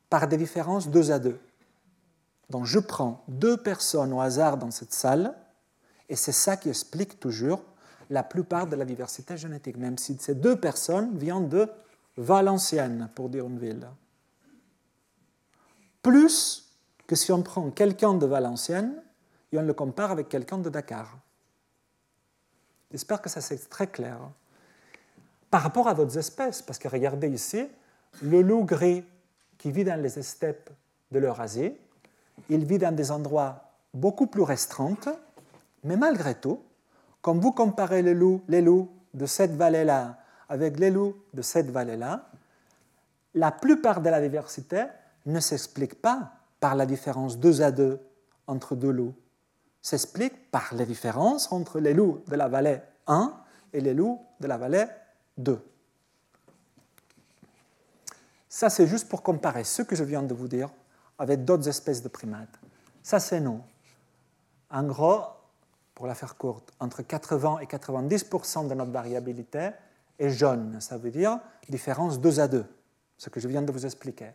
[0.10, 1.39] par des différences deux à deux.
[2.49, 5.36] Donc je prends deux personnes au hasard dans cette salle,
[6.10, 7.64] et c'est ça qui explique toujours
[8.10, 11.68] la plupart de la diversité génétique, même si ces deux personnes viennent de
[12.18, 13.88] Valenciennes, pour dire une ville.
[16.02, 19.02] Plus que si on prend quelqu'un de Valenciennes
[19.52, 21.18] et on le compare avec quelqu'un de Dakar.
[22.91, 24.20] J'espère que ça c'est très clair.
[25.49, 27.68] Par rapport à d'autres espèces, parce que regardez ici,
[28.22, 29.03] le loup gris
[29.57, 30.70] qui vit dans les steppes
[31.11, 31.74] de l'Eurasie,
[32.49, 34.95] il vit dans des endroits beaucoup plus restreints,
[35.84, 36.60] mais malgré tout,
[37.22, 38.41] quand vous comparez les loups,
[39.14, 40.18] de cette vallée-là
[40.49, 42.30] avec les loups de cette vallée-là,
[43.35, 44.85] la plupart de la diversité
[45.26, 47.99] ne s'explique pas par la différence 2 à 2
[48.47, 49.14] entre deux loups,
[49.81, 53.34] s'explique par les différences entre les loups de la vallée 1
[53.73, 54.85] et les loups de la vallée
[55.38, 55.60] 2.
[58.49, 60.69] Ça, c'est juste pour comparer ce que je viens de vous dire
[61.18, 62.60] avec d'autres espèces de primates.
[63.02, 63.61] Ça, c'est nous.
[64.69, 65.22] En gros,
[65.94, 68.30] pour la faire courte, entre 80 et 90
[68.68, 69.72] de notre variabilité
[70.19, 70.80] est jaune.
[70.81, 72.65] Ça veut dire différence 2 à 2,
[73.18, 74.31] ce que je viens de vous expliquer.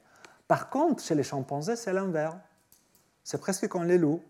[0.47, 2.37] Par contre, chez les chimpanzés, c'est l'inverse.
[3.25, 4.23] C'est presque comme les loups.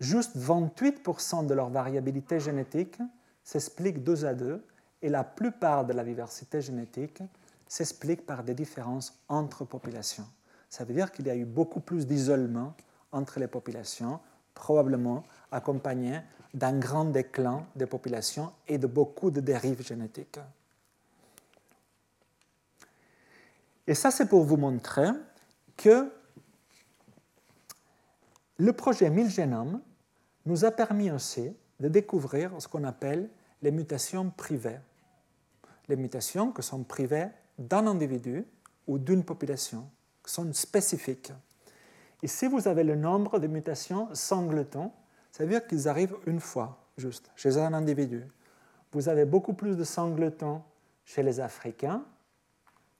[0.00, 2.98] Juste 28% de leur variabilité génétique
[3.42, 4.64] s'explique 2 à 2
[5.02, 7.22] et la plupart de la diversité génétique
[7.66, 10.26] s'explique par des différences entre populations.
[10.68, 12.74] Ça veut dire qu'il y a eu beaucoup plus d'isolement
[13.12, 14.20] entre les populations,
[14.54, 16.20] probablement accompagné
[16.54, 20.40] d'un grand déclin des populations et de beaucoup de dérives génétiques.
[23.86, 25.08] Et ça, c'est pour vous montrer
[25.76, 26.10] que
[28.58, 29.80] le projet 1000 génomes
[30.44, 33.30] nous a permis aussi de découvrir ce qu'on appelle
[33.62, 34.80] les mutations privées.
[35.88, 37.28] Les mutations qui sont privées
[37.58, 38.44] d'un individu
[38.86, 39.88] ou d'une population,
[40.30, 41.32] sont spécifiques.
[42.22, 44.92] Ici, vous avez le nombre de mutations sangletons
[45.38, 48.24] ça veut dire qu'ils arrivent une fois, juste, chez un individu.
[48.90, 50.62] Vous avez beaucoup plus de sangletons
[51.04, 52.04] chez les Africains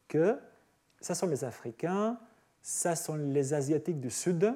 [0.06, 0.38] que,
[1.00, 2.16] ça sont les Africains,
[2.62, 4.54] ça sont les Asiatiques du Sud,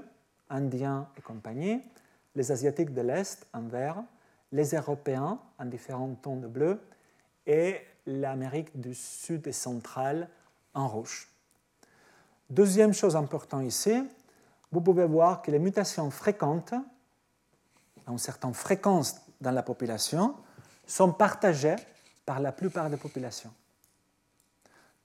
[0.49, 1.83] Indiens et compagnie,
[2.37, 4.03] les Asiatiques de l'Est en vert,
[4.53, 6.81] les Européens en différents tons de bleu
[7.47, 10.29] et l'Amérique du Sud et centrale
[10.73, 11.32] en rouge.
[12.53, 14.07] Deuxième chose importante ici,
[14.71, 20.37] vous pouvez voir que les mutations fréquentes à une certaine fréquence dans la population
[20.87, 21.77] sont partagées
[22.27, 23.51] par la plupart des populations.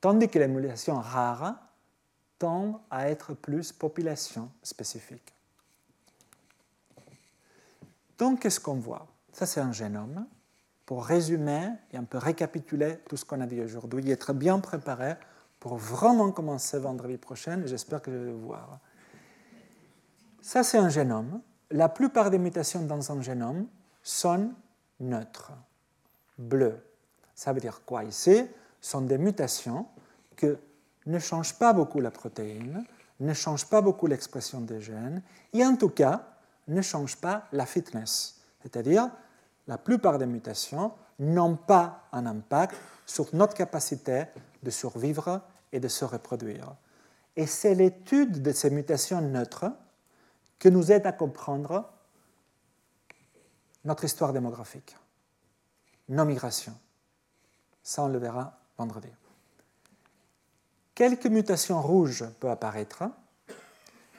[0.02, 1.56] Tandis que les mutations rares
[2.38, 5.34] tendent à être plus population spécifiques.
[8.18, 9.08] Donc, qu'est-ce qu'on voit?
[9.32, 10.28] Ça, c'est un génome.
[10.86, 14.60] Pour résumer et un peu récapituler tout ce qu'on a dit aujourd'hui et être bien
[14.60, 15.16] préparé
[15.68, 18.80] pour vraiment commencer vendredi prochain, j'espère que je vais vous voir.
[20.42, 21.42] Ça, c'est un génome
[21.72, 23.68] la plupart des mutations dans un génome
[24.02, 24.52] sont
[25.02, 25.52] neutres,
[26.38, 26.80] bleues.
[27.36, 28.46] Ça veut dire quoi ici?
[28.80, 29.88] Sont des mutations
[30.38, 30.48] qui
[31.06, 32.86] ne changent pas beaucoup la protéine,
[33.20, 35.22] ne changent pas beaucoup l'expression des gènes,
[35.52, 36.24] et en tout cas
[36.70, 38.40] ne changent pas la fitness.
[38.62, 39.10] C'est-à-dire,
[39.68, 42.76] la plupart des mutations n'ont pas un impact
[43.06, 44.28] sur notre capacité
[44.64, 45.42] de survivre
[45.72, 46.76] et de se reproduire.
[47.36, 49.66] Et c'est l'étude de ces mutations neutres
[50.60, 51.90] que nous aide à comprendre
[53.86, 54.98] notre histoire démographique,
[56.10, 56.78] nos migrations.
[57.84, 59.10] Ça, on le verra vendredi.
[60.94, 63.04] Quelques mutations rouges peuvent apparaître,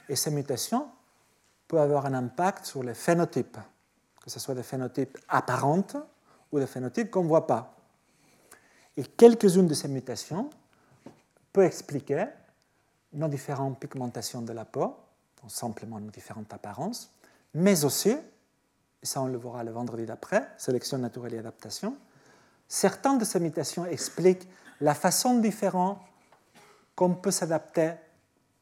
[0.09, 0.89] et ces mutations
[1.67, 3.59] peuvent avoir un impact sur les phénotypes,
[4.23, 5.97] que ce soit des phénotypes apparentes
[6.51, 7.75] ou des phénotypes qu'on ne voit pas.
[8.97, 10.51] Et quelques-unes de ces mutations
[11.59, 12.27] peuvent expliquer
[13.13, 14.95] nos différentes pigmentations de la peau,
[15.49, 17.11] simplement nos différentes apparences,
[17.53, 21.97] mais aussi, et ça on le verra le vendredi d'après, sélection naturelle et adaptation,
[22.69, 24.49] certaines de ces mutations expliquent
[24.81, 25.99] la façon différente
[26.95, 27.95] qu'on peut s'adapter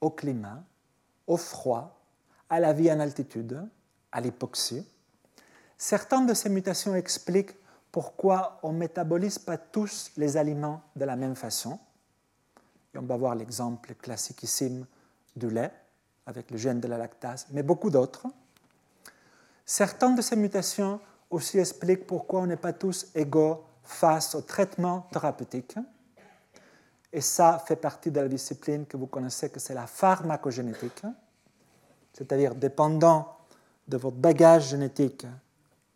[0.00, 0.62] au climat,
[1.26, 2.00] au froid,
[2.48, 3.62] à la vie en altitude,
[4.10, 4.88] à l'hypoxie.
[5.76, 7.56] Certaines de ces mutations expliquent
[7.92, 11.78] pourquoi on ne métabolise pas tous les aliments de la même façon.
[12.98, 14.86] On va voir l'exemple classiquissime
[15.34, 15.72] du lait
[16.26, 18.26] avec le gène de la lactase, mais beaucoup d'autres.
[19.64, 21.00] Certaines de ces mutations
[21.30, 25.76] aussi expliquent pourquoi on n'est pas tous égaux face au traitement thérapeutique.
[27.12, 31.02] et ça fait partie de la discipline que vous connaissez, que c'est la pharmacogénétique,
[32.12, 33.36] c'est-à-dire dépendant
[33.88, 35.26] de votre bagage génétique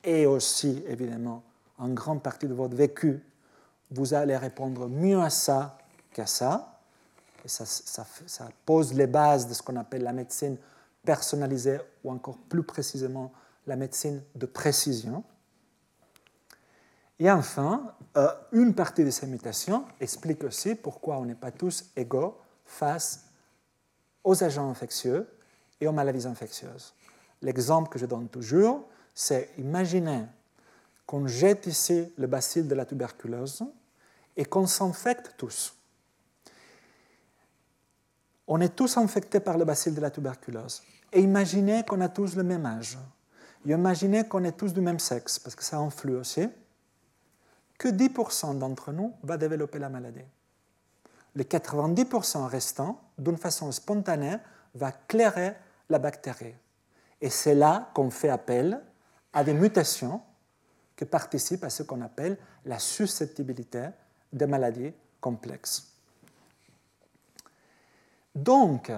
[0.05, 1.43] et aussi, évidemment,
[1.79, 3.23] en grande partie de votre vécu,
[3.91, 5.79] vous allez répondre mieux à ça
[6.13, 6.80] qu'à ça.
[7.45, 10.57] Et ça, pose les bases de ce qu'on appelle la médecine
[11.05, 13.33] personnalisée ou encore plus précisément
[13.67, 15.25] la médecine de précision.
[17.19, 21.91] Et enfin, euh, une partie de ces mutations explique aussi pourquoi on n'est pas tous
[21.97, 23.27] égaux face
[24.25, 25.29] aux agents infectieux
[25.81, 26.95] et aux maladies infectieuses.
[27.43, 30.25] L'exemple que je donne toujours, c'est imaginer
[31.07, 33.65] qu'on jette ici le bacille de la tuberculose
[34.37, 35.75] et qu'on s'infecte tous.
[38.53, 40.83] On est tous infectés par le bacille de la tuberculose.
[41.13, 42.99] Et imaginez qu'on a tous le même âge.
[43.65, 46.49] Imaginez qu'on est tous du même sexe, parce que ça influe aussi.
[47.79, 50.25] Que 10% d'entre nous va développer la maladie.
[51.37, 54.39] Les 90% restants, d'une façon spontanée,
[54.75, 55.55] va clairer
[55.89, 56.57] la bactérie.
[57.21, 58.83] Et c'est là qu'on fait appel
[59.33, 60.23] à des mutations
[60.97, 63.91] qui participent à ce qu'on appelle la susceptibilité
[64.33, 65.90] des maladies complexes.
[68.35, 68.93] Donc,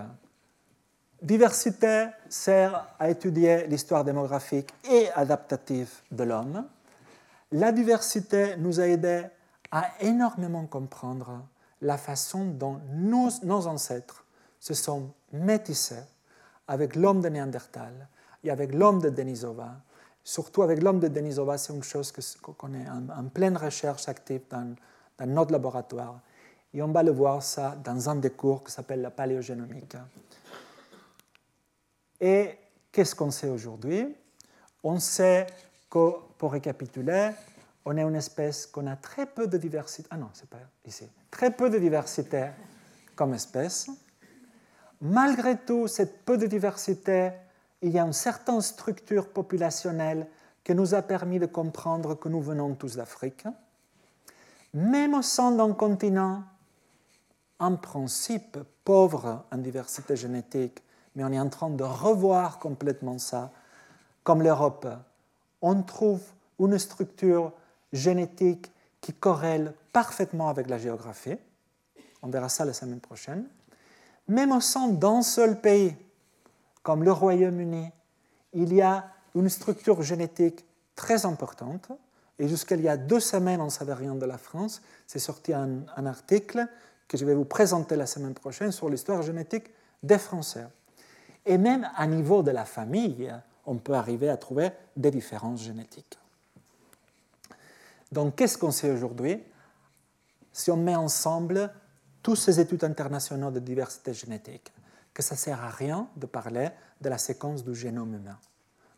[1.21, 6.67] diversité sert à étudier l'histoire démographique et adaptative de l'homme.
[7.53, 9.25] La diversité nous a aidé
[9.71, 11.43] à énormément comprendre
[11.81, 14.25] la façon dont nos, ancêtres
[14.61, 16.05] se sont métissés
[16.69, 18.09] avec l'homme de Néandertal
[18.45, 19.75] et avec l'homme de Denisova.
[20.25, 24.75] Surtout avec l'homme de Denisova, c'est une chose qu'on est en, pleine recherche active dans,
[25.27, 26.21] notre laboratoire.
[26.75, 29.97] Et on va le voir ça dans un des cours qui s'appelle la paléogénomique.
[32.21, 32.57] Et
[32.91, 34.15] qu'est-ce qu'on sait aujourd'hui?
[34.83, 35.47] On sait
[35.91, 37.31] que, pour récapituler,
[37.85, 40.09] on est une espèce qu'on a très peu de diversité.
[40.11, 41.07] Ah non, c'est pas ici.
[41.31, 42.49] Très peu de diversité
[43.15, 43.91] comme espèce.
[45.01, 47.33] Malgré tout, cette peu de diversité,
[47.83, 50.29] il y a une certaine structure populationnelle
[50.63, 53.45] qui nous a permis de comprendre que nous venons tous d'Afrique.
[54.73, 56.45] Même au sein d'un continent,
[57.63, 60.83] en principe, pauvre en diversité génétique,
[61.15, 63.51] mais on est en train de revoir complètement ça,
[64.25, 64.89] comme l'Europe,
[65.61, 66.21] on trouve
[66.59, 67.53] une structure
[67.93, 68.71] génétique
[69.01, 71.37] qui corrèle parfaitement avec la géographie.
[72.23, 73.47] On verra ça la semaine prochaine
[74.29, 75.97] même au sein d'un seul pays,
[76.83, 77.91] comme le Royaume-Uni,
[78.55, 80.65] il y a une structure génétique
[80.95, 81.89] très importante.
[82.39, 84.83] Et jusqu'à il y a deux semaines, on ne savait rien de la France.
[85.07, 86.67] C'est sorti un, un, article
[87.09, 89.71] que je vais vous présenter la semaine prochaine sur l'histoire génétique
[90.03, 90.67] des Français.
[91.45, 93.33] Et même à niveau de la famille,
[93.67, 96.19] on peut arriver à trouver des différences génétiques.
[98.11, 99.43] Donc, qu'est-ce qu'on sait aujourd'hui
[100.53, 101.73] Si on met ensemble
[102.23, 104.73] tous ces études internationales de diversité génétique,
[105.15, 106.69] que ça ne sert à rien de parler
[107.01, 108.39] de la séquence du génome humain,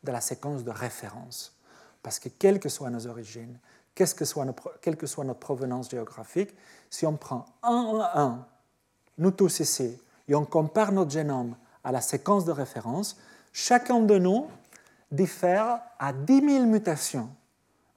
[0.02, 1.56] de la séquence de référence?
[2.02, 3.58] Parce que quelles que soient nos origines,
[3.94, 4.46] que soit
[4.82, 6.54] quelle que soit notre provenance géographique,
[6.94, 8.46] si on prend un à un,
[9.18, 9.98] nous tous ici,
[10.28, 13.16] et on compare notre génome à la séquence de référence,
[13.52, 14.46] chacun de nous
[15.10, 17.28] diffère à 10 000 mutations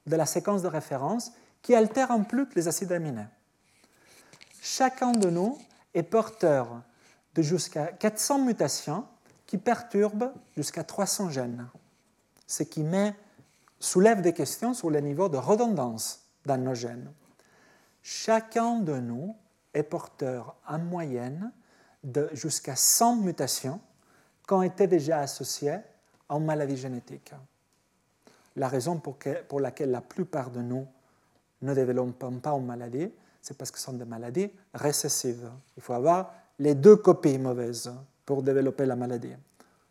[0.06, 3.26] de la séquence de référence qui altèrent en plus les acides aminés
[4.60, 5.58] chacun de nous
[5.94, 6.82] est porteur
[7.34, 9.04] de jusqu'à 400 mutations
[9.46, 11.68] qui perturbent jusqu'à 300 gènes,
[12.46, 12.84] ce qui
[13.80, 17.10] soulève des questions sur le niveau de redondance dans nos gènes.
[18.10, 19.36] Chacun de nous
[19.74, 21.52] est porteur en moyenne
[22.02, 23.78] de jusqu'à 100 mutations
[24.46, 25.76] qui ont été déjà associées
[26.26, 27.34] en maladie génétique.
[28.56, 30.86] La raison pour, laquelle la plupart de nous
[31.60, 33.12] ne développons pas une maladie,
[33.42, 35.50] c'est parce que ce sont des maladies récessives.
[35.76, 37.92] Il faut avoir les deux copies mauvaises
[38.24, 39.34] pour développer la maladie.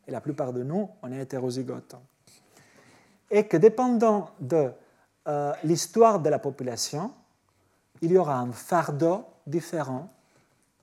[0.07, 1.93] Et la plupart de nous, on est hétérozygote.
[3.29, 4.71] Et que dépendant de
[5.27, 7.13] euh, l'histoire de la population,
[8.01, 10.09] il y aura un fardeau différent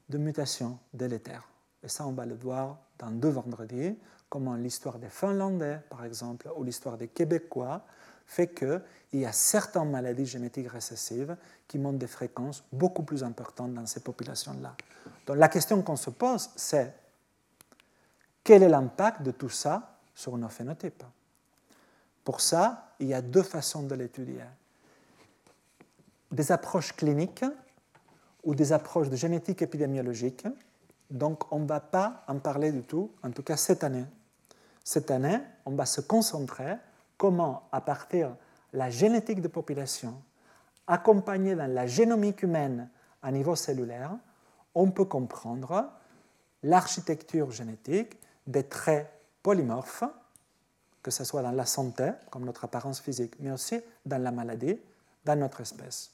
[0.09, 1.49] de mutations délétères.
[1.83, 3.97] Et ça, on va le voir dans deux vendredis,
[4.29, 7.83] comment l'histoire des Finlandais, par exemple, ou l'histoire des Québécois
[8.27, 8.81] fait qu'il
[9.13, 11.37] y a certaines maladies génétiques récessives
[11.69, 14.75] qui montrent des fréquences beaucoup plus importantes dans ces populations-là.
[15.27, 16.95] Donc la question qu'on se pose, c'est
[18.43, 21.05] quel est l'impact de tout ça sur nos phénotypes?
[22.25, 24.45] Pour ça, il y a deux façons de l'étudier
[26.35, 27.45] des approches cliniques
[28.43, 30.47] ou des approches de génétique épidémiologique.
[31.11, 34.05] Donc on ne va pas en parler du tout, en tout cas cette année.
[34.83, 36.77] Cette année, on va se concentrer
[37.17, 38.31] comment, à partir
[38.73, 40.21] de la génétique de population,
[40.87, 42.91] accompagnée dans la génomique humaine
[43.23, 44.11] à niveau cellulaire,
[44.75, 45.89] on peut comprendre
[46.65, 49.09] l'architecture génétique des traits
[49.43, 50.05] polymorphes,
[51.03, 54.79] que ce soit dans la santé, comme notre apparence physique, mais aussi dans la maladie,
[55.25, 56.14] dans notre espèce.